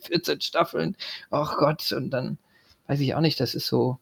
14 0.00 0.40
Staffeln, 0.40 0.96
oh 1.30 1.46
Gott, 1.58 1.92
und 1.92 2.10
dann 2.10 2.38
weiß 2.86 2.98
ich 3.00 3.14
auch 3.14 3.20
nicht, 3.20 3.38
das 3.40 3.54
ist 3.54 3.66
so, 3.66 3.98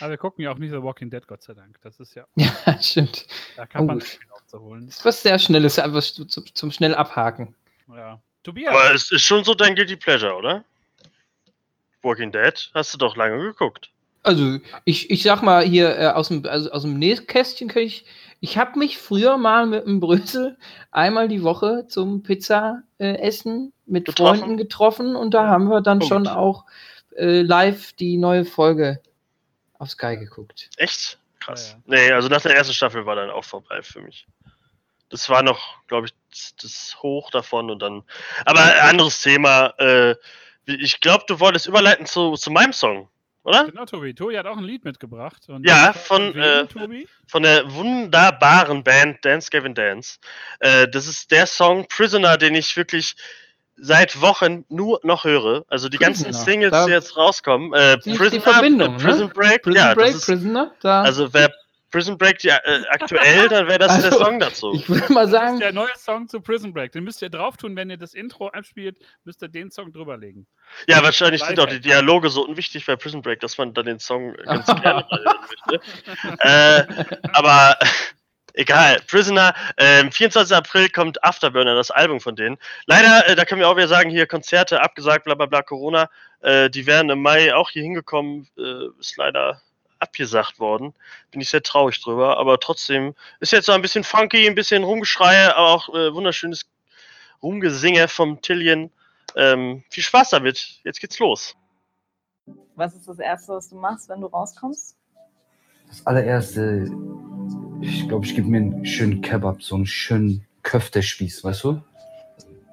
Aber 0.00 0.10
wir 0.10 0.16
gucken 0.18 0.44
ja 0.44 0.52
auch 0.52 0.58
nicht 0.58 0.70
The 0.70 0.82
Walking 0.82 1.10
Dead, 1.10 1.26
Gott 1.26 1.42
sei 1.42 1.54
Dank. 1.54 1.78
Das 1.82 1.98
ist 2.00 2.14
ja, 2.14 2.24
ja, 2.36 2.52
stimmt. 2.80 3.26
da 3.56 3.66
kann 3.66 3.86
man 3.86 3.96
Oh. 3.96 3.98
nicht 3.98 4.08
viel 4.18 4.30
aufzuholen. 4.30 4.86
Das 4.86 4.96
ist 4.98 5.04
was 5.04 5.22
sehr 5.22 5.38
Schnelles, 5.38 5.78
einfach 5.78 6.02
zu, 6.02 6.24
zu, 6.24 6.40
zum 6.42 6.70
schnell 6.70 6.94
abhaken. 6.94 7.54
Ja. 7.88 8.20
Tobias, 8.44 8.74
Aber 8.74 8.94
es 8.94 9.10
ist 9.12 9.22
schon 9.22 9.44
so 9.44 9.54
dein 9.54 9.74
Guilty 9.74 9.96
Pleasure, 9.96 10.34
oder? 10.36 10.64
Walking 12.02 12.32
Dead 12.32 12.70
hast 12.74 12.92
du 12.94 12.98
doch 12.98 13.16
lange 13.16 13.38
geguckt. 13.38 13.90
Also, 14.24 14.58
ich, 14.84 15.10
ich 15.10 15.22
sag 15.24 15.42
mal 15.42 15.64
hier 15.64 15.98
äh, 15.98 16.06
aus 16.08 16.28
dem, 16.28 16.46
also 16.46 16.70
aus 16.70 16.82
dem 16.82 16.98
Nähkästchen 16.98 17.68
kann 17.68 17.82
ich. 17.82 18.04
Ich 18.40 18.58
habe 18.58 18.78
mich 18.78 18.98
früher 18.98 19.36
mal 19.36 19.66
mit 19.66 19.84
dem 19.86 20.00
Brösel 20.00 20.56
einmal 20.90 21.28
die 21.28 21.42
Woche 21.44 21.86
zum 21.88 22.22
Pizza 22.24 22.82
äh, 22.98 23.18
essen 23.18 23.72
mit 23.86 24.04
Getroffen? 24.06 24.38
Freunden 24.40 24.56
getroffen 24.56 25.14
und 25.16 25.32
da 25.34 25.46
haben 25.48 25.68
wir 25.68 25.80
dann 25.80 26.00
Punkt. 26.00 26.12
schon 26.12 26.26
auch 26.28 26.64
äh, 27.16 27.42
live 27.42 27.92
die 27.94 28.16
neue 28.16 28.44
Folge 28.44 29.00
auf 29.82 29.90
Sky 29.90 30.16
geguckt. 30.16 30.70
Echt? 30.76 31.18
Krass. 31.40 31.72
Ja, 31.72 31.82
Nee, 31.86 32.12
also 32.12 32.28
nach 32.28 32.40
der 32.40 32.54
ersten 32.54 32.72
Staffel 32.72 33.04
war 33.04 33.16
dann 33.16 33.30
auch 33.30 33.44
vorbei 33.44 33.82
für 33.82 34.00
mich. 34.00 34.26
Das 35.08 35.28
war 35.28 35.42
noch, 35.42 35.84
glaube 35.88 36.06
ich, 36.06 36.14
das- 36.62 36.96
Hoch 37.02 37.30
davon 37.30 37.70
und 37.70 37.80
dann. 37.80 38.02
Aber 38.46 38.60
ein 38.62 38.90
anderes 38.90 39.20
Thema. 39.20 39.74
Äh, 39.78 40.14
wie- 40.64 40.80
ich 40.82 41.00
glaube, 41.00 41.24
du 41.26 41.40
wolltest 41.40 41.66
überleiten 41.66 42.06
zu, 42.06 42.34
zu 42.34 42.50
meinem 42.52 42.72
Song, 42.72 43.08
oder? 43.42 43.64
Genau, 43.64 43.84
Tobi. 43.84 44.14
Tobi 44.14 44.38
hat 44.38 44.46
auch 44.46 44.56
ein 44.56 44.62
Lied 44.64 44.84
mitgebracht. 44.84 45.42
Und 45.48 45.66
Ja, 45.68 45.92
von, 45.92 46.34
äh, 46.36 46.66
Tobi? 46.66 47.08
Von 47.26 47.42
der 47.42 47.70
wunderbaren 47.74 48.84
Band 48.84 49.24
Dance 49.24 49.50
Gavin 49.50 49.74
Dance. 49.74 50.18
Äh, 50.60 50.86
das 50.88 51.06
ist 51.08 51.30
der 51.32 51.46
Song 51.46 51.86
Prisoner, 51.88 52.38
den 52.38 52.54
ich 52.54 52.76
wirklich 52.76 53.16
seit 53.76 54.20
Wochen 54.20 54.64
nur 54.68 55.00
noch 55.02 55.24
höre. 55.24 55.64
Also 55.68 55.88
die 55.88 55.98
ganzen 55.98 56.24
Prisoner, 56.26 56.44
Singles, 56.44 56.70
da- 56.70 56.86
die 56.86 56.92
jetzt 56.92 57.16
rauskommen. 57.16 57.72
Äh, 57.74 57.96
Prisoner, 57.98 58.40
Verbindung, 58.42 58.94
äh, 58.96 58.98
Prison 58.98 59.26
ne? 59.28 59.32
Break, 59.34 59.62
Prison 59.62 59.76
ja, 59.76 59.94
Break, 59.94 60.06
das 60.08 60.14
ist, 60.16 60.26
Prisoner, 60.26 60.72
da. 60.80 61.02
also 61.02 61.32
wäre 61.34 61.52
Prison 61.90 62.16
Break 62.16 62.38
die, 62.38 62.48
äh, 62.48 62.58
aktuell, 62.88 63.48
dann 63.50 63.66
wäre 63.68 63.78
das 63.78 63.90
Also, 63.92 64.08
der 64.08 64.18
Song 64.18 64.38
dazu. 64.40 64.72
ich 64.74 64.88
würde 64.88 65.12
mal 65.12 65.22
Das 65.24 65.30
sagen, 65.32 65.54
ist 65.54 65.60
der 65.60 65.72
neue 65.74 65.94
Song 65.98 66.26
zu 66.26 66.40
Prison 66.40 66.72
Break. 66.72 66.92
Den 66.92 67.04
müsst 67.04 67.20
ihr 67.20 67.28
drauf 67.28 67.58
tun, 67.58 67.76
wenn 67.76 67.90
ihr 67.90 67.98
das 67.98 68.14
Intro 68.14 68.48
abspielt, 68.48 68.96
müsst 69.24 69.42
ihr 69.42 69.48
den 69.48 69.70
Song 69.70 69.92
drüberlegen. 69.92 70.46
Ja, 70.88 71.02
wahrscheinlich 71.02 71.44
sind 71.44 71.60
auch 71.60 71.66
die. 71.66 71.80
Dialoge 71.80 72.30
so 72.30 72.46
unwichtig 72.46 72.86
bei 72.86 72.96
Prison 72.96 73.20
Break, 73.20 73.40
dass 73.40 73.58
man 73.58 73.74
dann 73.74 73.84
den 73.84 73.98
Song 73.98 74.32
ganz 74.44 74.64
gerne 74.66 75.04
mal 75.10 75.20
hören 75.22 75.36
möchte. 75.68 76.38
Äh, 76.40 77.04
aber 77.34 77.76
egal, 78.54 79.00
Prisoner, 79.06 79.54
ähm, 79.76 80.10
24. 80.12 80.56
April 80.56 80.88
kommt 80.88 81.22
Afterburner, 81.24 81.74
das 81.74 81.90
Album 81.90 82.20
von 82.20 82.36
denen. 82.36 82.58
Leider, 82.86 83.28
äh, 83.28 83.34
da 83.34 83.44
können 83.44 83.60
wir 83.60 83.68
auch 83.68 83.76
wieder 83.76 83.88
sagen, 83.88 84.10
hier 84.10 84.26
Konzerte 84.26 84.80
abgesagt, 84.80 85.24
bla 85.24 85.34
bla 85.34 85.46
bla, 85.46 85.62
Corona. 85.62 86.08
Äh, 86.40 86.70
die 86.70 86.86
wären 86.86 87.10
im 87.10 87.22
Mai 87.22 87.54
auch 87.54 87.70
hier 87.70 87.82
hingekommen, 87.82 88.48
äh, 88.58 88.88
ist 88.98 89.16
leider 89.16 89.60
abgesagt 89.98 90.58
worden. 90.58 90.94
Bin 91.30 91.40
ich 91.40 91.48
sehr 91.48 91.62
traurig 91.62 92.02
drüber, 92.02 92.36
aber 92.36 92.58
trotzdem 92.58 93.14
ist 93.40 93.52
jetzt 93.52 93.66
so 93.66 93.72
ein 93.72 93.82
bisschen 93.82 94.04
funky, 94.04 94.46
ein 94.46 94.54
bisschen 94.54 94.82
Rumgeschreie, 94.82 95.54
aber 95.56 95.68
auch 95.68 95.88
äh, 95.90 96.12
wunderschönes 96.12 96.66
Rumgesinge 97.42 98.08
vom 98.08 98.42
Tillian. 98.42 98.90
Ähm, 99.36 99.84
viel 99.90 100.02
Spaß 100.02 100.30
damit. 100.30 100.80
Jetzt 100.84 101.00
geht's 101.00 101.18
los. 101.18 101.56
Was 102.74 102.94
ist 102.94 103.08
das 103.08 103.18
Erste, 103.18 103.52
was 103.52 103.68
du 103.68 103.76
machst, 103.76 104.08
wenn 104.08 104.20
du 104.20 104.26
rauskommst? 104.26 104.96
Das 105.88 106.06
allererste, 106.06 106.90
ich 107.82 108.08
glaube, 108.08 108.24
ich 108.24 108.34
gebe 108.34 108.48
mir 108.48 108.58
einen 108.58 108.86
schönen 108.86 109.20
Kebab, 109.20 109.62
so 109.62 109.74
einen 109.74 109.86
schönen 109.86 110.44
Köftespieß, 110.62 111.42
weißt 111.42 111.64
du? 111.64 111.82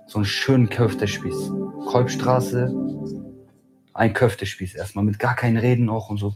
So 0.05 0.19
einen 0.19 0.25
schönen 0.25 0.69
Köftespieß. 0.69 1.51
Kolbstraße, 1.87 2.73
ein 3.93 4.13
Köftespieß 4.13 4.75
erstmal, 4.75 5.03
mit 5.03 5.19
gar 5.19 5.35
keinen 5.35 5.57
Reden 5.57 5.89
auch 5.89 6.09
und 6.09 6.17
so. 6.17 6.35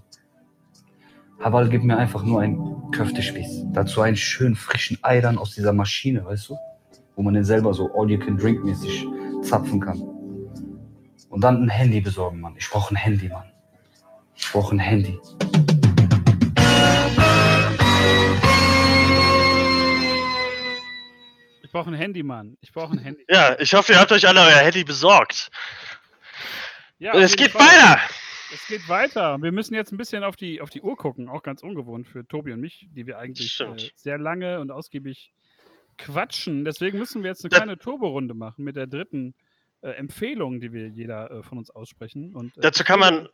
Hawal 1.40 1.70
gibt 1.70 1.84
mir 1.84 1.98
einfach 1.98 2.24
nur 2.24 2.42
einen 2.42 2.92
Köftespieß. 2.92 3.66
Dazu 3.74 4.02
einen 4.02 4.18
schönen 4.18 4.56
frischen 4.56 4.98
Ei 5.02 5.22
dann 5.22 5.38
aus 5.38 5.54
dieser 5.54 5.74
Maschine, 5.74 6.26
weißt 6.26 6.50
du? 6.50 6.58
Wo 7.16 7.22
man 7.22 7.34
den 7.34 7.44
selber 7.44 7.74
so 7.74 7.92
all-you-can-drink-mäßig 7.94 9.08
zapfen 9.44 9.80
kann. 9.80 10.02
Und 11.30 11.44
dann 11.44 11.64
ein 11.64 11.70
Handy 11.70 12.02
besorgen, 12.02 12.42
Mann. 12.42 12.56
Ich 12.58 12.70
brauche 12.70 12.94
ein 12.94 12.98
Handy, 12.98 13.30
Mann. 13.30 13.52
Ich 14.36 14.52
brauche 14.52 14.76
ein 14.76 14.80
Handy. 14.80 15.20
Brauche 21.74 21.90
ein 21.90 21.96
Handy, 21.96 22.24
Mann. 22.24 22.58
Ich 22.62 22.72
brauche 22.72 22.94
ein 22.94 23.00
Handy. 23.00 23.26
Ja, 23.30 23.60
ich 23.60 23.74
hoffe, 23.74 23.92
ihr 23.92 24.00
habt 24.00 24.12
euch 24.14 24.26
alle 24.28 24.40
euer 24.40 24.60
Handy 24.64 24.86
besorgt. 24.86 25.50
Ja, 27.00 27.14
es 27.16 27.36
geht 27.36 27.52
Fall. 27.52 27.62
weiter. 27.68 28.00
Es 28.54 28.68
geht 28.68 28.88
weiter. 28.88 29.42
Wir 29.42 29.52
müssen 29.52 29.74
jetzt 29.74 29.92
ein 29.92 29.98
bisschen 29.98 30.24
auf 30.24 30.36
die, 30.36 30.62
auf 30.62 30.70
die 30.70 30.82
Uhr 30.82 30.96
gucken, 30.96 31.28
auch 31.28 31.42
ganz 31.44 31.64
ungewohnt 31.64 32.08
für 32.08 32.26
Tobi 32.28 32.54
und 32.54 32.62
mich, 32.62 32.88
die 32.92 33.08
wir 33.08 33.18
eigentlich 33.18 33.60
äh, 33.60 33.90
sehr 33.96 34.18
lange 34.20 34.60
und 34.60 34.72
ausgiebig 34.72 35.34
quatschen. 35.98 36.64
Deswegen 36.64 36.98
müssen 37.00 37.24
wir 37.24 37.32
jetzt 37.32 37.44
eine 37.44 37.50
Da- 37.50 37.58
kleine 37.58 37.78
Turborunde 37.78 38.34
machen 38.36 38.64
mit 38.64 38.76
der 38.76 38.86
dritten 38.88 39.34
äh, 39.82 39.90
Empfehlung, 39.92 40.62
die 40.62 40.72
wir 40.72 40.88
jeder 40.88 41.32
äh, 41.32 41.44
von 41.44 41.58
uns 41.58 41.72
aussprechen. 41.72 42.36
Und, 42.36 42.56
äh, 42.58 42.62
Dazu 42.62 42.84
kann 42.84 43.00
man 43.00 43.28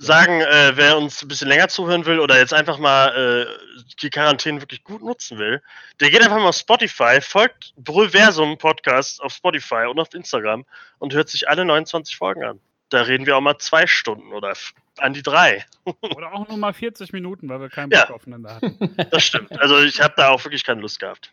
sagen, 0.00 0.40
äh, 0.40 0.72
wer 0.76 0.96
uns 0.96 1.22
ein 1.22 1.28
bisschen 1.28 1.48
länger 1.48 1.68
zuhören 1.68 2.06
will 2.06 2.20
oder 2.20 2.38
jetzt 2.38 2.54
einfach 2.54 2.78
mal 2.78 3.46
äh, 3.46 3.84
die 4.02 4.08
Quarantäne 4.10 4.60
wirklich 4.62 4.82
gut 4.82 5.02
nutzen 5.02 5.38
will, 5.38 5.62
der 6.00 6.10
geht 6.10 6.22
einfach 6.22 6.38
mal 6.38 6.48
auf 6.48 6.56
Spotify, 6.56 7.20
folgt 7.20 7.74
Brüllversum 7.76 8.56
Podcast 8.58 9.22
auf 9.22 9.32
Spotify 9.34 9.86
und 9.90 10.00
auf 10.00 10.12
Instagram 10.14 10.64
und 10.98 11.12
hört 11.12 11.28
sich 11.28 11.48
alle 11.48 11.64
29 11.66 12.16
Folgen 12.16 12.42
an. 12.44 12.60
Da 12.88 13.02
reden 13.02 13.26
wir 13.26 13.36
auch 13.36 13.40
mal 13.42 13.58
zwei 13.58 13.86
Stunden 13.86 14.32
oder 14.32 14.54
an 14.98 15.12
die 15.12 15.22
drei. 15.22 15.64
Oder 16.14 16.32
auch 16.34 16.48
nur 16.48 16.56
mal 16.58 16.72
40 16.72 17.12
Minuten, 17.12 17.48
weil 17.48 17.60
wir 17.60 17.68
keinen 17.70 17.90
Ja. 17.92 18.06
Bock 18.06 18.16
aufeinander 18.16 18.56
hatten. 18.56 18.76
Das 19.10 19.22
stimmt. 19.22 19.52
Also 19.60 19.78
ich 19.82 20.00
habe 20.00 20.14
da 20.16 20.30
auch 20.30 20.44
wirklich 20.44 20.64
keine 20.64 20.80
Lust 20.80 20.98
gehabt. 20.98 21.32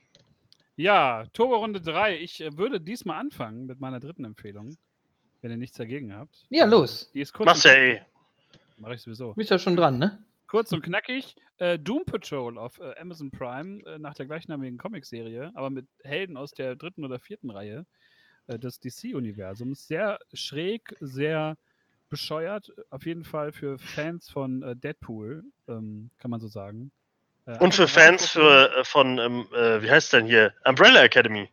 Ja, 0.76 1.26
Turbo-Runde 1.34 1.82
3. 1.82 2.18
Ich 2.18 2.40
äh, 2.42 2.56
würde 2.56 2.80
diesmal 2.80 3.20
anfangen 3.20 3.66
mit 3.66 3.80
meiner 3.80 4.00
dritten 4.00 4.24
Empfehlung, 4.24 4.78
wenn 5.42 5.52
ihr 5.52 5.58
nichts 5.58 5.78
dagegen 5.78 6.16
habt. 6.16 6.46
ja, 6.50 6.66
los. 6.66 7.10
Die 7.14 7.22
ist 7.22 7.34
kurz 7.34 7.48
Machst 7.48 7.66
und 7.66 7.72
ja 7.72 7.78
eh. 7.78 8.02
Mache 8.78 8.96
ich 8.96 9.02
sowieso. 9.02 9.34
Bist 9.34 9.50
ja 9.50 9.60
schon 9.60 9.76
dran, 9.76 9.98
ne? 9.98 10.24
Kurz 10.48 10.72
und 10.72 10.82
knackig. 10.82 11.36
Äh, 11.58 11.78
Doom 11.78 12.06
Patrol 12.06 12.58
auf 12.58 12.80
äh, 12.80 12.94
Amazon 13.00 13.32
Prime 13.32 13.84
äh, 13.86 14.00
nach 14.00 14.14
der 14.14 14.28
gleichnamigen 14.28 14.78
Comicserie, 14.78 15.52
aber 15.56 15.70
mit 15.70 15.88
Helden 16.04 16.38
aus 16.38 16.52
der 16.52 16.76
dritten 16.76 17.04
oder 17.04 17.20
vierten 17.20 17.50
Reihe 17.50 17.86
äh, 18.48 18.58
des 18.58 18.80
DC-Universums. 18.80 19.88
Sehr 19.88 20.20
schräg, 20.34 20.96
sehr 21.02 21.58
bescheuert. 22.10 22.72
Auf 22.92 23.06
jeden 23.06 23.26
Fall 23.26 23.52
für 23.52 23.78
Fans 23.78 24.30
von 24.30 24.62
äh, 24.64 24.76
Deadpool, 24.76 25.44
ähm, 25.68 26.12
kann 26.20 26.32
man 26.32 26.40
so 26.40 26.48
sagen. 26.48 26.92
Äh, 27.46 27.58
Und 27.58 27.74
für 27.74 27.88
Fans 27.88 28.30
für, 28.30 28.72
von, 28.84 29.18
ähm, 29.18 29.48
äh, 29.54 29.82
wie 29.82 29.92
heißt 29.92 30.14
denn 30.14 30.26
hier? 30.26 30.54
Umbrella 30.64 31.04
Academy. 31.04 31.50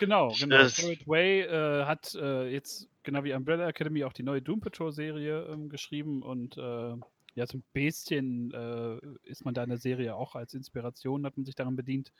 Genau, 0.00 0.34
genau. 0.40 0.66
Spirit 0.68 1.06
Way 1.06 1.42
äh, 1.42 1.84
hat 1.84 2.14
äh, 2.14 2.48
jetzt, 2.48 2.88
genau 3.02 3.22
wie 3.22 3.34
Umbrella 3.34 3.68
Academy, 3.68 4.02
auch 4.04 4.14
die 4.14 4.22
neue 4.22 4.40
Doom 4.40 4.60
Patrol-Serie 4.60 5.46
ähm, 5.52 5.68
geschrieben 5.68 6.22
und 6.22 6.56
äh, 6.56 6.94
ja, 7.34 7.46
so 7.46 7.58
ein 7.58 7.62
bisschen 7.74 8.50
äh, 8.52 8.98
ist 9.28 9.44
man 9.44 9.52
da 9.54 9.62
in 9.62 9.68
der 9.68 9.78
Serie 9.78 10.16
auch 10.16 10.34
als 10.34 10.54
Inspiration, 10.54 11.24
hat 11.26 11.36
man 11.36 11.44
sich 11.44 11.54
daran 11.54 11.76
bedient. 11.76 12.12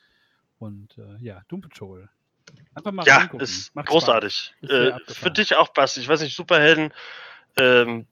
Und 0.59 0.99
äh, 0.99 1.17
ja, 1.25 1.41
Doom 1.49 1.63
Patrol. 1.63 2.09
Einfach 2.75 2.93
mal 2.93 3.07
Ja, 3.07 3.17
reingucken. 3.17 3.41
ist 3.41 3.75
Macht 3.75 3.89
großartig. 3.89 4.55
Ist 4.61 4.71
Äh, 4.71 4.93
für 5.09 5.31
dich 5.31 5.57
auch, 5.57 5.69
Basti. 5.69 6.01
Ich 6.01 6.09
weiß 6.09 6.21
nicht, 6.21 6.37
Superhelden. 6.37 6.93
Ähm, 7.57 8.07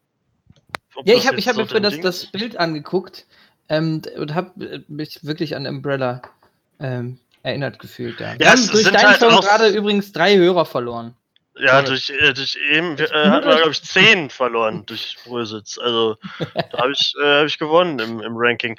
Ja, 1.05 1.15
ich 1.15 1.27
habe 1.27 1.39
ich 1.39 1.47
hab 1.47 1.57
so 1.57 1.63
mir 1.75 1.81
das, 1.81 2.01
das? 2.01 2.27
Bild 2.27 2.57
angeguckt 2.57 3.27
ähm, 3.69 4.01
und 4.17 4.35
habe 4.35 4.85
mich 4.89 5.25
wirklich 5.25 5.55
an 5.55 5.67
Umbrella 5.67 6.23
ähm, 6.81 7.19
erinnert 7.43 7.79
gefühlt. 7.79 8.21
Ja. 8.21 8.39
Wir 8.39 8.47
Ja, 8.47 8.53
durch 8.55 8.67
sind 8.67 8.95
deinen 8.95 9.09
halt 9.09 9.21
Song 9.21 9.41
gerade 9.41 9.69
übrigens 9.69 10.13
drei 10.13 10.37
Hörer 10.37 10.65
verloren. 10.67 11.15
Ja, 11.61 11.83
durch, 11.83 12.09
äh, 12.11 12.33
durch 12.35 12.57
eben 12.71 12.97
äh, 12.99 13.09
hatten 13.09 13.49
wir, 13.49 13.57
glaube 13.57 13.71
ich, 13.73 13.83
zehn 13.83 14.31
verloren 14.31 14.87
durch 14.87 15.17
Brösitz. 15.25 15.77
Also 15.79 16.17
da 16.55 16.79
habe 16.79 16.93
ich, 16.93 17.15
äh, 17.21 17.41
hab 17.41 17.47
ich 17.47 17.59
gewonnen 17.59 17.99
im, 17.99 18.21
im 18.21 18.35
Ranking. 18.37 18.79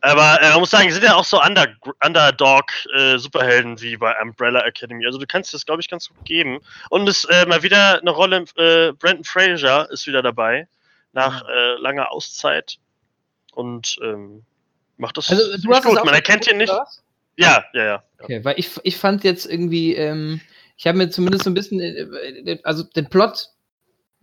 Aber 0.00 0.40
äh, 0.42 0.50
man 0.50 0.60
muss 0.60 0.70
sagen, 0.70 0.90
sind 0.90 1.04
ja 1.04 1.14
auch 1.14 1.24
so 1.24 1.40
Under 1.40 1.66
Underdog-Superhelden 2.04 3.80
wie 3.80 3.96
bei 3.96 4.14
Umbrella 4.20 4.60
Academy. 4.66 5.06
Also 5.06 5.18
du 5.18 5.26
kannst 5.26 5.54
das, 5.54 5.64
glaube 5.66 5.80
ich, 5.80 5.88
ganz 5.88 6.08
gut 6.08 6.24
geben. 6.24 6.60
Und 6.90 7.08
es 7.08 7.24
äh, 7.26 7.46
mal 7.46 7.62
wieder 7.62 8.00
eine 8.00 8.10
Rolle, 8.10 8.44
äh, 8.56 8.92
Brandon 8.92 9.24
Fraser 9.24 9.90
ist 9.90 10.06
wieder 10.06 10.22
dabei, 10.22 10.68
nach 11.12 11.42
Mhm. 11.44 11.48
äh, 11.48 11.74
langer 11.80 12.12
Auszeit. 12.12 12.76
Und 13.52 13.96
ähm, 14.02 14.44
macht 14.96 15.16
das 15.16 15.30
Also 15.30 15.56
du 15.58 15.72
hast 15.74 15.84
gut. 15.84 16.04
Man 16.04 16.14
erkennt 16.14 16.46
ihn 16.50 16.58
nicht. 16.58 16.72
was? 16.72 17.02
Ja, 17.36 17.64
ja, 17.74 17.84
ja. 17.84 18.04
Okay, 18.18 18.44
weil 18.44 18.58
ich, 18.58 18.70
ich 18.82 18.96
fand 18.96 19.24
jetzt 19.24 19.46
irgendwie, 19.46 19.94
ähm, 19.94 20.40
ich 20.76 20.86
habe 20.86 20.98
mir 20.98 21.10
zumindest 21.10 21.44
so 21.44 21.50
ein 21.50 21.54
bisschen, 21.54 21.80
äh, 21.80 22.00
äh, 22.00 22.60
also 22.64 22.82
den 22.82 23.08
Plot 23.08 23.48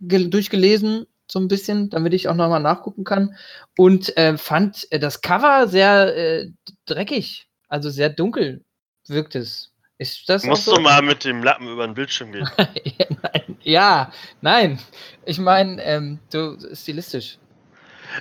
ge- 0.00 0.28
durchgelesen, 0.28 1.06
so 1.30 1.38
ein 1.38 1.48
bisschen, 1.48 1.90
damit 1.90 2.12
ich 2.12 2.28
auch 2.28 2.34
nochmal 2.34 2.60
nachgucken 2.60 3.04
kann. 3.04 3.36
Und 3.78 4.16
äh, 4.16 4.36
fand 4.36 4.90
äh, 4.90 4.98
das 4.98 5.20
Cover 5.20 5.68
sehr 5.68 6.16
äh, 6.16 6.50
dreckig, 6.86 7.46
also 7.68 7.90
sehr 7.90 8.10
dunkel 8.10 8.64
wirkt 9.06 9.34
es. 9.34 9.70
Ist 9.98 10.28
das 10.28 10.44
Musst 10.44 10.66
so? 10.66 10.74
du 10.74 10.80
mal 10.80 11.02
mit 11.02 11.24
dem 11.24 11.42
Lappen 11.42 11.68
über 11.68 11.86
den 11.86 11.94
Bildschirm 11.94 12.32
gehen. 12.32 12.48
ja, 12.98 13.06
nein, 13.22 13.56
ja, 13.62 14.12
nein. 14.40 14.78
Ich 15.24 15.38
meine, 15.38 15.82
ähm, 15.84 16.18
du 16.30 16.58
stilistisch. 16.74 17.38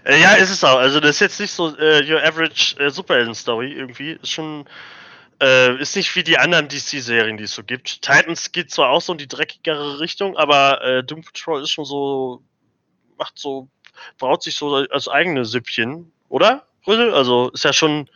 Äh, 0.06 0.22
ja, 0.22 0.34
ist 0.34 0.50
es 0.50 0.64
auch. 0.64 0.78
Also 0.78 1.00
das 1.00 1.12
ist 1.12 1.20
jetzt 1.20 1.40
nicht 1.40 1.52
so 1.52 1.76
äh, 1.78 2.04
your 2.10 2.24
average 2.24 2.78
äh, 2.80 2.90
Superhelden-Story 2.90 3.74
irgendwie. 3.74 4.12
Ist 4.14 4.32
schon, 4.32 4.66
äh, 5.42 5.80
ist 5.82 5.96
nicht 5.96 6.16
wie 6.16 6.24
die 6.24 6.38
anderen 6.38 6.68
DC-Serien, 6.68 7.38
die 7.38 7.44
es 7.44 7.54
so 7.56 7.64
gibt. 7.64 8.02
Titans 8.02 8.52
geht 8.52 8.72
zwar 8.72 8.90
auch 8.90 9.02
so 9.02 9.14
in 9.14 9.18
die 9.18 9.28
dreckigere 9.28 10.00
Richtung, 10.00 10.38
aber 10.38 10.82
äh, 10.82 11.04
Doom 11.04 11.22
Patrol 11.22 11.62
ist 11.62 11.72
schon 11.72 11.86
so, 11.86 12.44
macht 13.18 13.38
so 13.38 13.70
braut 14.18 14.44
sich 14.44 14.56
so 14.56 14.76
als 14.76 15.08
eigene 15.08 15.46
Süppchen, 15.46 16.12
oder? 16.30 16.68
Also 16.86 17.50
ist 17.52 17.64
ja 17.64 17.74
schon 17.74 18.10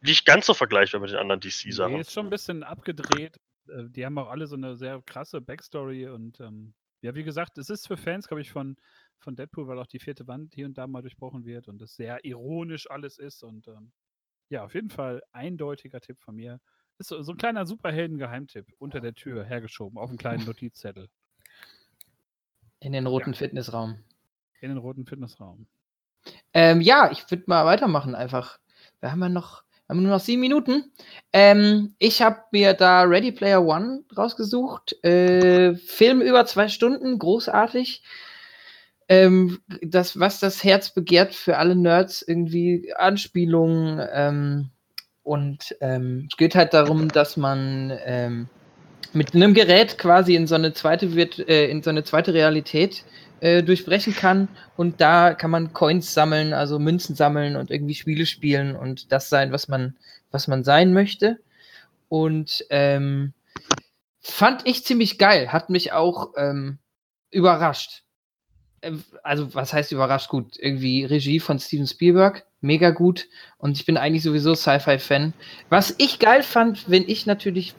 nicht 0.00 0.24
ganz 0.24 0.46
so 0.46 0.54
vergleichbar 0.54 1.00
mit 1.00 1.10
den 1.10 1.18
anderen 1.18 1.40
DC-Sachen. 1.40 1.94
Nee, 1.94 2.00
ist 2.00 2.12
schon 2.12 2.26
ein 2.26 2.30
bisschen 2.30 2.62
abgedreht. 2.62 3.36
Äh, 3.68 3.84
Die 3.88 4.04
haben 4.04 4.18
auch 4.18 4.28
alle 4.28 4.46
so 4.46 4.56
eine 4.56 4.76
sehr 4.76 5.00
krasse 5.02 5.40
Backstory 5.40 6.08
und 6.08 6.40
ähm, 6.40 6.74
ja, 7.00 7.14
wie 7.14 7.24
gesagt, 7.24 7.58
es 7.58 7.68
ist 7.68 7.88
für 7.88 7.96
Fans, 7.96 8.28
glaube 8.28 8.42
ich, 8.42 8.52
von, 8.52 8.76
von 9.22 9.36
Deadpool, 9.36 9.66
weil 9.68 9.78
auch 9.78 9.86
die 9.86 9.98
vierte 10.00 10.26
Wand 10.26 10.54
hier 10.54 10.66
und 10.66 10.76
da 10.78 10.86
mal 10.86 11.02
durchbrochen 11.02 11.44
wird 11.44 11.68
und 11.68 11.80
es 11.82 11.96
sehr 11.96 12.24
ironisch 12.24 12.90
alles 12.90 13.18
ist 13.18 13.42
und 13.42 13.68
ähm, 13.68 13.92
ja, 14.48 14.64
auf 14.64 14.74
jeden 14.74 14.90
Fall 14.90 15.22
eindeutiger 15.32 16.00
Tipp 16.00 16.20
von 16.20 16.34
mir. 16.36 16.60
Ist 16.98 17.08
so, 17.08 17.22
so 17.22 17.32
ein 17.32 17.38
kleiner 17.38 17.64
Superhelden-Geheimtipp 17.66 18.66
unter 18.78 19.00
der 19.00 19.14
Tür 19.14 19.44
hergeschoben 19.44 19.98
auf 19.98 20.10
einen 20.10 20.18
kleinen 20.18 20.44
Notizzettel 20.46 21.08
In 22.80 22.92
den 22.92 23.06
roten 23.06 23.34
Fitnessraum. 23.34 23.98
in 24.60 24.68
den 24.68 24.78
roten 24.78 25.06
Fitnessraum. 25.06 25.66
Ähm, 26.52 26.80
ja, 26.80 27.10
ich 27.10 27.28
würde 27.30 27.44
mal 27.46 27.64
weitermachen 27.64 28.14
einfach. 28.14 28.58
Wir 29.00 29.10
haben 29.10 29.20
ja 29.22 29.28
noch, 29.28 29.64
wir 29.86 29.96
haben 29.96 30.02
nur 30.02 30.12
noch 30.12 30.20
sieben 30.20 30.40
Minuten. 30.40 30.92
Ähm, 31.32 31.94
ich 31.98 32.22
habe 32.22 32.42
mir 32.52 32.74
da 32.74 33.02
Ready 33.02 33.32
Player 33.32 33.64
One 33.64 34.04
rausgesucht. 34.16 35.02
Äh, 35.04 35.74
Film 35.76 36.20
über 36.20 36.44
zwei 36.46 36.68
Stunden, 36.68 37.18
großartig. 37.18 38.04
Ähm, 39.12 39.58
das, 39.82 40.18
was 40.18 40.40
das 40.40 40.64
Herz 40.64 40.94
begehrt 40.94 41.34
für 41.34 41.58
alle 41.58 41.76
Nerds, 41.76 42.22
irgendwie 42.22 42.94
Anspielungen. 42.96 44.00
Ähm, 44.10 44.70
und 45.22 45.76
ähm, 45.82 46.28
es 46.30 46.36
geht 46.38 46.54
halt 46.54 46.72
darum, 46.72 47.08
dass 47.08 47.36
man 47.36 47.92
ähm, 48.06 48.48
mit 49.12 49.34
einem 49.34 49.52
Gerät 49.52 49.98
quasi 49.98 50.34
in 50.34 50.46
so 50.46 50.54
eine 50.54 50.72
zweite, 50.72 51.14
Virt 51.14 51.38
äh, 51.46 51.68
in 51.68 51.82
so 51.82 51.90
eine 51.90 52.04
zweite 52.04 52.32
Realität 52.32 53.04
äh, 53.40 53.62
durchbrechen 53.62 54.16
kann. 54.16 54.48
Und 54.78 55.02
da 55.02 55.34
kann 55.34 55.50
man 55.50 55.74
Coins 55.74 56.14
sammeln, 56.14 56.54
also 56.54 56.78
Münzen 56.78 57.14
sammeln 57.14 57.56
und 57.56 57.70
irgendwie 57.70 57.94
Spiele 57.94 58.24
spielen 58.24 58.74
und 58.74 59.12
das 59.12 59.28
sein, 59.28 59.52
was 59.52 59.68
man, 59.68 59.94
was 60.30 60.48
man 60.48 60.64
sein 60.64 60.94
möchte. 60.94 61.38
Und 62.08 62.64
ähm, 62.70 63.34
fand 64.20 64.66
ich 64.66 64.86
ziemlich 64.86 65.18
geil, 65.18 65.52
hat 65.52 65.68
mich 65.68 65.92
auch 65.92 66.30
ähm, 66.38 66.78
überrascht. 67.30 68.04
Also, 69.22 69.54
was 69.54 69.72
heißt 69.72 69.92
überrascht? 69.92 70.28
Gut, 70.28 70.56
irgendwie 70.58 71.04
Regie 71.04 71.40
von 71.40 71.58
Steven 71.58 71.86
Spielberg, 71.86 72.44
mega 72.60 72.90
gut. 72.90 73.28
Und 73.58 73.78
ich 73.78 73.86
bin 73.86 73.96
eigentlich 73.96 74.22
sowieso 74.22 74.54
Sci-Fi-Fan. 74.54 75.32
Was 75.68 75.94
ich 75.98 76.18
geil 76.18 76.42
fand, 76.42 76.90
wenn 76.90 77.08
ich 77.08 77.26
natürlich 77.26 77.74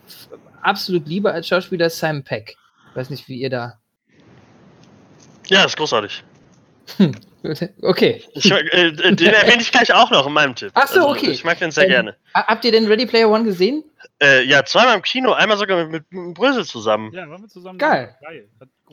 absolut 0.61 1.07
liebe 1.07 1.31
als 1.31 1.47
Schauspieler, 1.47 1.87
ist 1.87 1.99
Simon 1.99 2.23
Peck. 2.23 2.55
Weiß 2.93 3.09
nicht, 3.09 3.27
wie 3.27 3.41
ihr 3.41 3.49
da. 3.49 3.79
Ja, 5.47 5.65
ist 5.65 5.77
großartig. 5.77 6.23
Okay. 7.81 8.23
Ich, 8.33 8.49
mag- 8.49 8.73
äh, 8.73 8.87
äh, 8.87 9.15
den 9.15 9.33
erwähne 9.33 9.61
ich 9.61 9.71
gleich 9.71 9.93
auch 9.93 10.09
noch 10.11 10.27
in 10.27 10.33
meinem 10.33 10.55
Tipp. 10.55 10.71
Ach 10.75 10.87
so, 10.87 10.99
Also, 11.07 11.09
okay. 11.11 11.31
Ich 11.31 11.43
mag 11.43 11.59
den 11.59 11.71
sehr 11.71 11.83
Ähm, 11.85 11.89
gerne. 11.89 12.15
Ha- 12.33 12.47
Habt 12.47 12.63
ihr 12.65 12.71
denn 12.71 12.87
Ready 12.87 13.05
Player 13.05 13.29
One 13.29 13.43
gesehen? 13.43 13.83
Äh, 14.21 14.43
ja, 14.43 14.63
zweimal 14.63 14.95
im 14.95 15.01
Kino, 15.01 15.33
einmal 15.33 15.57
sogar 15.57 15.85
mit, 15.87 16.05
mit, 16.11 16.33
Brösel 16.33 16.65
zusammen. 16.65 17.11
Ja, 17.13 17.29
waren 17.29 17.41
wir 17.41 17.49
zusammen. 17.49 17.77
Geil. 17.79 18.15
Geil. 18.21 18.47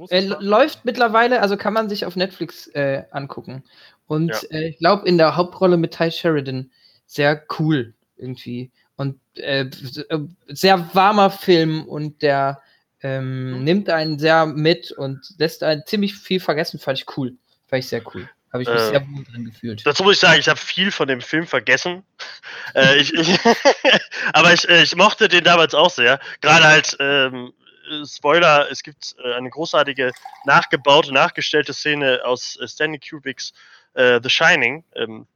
Er 0.09 0.23
Spaß 0.23 0.37
läuft 0.43 0.85
mittlerweile, 0.85 1.41
also 1.43 1.57
kann 1.57 1.73
man 1.75 1.89
sich 1.89 2.05
auf 2.05 2.17
Netflix 2.17 2.67
äh, 2.69 3.05
angucken. 3.11 3.63
Und 4.07 4.31
Ja. 4.31 4.59
äh, 4.59 4.69
ich 4.71 4.79
glaube, 4.79 5.07
in 5.07 5.19
der 5.19 5.37
Hauptrolle 5.37 5.77
mit 5.77 5.93
Ty 5.97 6.11
Sheridan 6.11 6.71
sehr 7.07 7.43
cool 7.59 7.95
irgendwie. 8.17 8.71
Und 8.97 9.19
äh, 9.37 9.61
äh, 10.09 10.19
sehr 10.49 10.91
warmer 10.95 11.31
Film 11.31 11.85
und 11.85 12.23
der 12.23 12.61
ähm, 13.03 13.63
nimmt 13.65 13.89
einen 13.89 14.19
sehr 14.19 14.45
mit 14.47 14.91
und 14.93 15.21
lässt 15.39 15.63
einen 15.63 15.85
ziemlich 15.87 16.15
viel 16.17 16.41
vergessen, 16.41 16.79
fand 16.81 16.99
ich 16.99 17.17
cool. 17.17 17.35
Fand 17.71 17.85
ich 17.85 17.89
sehr 17.89 18.03
cool. 18.15 18.29
Habe 18.53 18.65
ich 18.65 18.69
mich 18.69 18.79
Äh, 18.79 18.89
sehr 18.89 19.09
wohl 19.09 19.25
drin 19.25 19.45
gefühlt. 19.45 19.87
Dazu 19.87 20.03
muss 20.03 20.15
ich 20.15 20.21
sagen, 20.21 20.41
ich 20.41 20.49
habe 20.49 20.59
viel 20.59 20.91
von 20.91 21.07
dem 21.07 21.21
Film 21.21 21.47
vergessen. 21.47 22.03
äh, 22.75 22.97
ich, 22.97 23.15
ich, 23.15 23.39
aber 24.33 24.53
ich, 24.53 24.69
äh, 24.69 24.83
ich 24.83 24.97
mochte 24.97 25.29
den 25.29 25.45
damals 25.45 25.73
auch 25.75 25.91
sehr. 25.91 26.19
Gerade 26.41 26.67
halt, 26.67 26.97
ähm, 26.99 27.53
äh, 27.91 28.05
Spoiler, 28.05 28.69
es 28.71 28.83
gibt 28.83 29.15
äh, 29.25 29.35
eine 29.35 29.51
großartige 29.51 30.11
nachgebaute, 30.45 31.13
nachgestellte 31.15 31.73
Szene 31.73 32.21
aus 32.25 32.57
äh, 32.61 32.67
Stanley 32.67 32.99
Kubricks 32.99 33.53
äh, 33.95 34.21
The 34.21 34.29
Shining. 34.31 34.83
Ähm, 34.97 35.29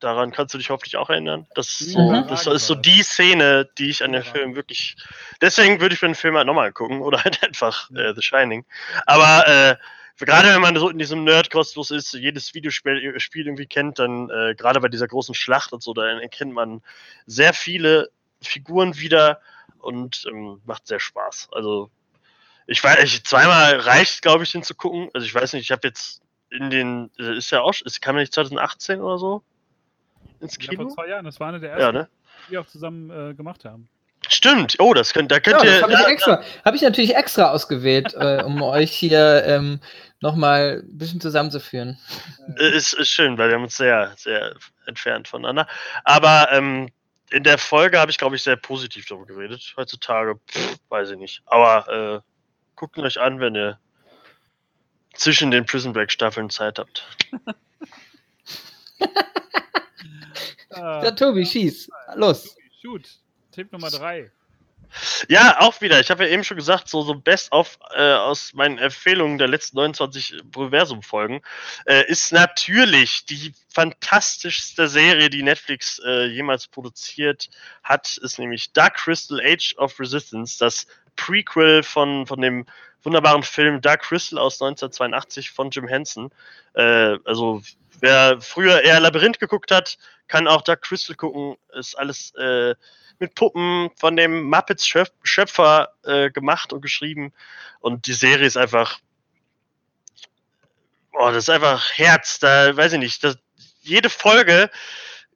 daran 0.00 0.32
kannst 0.32 0.54
du 0.54 0.58
dich 0.58 0.70
hoffentlich 0.70 0.96
auch 0.96 1.10
erinnern. 1.10 1.46
Das 1.54 1.80
ist 1.80 1.92
so, 1.92 1.98
Mhm. 1.98 2.26
das 2.28 2.46
ist 2.46 2.66
so 2.66 2.74
die 2.74 3.02
Szene, 3.02 3.68
die 3.78 3.90
ich 3.90 4.02
an 4.04 4.12
dem 4.12 4.22
Film 4.22 4.54
wirklich. 4.54 4.96
Deswegen 5.40 5.80
würde 5.80 5.94
ich 5.94 6.02
mir 6.02 6.08
den 6.08 6.14
Film 6.14 6.36
halt 6.36 6.46
nochmal 6.46 6.68
angucken 6.68 7.00
oder 7.02 7.18
halt 7.24 7.42
einfach 7.42 7.90
äh, 7.90 8.14
The 8.14 8.22
Shining. 8.22 8.64
Aber 9.06 9.46
äh, 9.46 9.76
gerade 10.24 10.48
wenn 10.48 10.60
man 10.62 10.76
so 10.76 10.88
in 10.88 10.98
diesem 10.98 11.24
Nerd-Kosmos 11.24 11.90
ist, 11.90 12.14
jedes 12.14 12.54
Videospiel 12.54 13.14
äh, 13.16 13.20
Spiel 13.20 13.46
irgendwie 13.46 13.66
kennt, 13.66 13.98
dann 13.98 14.30
äh, 14.30 14.54
gerade 14.54 14.80
bei 14.80 14.88
dieser 14.88 15.08
großen 15.08 15.34
Schlacht 15.34 15.72
und 15.72 15.82
so, 15.82 15.92
dann 15.92 16.20
erkennt 16.20 16.52
man 16.52 16.82
sehr 17.26 17.52
viele 17.52 18.10
Figuren 18.40 18.96
wieder 18.98 19.40
und 19.78 20.24
ähm, 20.30 20.60
macht 20.64 20.86
sehr 20.86 21.00
Spaß. 21.00 21.48
Also 21.52 21.90
ich 22.66 22.82
weiß, 22.82 23.02
ich, 23.04 23.24
zweimal 23.24 23.76
reicht, 23.80 24.22
glaube 24.22 24.44
ich, 24.44 24.52
den 24.52 24.62
zu 24.62 24.74
gucken. 24.74 25.10
Also 25.12 25.26
ich 25.26 25.34
weiß 25.34 25.52
nicht, 25.52 25.62
ich 25.64 25.70
habe 25.72 25.86
jetzt 25.86 26.22
in 26.50 26.70
den, 26.70 27.10
äh, 27.18 27.36
ist 27.36 27.50
ja 27.50 27.60
auch, 27.60 27.74
ist, 27.84 28.00
kam 28.00 28.16
ja 28.16 28.22
nicht 28.22 28.32
2018 28.32 29.00
oder 29.00 29.18
so 29.18 29.42
ins 30.40 30.58
Ja, 30.60 30.70
Kino? 30.70 30.82
vor 30.84 30.94
zwei 30.94 31.08
Jahren. 31.08 31.24
Das 31.24 31.40
war 31.40 31.48
eine 31.48 31.60
der 31.60 31.70
Ja, 31.70 31.76
ersten, 31.78 31.94
ne? 31.96 32.08
die 32.46 32.52
wir 32.52 32.60
auch 32.60 32.66
zusammen 32.66 33.10
äh, 33.10 33.34
gemacht 33.34 33.64
haben. 33.64 33.88
Stimmt. 34.28 34.76
Oh, 34.78 34.92
das 34.94 35.12
könnt, 35.12 35.30
da 35.30 35.40
könnt 35.40 35.62
Ja, 35.62 35.64
das 35.64 35.76
ihr. 35.76 35.82
habe 35.82 35.92
ich, 35.92 36.06
extra, 36.06 36.42
hab 36.64 36.74
ich 36.74 36.82
natürlich 36.82 37.14
extra 37.14 37.50
ausgewählt, 37.50 38.14
äh, 38.14 38.42
um 38.44 38.60
euch 38.62 38.90
hier 38.92 39.44
ähm, 39.46 39.80
nochmal 40.20 40.82
ein 40.84 40.98
bisschen 40.98 41.20
zusammenzuführen. 41.20 41.98
Äh, 42.58 42.70
Ist, 42.70 42.92
ist 42.94 43.08
schön, 43.10 43.38
weil 43.38 43.48
wir 43.48 43.54
haben 43.56 43.62
uns 43.64 43.76
sehr, 43.76 44.12
sehr 44.16 44.54
entfernt 44.86 45.28
voneinander. 45.28 45.66
Aber 46.04 46.48
ähm, 46.52 46.90
in 47.30 47.42
der 47.44 47.58
Folge 47.58 47.98
habe 48.00 48.10
ich, 48.10 48.18
glaube 48.18 48.36
ich, 48.36 48.42
sehr 48.42 48.56
positiv 48.56 49.06
darüber 49.06 49.26
geredet. 49.26 49.74
Heutzutage, 49.76 50.38
pff, 50.48 50.76
weiß 50.88 51.10
ich 51.10 51.18
nicht. 51.18 51.42
Aber 51.46 52.22
äh, 52.24 52.30
guckt 52.76 52.98
euch 52.98 53.20
an, 53.20 53.40
wenn 53.40 53.54
ihr 53.54 53.78
zwischen 55.14 55.50
den 55.50 55.64
Prison 55.66 55.92
Break 55.92 56.10
Staffeln 56.12 56.50
Zeit 56.50 56.78
habt. 56.78 57.06
Ah, 60.70 61.02
Ja, 61.04 61.10
Tobi, 61.12 61.46
schieß. 61.46 61.88
Los. 62.16 62.56
Shoot. 62.82 63.08
Tipp 63.56 63.72
Nummer 63.72 63.88
drei. 63.88 64.30
Ja, 65.30 65.60
auch 65.60 65.80
wieder. 65.80 65.98
Ich 65.98 66.10
habe 66.10 66.26
ja 66.26 66.30
eben 66.30 66.44
schon 66.44 66.58
gesagt, 66.58 66.90
so, 66.90 67.00
so 67.00 67.14
best 67.14 67.50
of 67.52 67.78
äh, 67.94 68.12
aus 68.12 68.52
meinen 68.52 68.76
Empfehlungen 68.76 69.38
der 69.38 69.48
letzten 69.48 69.78
29 69.78 70.42
Proversum-Folgen 70.52 71.40
äh, 71.86 72.06
ist 72.06 72.34
natürlich 72.34 73.24
die 73.24 73.54
fantastischste 73.72 74.88
Serie, 74.88 75.30
die 75.30 75.42
Netflix 75.42 75.98
äh, 76.04 76.26
jemals 76.26 76.68
produziert 76.68 77.48
hat, 77.82 78.18
ist 78.18 78.38
nämlich 78.38 78.74
Dark 78.74 78.98
Crystal 78.98 79.40
Age 79.40 79.74
of 79.78 79.98
Resistance, 79.98 80.58
das 80.58 80.86
Prequel 81.16 81.82
von, 81.82 82.26
von 82.26 82.42
dem 82.42 82.66
wunderbaren 83.04 83.42
Film 83.42 83.80
Dark 83.80 84.02
Crystal 84.02 84.38
aus 84.38 84.60
1982 84.60 85.50
von 85.50 85.70
Jim 85.70 85.88
Henson. 85.88 86.30
Äh, 86.74 87.16
also 87.24 87.62
wer 88.00 88.38
früher 88.42 88.82
eher 88.82 89.00
Labyrinth 89.00 89.40
geguckt 89.40 89.70
hat, 89.70 89.96
kann 90.28 90.46
auch 90.46 90.60
Dark 90.60 90.82
Crystal 90.82 91.16
gucken. 91.16 91.56
Ist 91.72 91.96
alles 91.98 92.34
äh, 92.34 92.74
mit 93.20 93.34
Puppen 93.34 93.90
von 93.96 94.16
dem 94.16 94.44
Muppets 94.44 94.86
Schöp 94.86 95.10
Schöpfer 95.22 95.92
äh, 96.04 96.30
gemacht 96.30 96.72
und 96.72 96.80
geschrieben. 96.80 97.32
Und 97.80 98.06
die 98.06 98.12
Serie 98.12 98.46
ist 98.46 98.56
einfach. 98.56 98.98
Boah, 101.12 101.32
das 101.32 101.44
ist 101.44 101.50
einfach 101.50 101.92
Herz. 101.92 102.38
Da 102.38 102.76
weiß 102.76 102.94
ich 102.94 102.98
nicht. 102.98 103.24
Das, 103.24 103.38
jede 103.80 104.10
Folge 104.10 104.70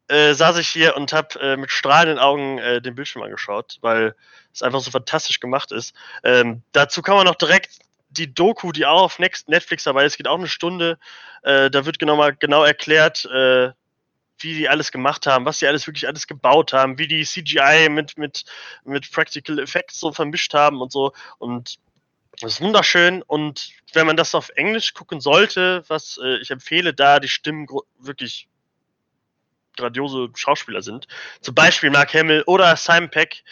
äh, 0.09 0.35
saß 0.35 0.59
ich 0.59 0.69
hier 0.69 0.97
und 0.97 1.13
habe 1.13 1.39
äh, 1.41 1.57
mit 1.57 1.71
strahlenden 1.71 2.19
Augen 2.19 2.59
äh, 2.59 2.83
den 2.83 2.95
Bildschirm 2.95 3.23
angeschaut, 3.23 3.79
weil 3.81 4.15
es 4.53 4.63
einfach 4.63 4.81
so 4.81 4.91
fantastisch 4.91 5.41
gemacht 5.41 5.73
ist. 5.73 5.95
Ähm, 6.25 6.63
dazu 6.73 7.03
kann 7.03 7.17
man 7.17 7.27
noch 7.27 7.37
direkt 7.37 7.79
die 8.11 8.35
Doku, 8.35 8.73
die 8.73 8.87
auch 8.87 9.03
auf 9.03 9.19
Netflix 9.19 9.85
dabei 9.85 10.05
ist, 10.05 10.17
geht 10.17 10.27
auch 10.27 10.39
eine 10.39 10.49
Stunde. 10.49 10.99
Äh, 11.43 11.71
da 11.71 11.87
wird 11.87 11.99
genau 11.99 12.17
mal 12.17 12.35
genau 12.35 12.65
erklärt, 12.65 13.25
äh, 13.27 13.71
wie 14.43 14.55
die 14.55 14.69
alles 14.69 14.93
gemacht 14.93 15.27
haben, 15.27 15.45
was 15.45 15.59
sie 15.59 15.67
alles 15.67 15.87
wirklich 15.87 16.07
alles 16.07 16.27
gebaut 16.27 16.73
haben, 16.73 16.99
wie 16.99 17.07
die 17.07 17.25
CGI 17.25 17.89
mit, 17.91 18.19
mit, 18.19 18.45
mit 18.85 19.11
Practical 19.11 19.59
Effects 19.59 20.01
so 20.01 20.13
vermischt 20.13 20.55
haben 20.55 20.81
und 20.81 20.93
so. 20.93 21.13
Und 21.39 21.79
das 22.41 22.55
ist 22.55 22.61
wunderschön. 22.61 23.23
Und 23.23 23.71
wenn 23.93 24.07
man 24.07 24.17
das 24.17 24.35
auf 24.35 24.51
Englisch 24.57 24.95
gucken 24.95 25.21
sollte, 25.21 25.85
was 25.89 26.19
äh, 26.23 26.39
ich 26.39 26.51
empfehle, 26.51 26.95
da 26.95 27.21
die 27.21 27.29
Stimmen 27.29 27.67
wirklich 27.99 28.49
grandiose 29.77 30.29
Schauspieler 30.35 30.83
sind. 30.83 31.07
Zum 31.41 31.55
Beispiel 31.55 31.91
Mark 31.91 32.15
Hamill 32.15 32.43
oder 32.47 32.77
Simon 32.77 33.11
Peck. 33.11 33.43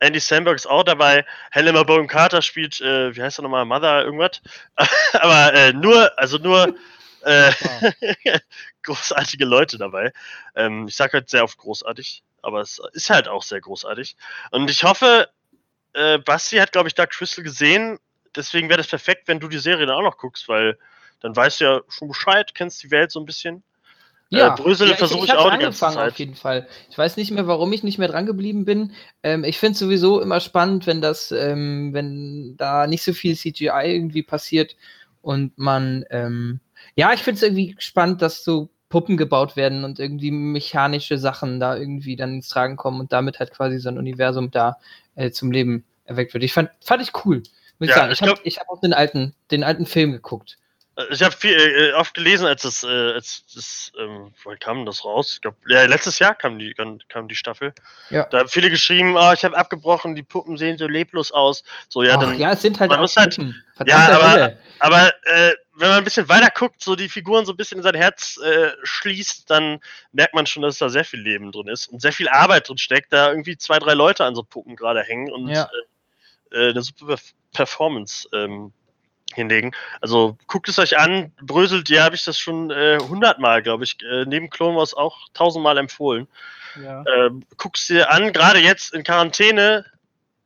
Andy 0.00 0.18
Samberg 0.18 0.56
ist 0.56 0.66
auch 0.66 0.82
dabei. 0.82 1.26
Helena 1.50 1.82
Bonham 1.82 2.06
Carter 2.06 2.40
spielt, 2.40 2.80
äh, 2.80 3.14
wie 3.14 3.22
heißt 3.22 3.38
er 3.38 3.42
nochmal, 3.42 3.66
Mother 3.66 4.04
irgendwas. 4.04 4.40
Aber 5.12 5.52
äh, 5.52 5.72
nur, 5.74 6.18
also 6.18 6.38
nur 6.38 6.74
äh, 7.22 7.52
großartige 8.82 9.44
Leute 9.44 9.78
dabei. 9.78 10.12
Ähm, 10.54 10.86
ich 10.88 10.96
sage 10.96 11.14
halt 11.14 11.30
sehr 11.30 11.44
oft 11.44 11.58
großartig, 11.58 12.22
aber 12.42 12.60
es 12.60 12.80
ist 12.92 13.10
halt 13.10 13.28
auch 13.28 13.42
sehr 13.42 13.60
großartig. 13.60 14.16
Und 14.50 14.70
ich 14.70 14.84
hoffe, 14.84 15.28
äh, 15.92 16.18
Basti 16.18 16.56
hat, 16.56 16.72
glaube 16.72 16.88
ich, 16.88 16.94
Dark 16.94 17.10
Crystal 17.10 17.44
gesehen. 17.44 17.98
Deswegen 18.36 18.68
wäre 18.68 18.78
das 18.78 18.86
perfekt, 18.86 19.26
wenn 19.26 19.40
du 19.40 19.48
die 19.48 19.58
Serie 19.58 19.86
dann 19.86 19.96
auch 19.96 20.02
noch 20.02 20.18
guckst, 20.18 20.48
weil 20.48 20.78
dann 21.20 21.34
weißt 21.34 21.60
du 21.60 21.64
ja 21.64 21.80
schon 21.88 22.08
Bescheid, 22.08 22.54
kennst 22.54 22.82
die 22.82 22.90
Welt 22.90 23.10
so 23.10 23.20
ein 23.20 23.26
bisschen. 23.26 23.62
Ja, 24.30 24.54
äh, 24.54 24.56
Brösel 24.56 24.88
ja, 24.88 24.96
versuche 24.96 25.24
ich, 25.24 25.30
hab's 25.30 25.40
auch 25.40 25.50
die 25.50 25.58
ganze 25.58 25.66
angefangen 25.66 25.94
Zeit. 25.94 26.12
auf 26.12 26.18
jeden 26.18 26.34
Fall. 26.36 26.68
Ich 26.88 26.96
weiß 26.96 27.16
nicht 27.16 27.32
mehr, 27.32 27.48
warum 27.48 27.72
ich 27.72 27.82
nicht 27.82 27.98
mehr 27.98 28.08
dran 28.08 28.26
geblieben 28.26 28.64
bin. 28.64 28.92
Ähm, 29.24 29.42
ich 29.42 29.58
finde 29.58 29.72
es 29.72 29.80
sowieso 29.80 30.20
immer 30.20 30.38
spannend, 30.38 30.86
wenn 30.86 31.00
das, 31.02 31.32
ähm, 31.32 31.92
wenn 31.92 32.56
da 32.56 32.86
nicht 32.86 33.02
so 33.02 33.12
viel 33.12 33.36
CGI 33.36 33.92
irgendwie 33.92 34.22
passiert 34.22 34.76
und 35.20 35.58
man, 35.58 36.04
ähm, 36.10 36.60
ja, 36.96 37.12
ich 37.12 37.20
finde 37.22 37.36
es 37.36 37.42
irgendwie 37.42 37.76
spannend, 37.78 38.22
dass 38.22 38.44
so 38.44 38.70
Puppen 38.88 39.16
gebaut 39.16 39.56
werden 39.56 39.84
und 39.84 39.98
irgendwie 40.00 40.30
mechanische 40.32 41.16
Sachen 41.18 41.60
da 41.60 41.76
irgendwie 41.76 42.16
dann 42.16 42.34
ins 42.34 42.48
Tragen 42.48 42.76
kommen 42.76 43.00
und 43.00 43.12
damit 43.12 43.38
halt 43.38 43.52
quasi 43.52 43.78
so 43.78 43.88
ein 43.88 43.98
Universum 43.98 44.50
da 44.50 44.78
äh, 45.14 45.30
zum 45.30 45.52
Leben 45.52 45.84
erweckt 46.04 46.34
wird. 46.34 46.42
Ich 46.42 46.52
fand, 46.52 46.70
fand 46.80 47.02
ich 47.02 47.12
cool. 47.24 47.36
Muss 47.78 47.88
ich 47.88 47.90
Ja, 47.90 47.96
sagen. 47.96 48.12
ich 48.12 48.18
Ich 48.18 48.22
habe 48.22 48.32
glaub- 48.34 48.46
ich 48.46 48.58
hab 48.58 48.68
auch 48.68 48.80
den 48.80 48.92
alten, 48.92 49.34
den 49.50 49.62
alten 49.64 49.86
Film 49.86 50.12
geguckt. 50.12 50.58
Äh, 51.08 51.12
Ich 51.14 51.22
habe 51.22 51.34
viel 51.36 51.52
äh, 51.56 51.92
oft 51.94 52.14
gelesen, 52.14 52.46
als 52.46 52.62
das, 52.62 52.82
äh, 52.82 52.86
als 53.12 53.44
das, 53.54 53.92
ähm, 53.98 54.32
wann 54.44 54.58
kam 54.58 54.86
das 54.86 55.04
raus? 55.04 55.32
Ich 55.34 55.40
glaube, 55.40 55.56
ja, 55.68 55.84
letztes 55.84 56.18
Jahr 56.18 56.34
kam 56.34 56.58
die, 56.58 56.74
kam, 56.74 57.28
die 57.28 57.34
Staffel. 57.36 57.72
Ja. 58.10 58.24
Da 58.26 58.40
haben 58.40 58.48
viele 58.48 58.70
geschrieben, 58.70 59.16
oh, 59.16 59.32
ich 59.32 59.44
habe 59.44 59.56
abgebrochen, 59.56 60.14
die 60.14 60.22
Puppen 60.22 60.56
sehen 60.56 60.78
so 60.78 60.86
leblos 60.86 61.32
aus. 61.32 61.64
So, 61.88 62.02
ja, 62.02 62.14
Ach, 62.16 62.20
dann, 62.20 62.38
ja, 62.38 62.52
es 62.52 62.62
sind 62.62 62.78
halt 62.80 62.90
man 62.90 63.00
auch 63.00 63.16
halt- 63.16 63.36
Puppen. 63.36 63.62
Ja, 63.86 64.08
aber-. 64.20 64.56
Aber 64.82 65.08
äh, 65.24 65.52
wenn 65.74 65.88
man 65.90 65.98
ein 65.98 66.04
bisschen 66.04 66.28
weiter 66.28 66.48
guckt, 66.54 66.82
so 66.82 66.96
die 66.96 67.08
Figuren 67.08 67.44
so 67.46 67.52
ein 67.52 67.56
bisschen 67.56 67.78
in 67.78 67.82
sein 67.82 67.94
Herz 67.94 68.38
äh, 68.42 68.70
schließt, 68.82 69.48
dann 69.50 69.80
merkt 70.12 70.34
man 70.34 70.46
schon, 70.46 70.62
dass 70.62 70.78
da 70.78 70.88
sehr 70.88 71.04
viel 71.04 71.20
Leben 71.20 71.52
drin 71.52 71.68
ist 71.68 71.86
und 71.88 72.00
sehr 72.02 72.12
viel 72.12 72.28
Arbeit 72.28 72.68
drin 72.68 72.78
steckt, 72.78 73.12
da 73.12 73.28
irgendwie 73.30 73.56
zwei, 73.56 73.78
drei 73.78 73.92
Leute 73.94 74.24
an 74.24 74.34
so 74.34 74.42
Puppen 74.42 74.76
gerade 74.76 75.02
hängen 75.02 75.30
und 75.32 75.48
Ja. 75.48 75.68
äh, 76.52 76.56
äh, 76.68 76.70
eine 76.70 76.82
super 76.82 77.14
Perf- 77.14 77.32
Performance 77.52 78.28
ähm, 78.32 78.72
hinlegen. 79.34 79.72
Also 80.00 80.36
guckt 80.46 80.68
es 80.68 80.78
euch 80.78 80.98
an, 80.98 81.32
bröselt, 81.42 81.88
ja, 81.88 82.04
habe 82.04 82.14
ich 82.14 82.24
das 82.24 82.38
schon 82.38 82.70
äh, 82.70 82.98
hundertmal, 83.00 83.62
glaube 83.62 83.84
ich, 83.84 83.96
äh, 84.02 84.24
neben 84.26 84.50
Clone 84.50 84.76
Wars 84.76 84.94
auch 84.94 85.28
tausendmal 85.34 85.78
empfohlen. 85.78 86.26
Ja. 86.82 87.04
Ähm, 87.16 87.42
guck's 87.56 87.86
dir 87.86 88.10
an, 88.10 88.32
gerade 88.32 88.60
jetzt 88.60 88.94
in 88.94 89.02
Quarantäne, 89.02 89.84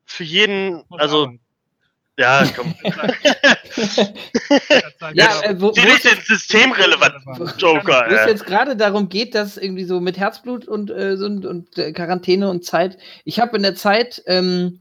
für 0.07 0.24
jeden, 0.24 0.85
also 0.91 1.32
ja, 2.16 2.45
komm. 2.55 2.74
Ja, 5.14 5.43
äh, 5.43 5.61
wo, 5.61 5.72
Die 5.72 5.82
wo 5.82 5.87
nicht 5.87 6.05
es 6.05 6.14
den 6.14 6.20
systemrelevanten 6.24 7.53
Joker. 7.59 8.07
wo 8.09 8.14
es 8.14 8.20
äh. 8.20 8.30
jetzt 8.30 8.47
gerade 8.47 8.76
darum 8.76 9.09
geht, 9.09 9.35
dass 9.35 9.57
irgendwie 9.57 9.85
so 9.85 10.01
mit 10.01 10.16
Herzblut 10.16 10.68
und, 10.68 10.91
äh, 10.91 11.16
so, 11.16 11.26
und, 11.26 11.45
und 11.45 11.76
äh, 11.76 11.93
Quarantäne 11.93 12.49
und 12.49 12.64
Zeit. 12.64 12.99
Ich 13.24 13.41
habe 13.41 13.57
in 13.57 13.64
der 13.64 13.74
Zeit 13.74 14.22
ähm, 14.26 14.80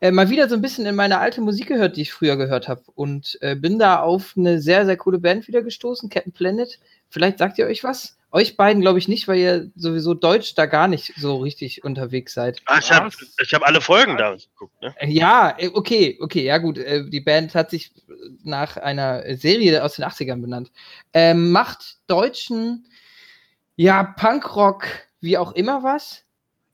äh, 0.00 0.10
mal 0.10 0.30
wieder 0.30 0.48
so 0.48 0.54
ein 0.54 0.62
bisschen 0.62 0.86
in 0.86 0.94
meine 0.94 1.18
alte 1.18 1.40
Musik 1.40 1.68
gehört, 1.68 1.96
die 1.96 2.02
ich 2.02 2.12
früher 2.12 2.36
gehört 2.36 2.68
habe. 2.68 2.82
Und 2.94 3.38
äh, 3.40 3.54
bin 3.56 3.78
da 3.78 4.00
auf 4.00 4.34
eine 4.36 4.60
sehr, 4.60 4.86
sehr 4.86 4.96
coole 4.96 5.18
Band 5.18 5.48
wieder 5.48 5.62
gestoßen, 5.62 6.08
Captain 6.08 6.32
Planet. 6.32 6.78
Vielleicht 7.08 7.38
sagt 7.38 7.58
ihr 7.58 7.66
euch 7.66 7.82
was? 7.84 8.16
Euch 8.30 8.58
beiden 8.58 8.82
glaube 8.82 8.98
ich 8.98 9.08
nicht, 9.08 9.26
weil 9.26 9.38
ihr 9.38 9.70
sowieso 9.74 10.12
Deutsch 10.12 10.54
da 10.54 10.66
gar 10.66 10.86
nicht 10.86 11.14
so 11.16 11.38
richtig 11.38 11.82
unterwegs 11.82 12.34
seid. 12.34 12.60
Ah, 12.66 12.78
ich 12.78 12.92
habe 12.92 13.08
hab 13.10 13.62
alle 13.62 13.80
Folgen 13.80 14.18
da 14.18 14.36
geguckt. 14.36 14.82
Ne? 14.82 14.94
Äh, 14.98 15.08
Ja, 15.08 15.54
äh, 15.58 15.70
okay, 15.72 16.18
okay, 16.20 16.44
ja 16.44 16.58
gut. 16.58 16.76
äh, 16.76 17.08
Die 17.08 17.20
Band 17.20 17.54
hat 17.54 17.70
sich 17.70 17.90
nach 18.44 18.76
einer 18.76 19.22
Serie 19.36 19.82
aus 19.82 19.94
den 19.96 20.04
80ern 20.04 20.42
benannt. 20.42 20.70
Ähm, 21.14 21.50
macht 21.52 21.96
deutschen, 22.06 22.86
ja, 23.76 24.02
Punkrock, 24.02 24.86
wie 25.20 25.38
auch 25.38 25.52
immer 25.52 25.82
was. 25.82 26.24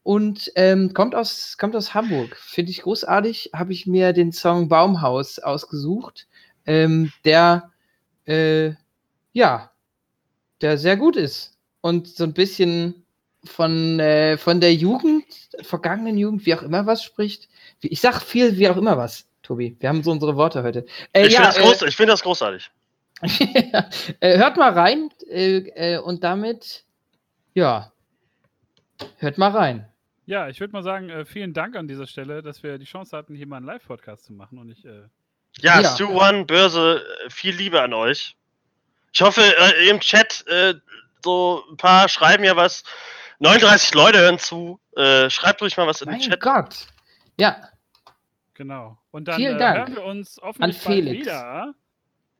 Und 0.04 0.52
ähm, 0.54 0.92
kommt, 0.94 1.14
aus, 1.14 1.56
kommt 1.58 1.74
aus 1.74 1.94
Hamburg. 1.94 2.36
Finde 2.36 2.70
ich 2.70 2.82
großartig. 2.82 3.50
Habe 3.54 3.72
ich 3.72 3.86
mir 3.86 4.12
den 4.12 4.32
Song 4.32 4.68
Baumhaus 4.68 5.38
ausgesucht, 5.38 6.28
ähm, 6.66 7.10
der, 7.24 7.70
äh, 8.26 8.72
ja, 9.32 9.70
der 10.60 10.76
sehr 10.78 10.96
gut 10.98 11.16
ist. 11.16 11.56
Und 11.80 12.06
so 12.06 12.24
ein 12.24 12.34
bisschen 12.34 13.04
von, 13.44 13.98
äh, 13.98 14.36
von 14.36 14.60
der 14.60 14.74
Jugend, 14.74 15.24
vergangenen 15.62 16.18
Jugend, 16.18 16.44
wie 16.46 16.54
auch 16.54 16.62
immer 16.62 16.84
was 16.86 17.02
spricht. 17.02 17.48
Ich 17.80 18.00
sag 18.00 18.20
viel, 18.20 18.58
wie 18.58 18.68
auch 18.68 18.76
immer 18.76 18.96
was, 18.98 19.26
Tobi. 19.42 19.74
Wir 19.80 19.88
haben 19.88 20.02
so 20.02 20.10
unsere 20.10 20.36
Worte 20.36 20.62
heute. 20.62 20.84
Äh, 21.14 21.26
Ich 21.26 21.32
ja, 21.32 21.50
finde 21.50 21.70
das, 21.70 21.80
groß- 21.82 21.88
ich 21.88 21.96
find 21.96 22.10
das 22.10 22.22
großartig. 22.22 22.70
äh, 24.20 24.38
hört 24.38 24.58
mal 24.58 24.72
rein 24.72 25.08
äh, 25.30 25.94
äh, 25.94 25.98
und 25.98 26.22
damit, 26.24 26.84
ja, 27.54 27.90
hört 29.18 29.38
mal 29.38 29.50
rein. 29.50 29.88
Ja, 30.26 30.48
ich 30.48 30.58
würde 30.60 30.72
mal 30.72 30.82
sagen, 30.82 31.10
äh, 31.10 31.24
vielen 31.24 31.52
Dank 31.52 31.76
an 31.76 31.86
dieser 31.86 32.06
Stelle, 32.06 32.42
dass 32.42 32.62
wir 32.62 32.78
die 32.78 32.86
Chance 32.86 33.16
hatten, 33.16 33.34
hier 33.34 33.46
mal 33.46 33.58
einen 33.58 33.66
Live-Podcast 33.66 34.24
zu 34.24 34.32
machen. 34.32 34.58
Und 34.58 34.70
ich, 34.70 34.84
äh, 34.84 35.02
Ja, 35.58 35.80
Ja. 35.80 35.88
Stu 35.94 36.08
One, 36.08 36.44
Börse, 36.46 37.04
äh, 37.26 37.30
viel 37.30 37.54
Liebe 37.54 37.80
an 37.80 37.92
euch. 37.92 38.36
Ich 39.12 39.22
hoffe, 39.22 39.40
äh, 39.42 39.88
im 39.88 40.00
Chat, 40.00 40.44
äh, 40.48 40.74
so 41.22 41.62
ein 41.70 41.76
paar 41.76 42.08
schreiben 42.08 42.42
ja 42.44 42.56
was. 42.56 42.82
39 43.38 43.94
Leute 43.94 44.18
hören 44.18 44.38
zu. 44.38 44.80
Äh, 44.96 45.28
schreibt 45.30 45.60
ruhig 45.62 45.76
mal 45.76 45.86
was 45.86 46.00
in 46.02 46.08
den 46.08 46.18
Mein 46.18 46.28
Chat. 46.28 46.40
Gott. 46.40 46.86
Ja, 47.38 47.68
genau. 48.54 48.98
Und 49.10 49.28
dann 49.28 49.36
Vielen 49.36 49.56
äh, 49.56 49.58
Dank 49.58 49.78
hören 49.78 49.94
wir 49.96 50.04
uns 50.04 50.40
hoffentlich 50.42 50.76
an 50.86 50.92
Felix. 50.92 51.20
wieder. 51.26 51.74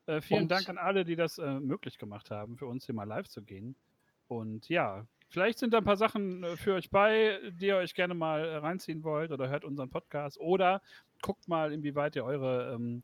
Äh, 0.07 0.21
vielen 0.21 0.43
Und- 0.43 0.49
Dank 0.51 0.69
an 0.69 0.79
alle, 0.79 1.05
die 1.05 1.17
das 1.17 1.39
äh, 1.39 1.61
möglich 1.61 1.99
gemacht 1.99 2.31
haben, 2.31 2.57
für 2.57 2.67
uns 2.67 2.87
hier 2.87 2.95
mal 2.95 3.05
live 3.07 3.29
zu 3.29 3.43
gehen. 3.43 3.77
Und 4.29 4.69
ja, 4.69 5.07
vielleicht 5.35 5.59
sind 5.59 5.75
da 5.75 5.79
ein 5.79 5.85
paar 5.85 5.97
Sachen 5.97 6.45
äh, 6.45 6.57
für 6.57 6.75
euch 6.75 6.91
bei, 6.91 7.41
die 7.51 7.67
ihr 7.67 7.77
euch 7.77 7.95
gerne 7.95 8.15
mal 8.15 8.45
äh, 8.45 8.57
reinziehen 8.59 9.03
wollt 9.03 9.33
oder 9.33 9.49
hört 9.49 9.65
unseren 9.65 9.91
Podcast 9.91 10.39
oder 10.39 10.81
guckt 11.23 11.49
mal, 11.49 11.73
inwieweit 11.73 12.15
ihr 12.15 12.25
eure, 12.25 12.73
ähm, 12.75 13.03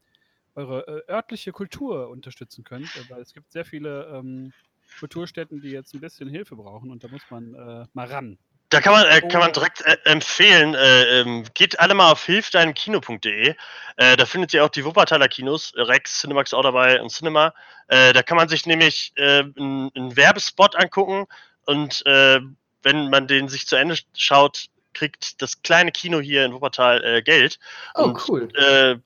eure 0.55 0.87
äh, 1.09 1.13
örtliche 1.13 1.51
Kultur 1.51 2.09
unterstützen 2.09 2.63
könnt, 2.63 2.95
äh, 2.97 3.11
weil 3.11 3.21
es 3.21 3.35
gibt 3.35 3.51
sehr 3.51 3.65
viele 3.65 4.05
ähm, 4.15 4.53
Kulturstätten, 5.01 5.61
die 5.61 5.71
jetzt 5.71 5.93
ein 5.93 6.01
bisschen 6.01 6.29
Hilfe 6.29 6.55
brauchen 6.55 6.93
und 6.93 7.03
da 7.03 7.09
muss 7.09 7.23
man 7.31 7.55
äh, 7.55 7.87
mal 7.95 8.07
ran. 8.07 8.39
Da 8.69 8.81
kann 8.81 8.93
man, 8.93 9.05
äh, 9.07 9.21
kann 9.23 9.41
man 9.41 9.51
Oh. 9.51 9.55
direkt 9.55 9.81
äh, 9.81 9.97
empfehlen, 10.05 10.75
äh, 10.77 11.21
ähm, 11.21 11.45
geht 11.55 11.81
alle 11.81 11.95
mal 11.95 12.13
auf 12.13 12.25
hilfdeinemkino.de. 12.25 13.55
Da 13.97 14.25
findet 14.25 14.55
ihr 14.55 14.65
auch 14.65 14.69
die 14.71 14.85
Wuppertaler 14.85 15.29
Kinos, 15.29 15.73
Rex, 15.77 16.21
Cinemax 16.21 16.55
auch 16.55 16.63
dabei 16.63 17.03
und 17.03 17.11
Cinema. 17.11 17.53
Da 17.89 18.23
kann 18.23 18.37
man 18.37 18.49
sich 18.49 18.65
nämlich 18.65 19.13
einen 19.19 20.17
Werbespot 20.17 20.75
angucken 20.77 21.27
und 21.71 22.05
äh, 22.07 22.41
wenn 22.83 23.11
man 23.11 23.27
den 23.27 23.49
sich 23.49 23.67
zu 23.67 23.77
Ende 23.77 23.97
schaut, 24.17 24.67
kriegt 24.93 25.41
das 25.41 25.63
kleine 25.63 25.93
Kino 25.93 26.21
hier 26.21 26.45
in 26.45 26.53
Wuppertal 26.53 27.05
äh, 27.05 27.23
Geld. 27.23 27.59
oh 27.95 28.05
Und, 28.05 28.29
cool. 28.29 28.49
Äh, 28.57 28.97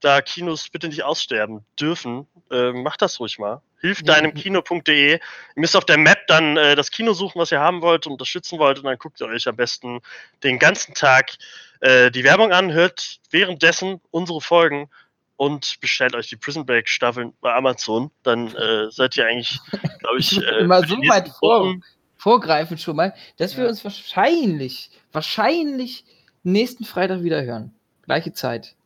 da 0.00 0.20
Kinos 0.20 0.68
bitte 0.68 0.88
nicht 0.88 1.04
aussterben 1.04 1.64
dürfen, 1.80 2.26
äh, 2.50 2.72
macht 2.72 3.02
das 3.02 3.20
ruhig 3.20 3.38
mal. 3.38 3.62
Hilfdeinemkino.de. 3.80 5.12
Ihr 5.12 5.20
müsst 5.54 5.76
auf 5.76 5.84
der 5.84 5.96
Map 5.96 6.26
dann 6.26 6.56
äh, 6.56 6.74
das 6.74 6.90
Kino 6.90 7.12
suchen, 7.14 7.40
was 7.40 7.52
ihr 7.52 7.60
haben 7.60 7.82
wollt 7.82 8.06
und 8.06 8.12
unterstützen 8.12 8.58
wollt. 8.58 8.78
Und 8.78 8.84
dann 8.84 8.98
guckt 8.98 9.20
ihr 9.20 9.26
euch 9.28 9.46
am 9.48 9.56
besten 9.56 10.00
den 10.42 10.58
ganzen 10.58 10.94
Tag 10.94 11.32
äh, 11.80 12.10
die 12.10 12.24
Werbung 12.24 12.52
an, 12.52 12.72
hört 12.72 13.20
währenddessen 13.30 14.00
unsere 14.10 14.40
Folgen 14.40 14.90
und 15.36 15.80
bestellt 15.80 16.14
euch 16.14 16.28
die 16.28 16.36
Prison 16.36 16.66
Break 16.66 16.88
Staffeln 16.88 17.32
bei 17.40 17.54
Amazon. 17.54 18.10
Dann 18.22 18.54
äh, 18.54 18.90
seid 18.90 19.16
ihr 19.16 19.26
eigentlich, 19.26 19.58
glaube 20.00 20.18
ich, 20.18 20.36
äh, 20.42 20.60
Immer 20.60 20.86
so 20.86 20.96
weit 20.96 21.28
vor, 21.28 21.60
Wochen- 21.60 21.82
vorgreifend 22.22 22.80
schon 22.80 22.94
mal, 22.94 23.12
dass 23.38 23.56
wir 23.56 23.64
Ja. 23.64 23.70
uns 23.70 23.82
wahrscheinlich, 23.84 24.90
wahrscheinlich 25.10 26.04
nächsten 26.44 26.84
Freitag 26.84 27.22
wieder 27.22 27.42
hören. 27.42 27.74
Gleiche 28.02 28.32
Zeit. 28.32 28.76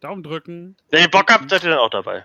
Daumen 0.00 0.22
drücken. 0.24 0.76
Wenn 0.90 1.02
ihr 1.02 1.10
Bock 1.10 1.30
habt, 1.32 1.48
seid 1.50 1.62
ihr 1.62 1.70
dann 1.70 1.78
auch 1.78 1.90
dabei. 1.90 2.24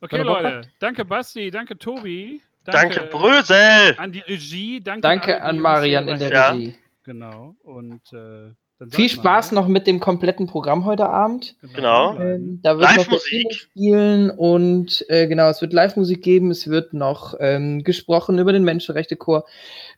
Okay, 0.00 0.22
Leute. 0.22 0.62
Danke, 0.80 1.04
Basti. 1.04 1.50
Danke, 1.50 1.78
Tobi. 1.78 2.40
Danke, 2.64 3.02
Brösel! 3.06 3.94
An 3.98 4.10
die 4.12 4.20
Regie. 4.20 4.80
Danke, 4.80 5.00
Danke 5.02 5.42
an 5.42 5.56
uns 5.56 5.62
Marian 5.62 6.08
in 6.08 6.18
der 6.18 6.32
Ja. 6.32 6.50
Regie. 6.50 6.76
Genau. 7.04 7.54
Und 7.62 8.12
äh, 8.12 8.52
Viel 8.88 9.08
sagt 9.08 9.16
man, 9.16 9.24
Spaß 9.34 9.52
noch 9.52 9.68
mit 9.68 9.86
dem 9.86 10.00
kompletten 10.00 10.46
Programm 10.46 10.86
heute 10.86 11.06
Abend. 11.06 11.54
Genau. 11.74 12.18
Ähm, 12.18 12.60
da 12.62 12.78
wird 12.78 12.96
Live-Musik. 12.96 13.52
Spielen 13.52 14.30
und 14.30 15.04
äh, 15.10 15.26
genau, 15.26 15.50
es 15.50 15.60
wird 15.60 15.74
Live-Musik 15.74 16.22
geben, 16.22 16.50
es 16.50 16.66
wird 16.66 16.94
noch 16.94 17.34
ähm, 17.40 17.84
gesprochen 17.84 18.38
über 18.38 18.54
den 18.54 18.64
Menschenrechte-Chor. 18.64 19.44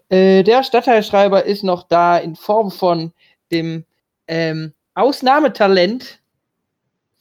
Äh, 0.09 0.43
der 0.43 0.65
Stadtteilschreiber 0.65 1.45
ist 1.45 1.63
noch 1.63 1.85
da 1.85 2.19
in 2.19 2.35
Form 2.35 2.73
von 2.73 3.13
dem 3.53 3.85
ähm, 4.27 4.73
Ausnahmetalent, 4.95 6.21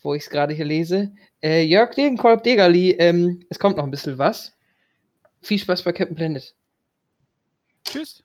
wo 0.01 0.15
ich 0.15 0.23
es 0.23 0.29
gerade 0.31 0.55
hier 0.55 0.65
lese, 0.65 1.11
äh, 1.43 1.63
Jörg 1.63 1.93
Degenkolb 1.93 2.43
Degerli. 2.43 2.91
Ähm, 2.91 3.45
es 3.49 3.59
kommt 3.59 3.77
noch 3.77 3.83
ein 3.83 3.91
bisschen 3.91 4.17
was. 4.17 4.53
Viel 5.41 5.59
Spaß 5.59 5.83
bei 5.83 5.91
Captain 5.91 6.15
Planet. 6.15 6.55
Tschüss. 7.83 8.23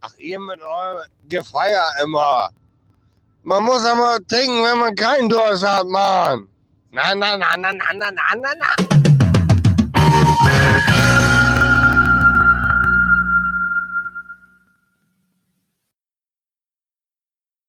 Ach, 0.00 0.14
ihr 0.18 0.38
mit 0.38 0.60
eurem 0.62 1.08
Gefeier 1.28 1.84
immer. 2.02 2.50
Man 3.42 3.64
muss 3.64 3.84
aber 3.84 4.18
trinken, 4.28 4.62
wenn 4.62 4.78
man 4.78 4.94
keinen 4.94 5.28
Durst 5.28 5.66
hat, 5.66 5.86
Mann. 5.86 6.46
Na, 6.92 7.14
na, 7.14 7.36
na, 7.36 7.56
na, 7.56 7.72
na, 7.72 7.92
na, 7.92 8.10
na, 8.10 8.34
na, 8.36 8.54
na. 8.54 9.07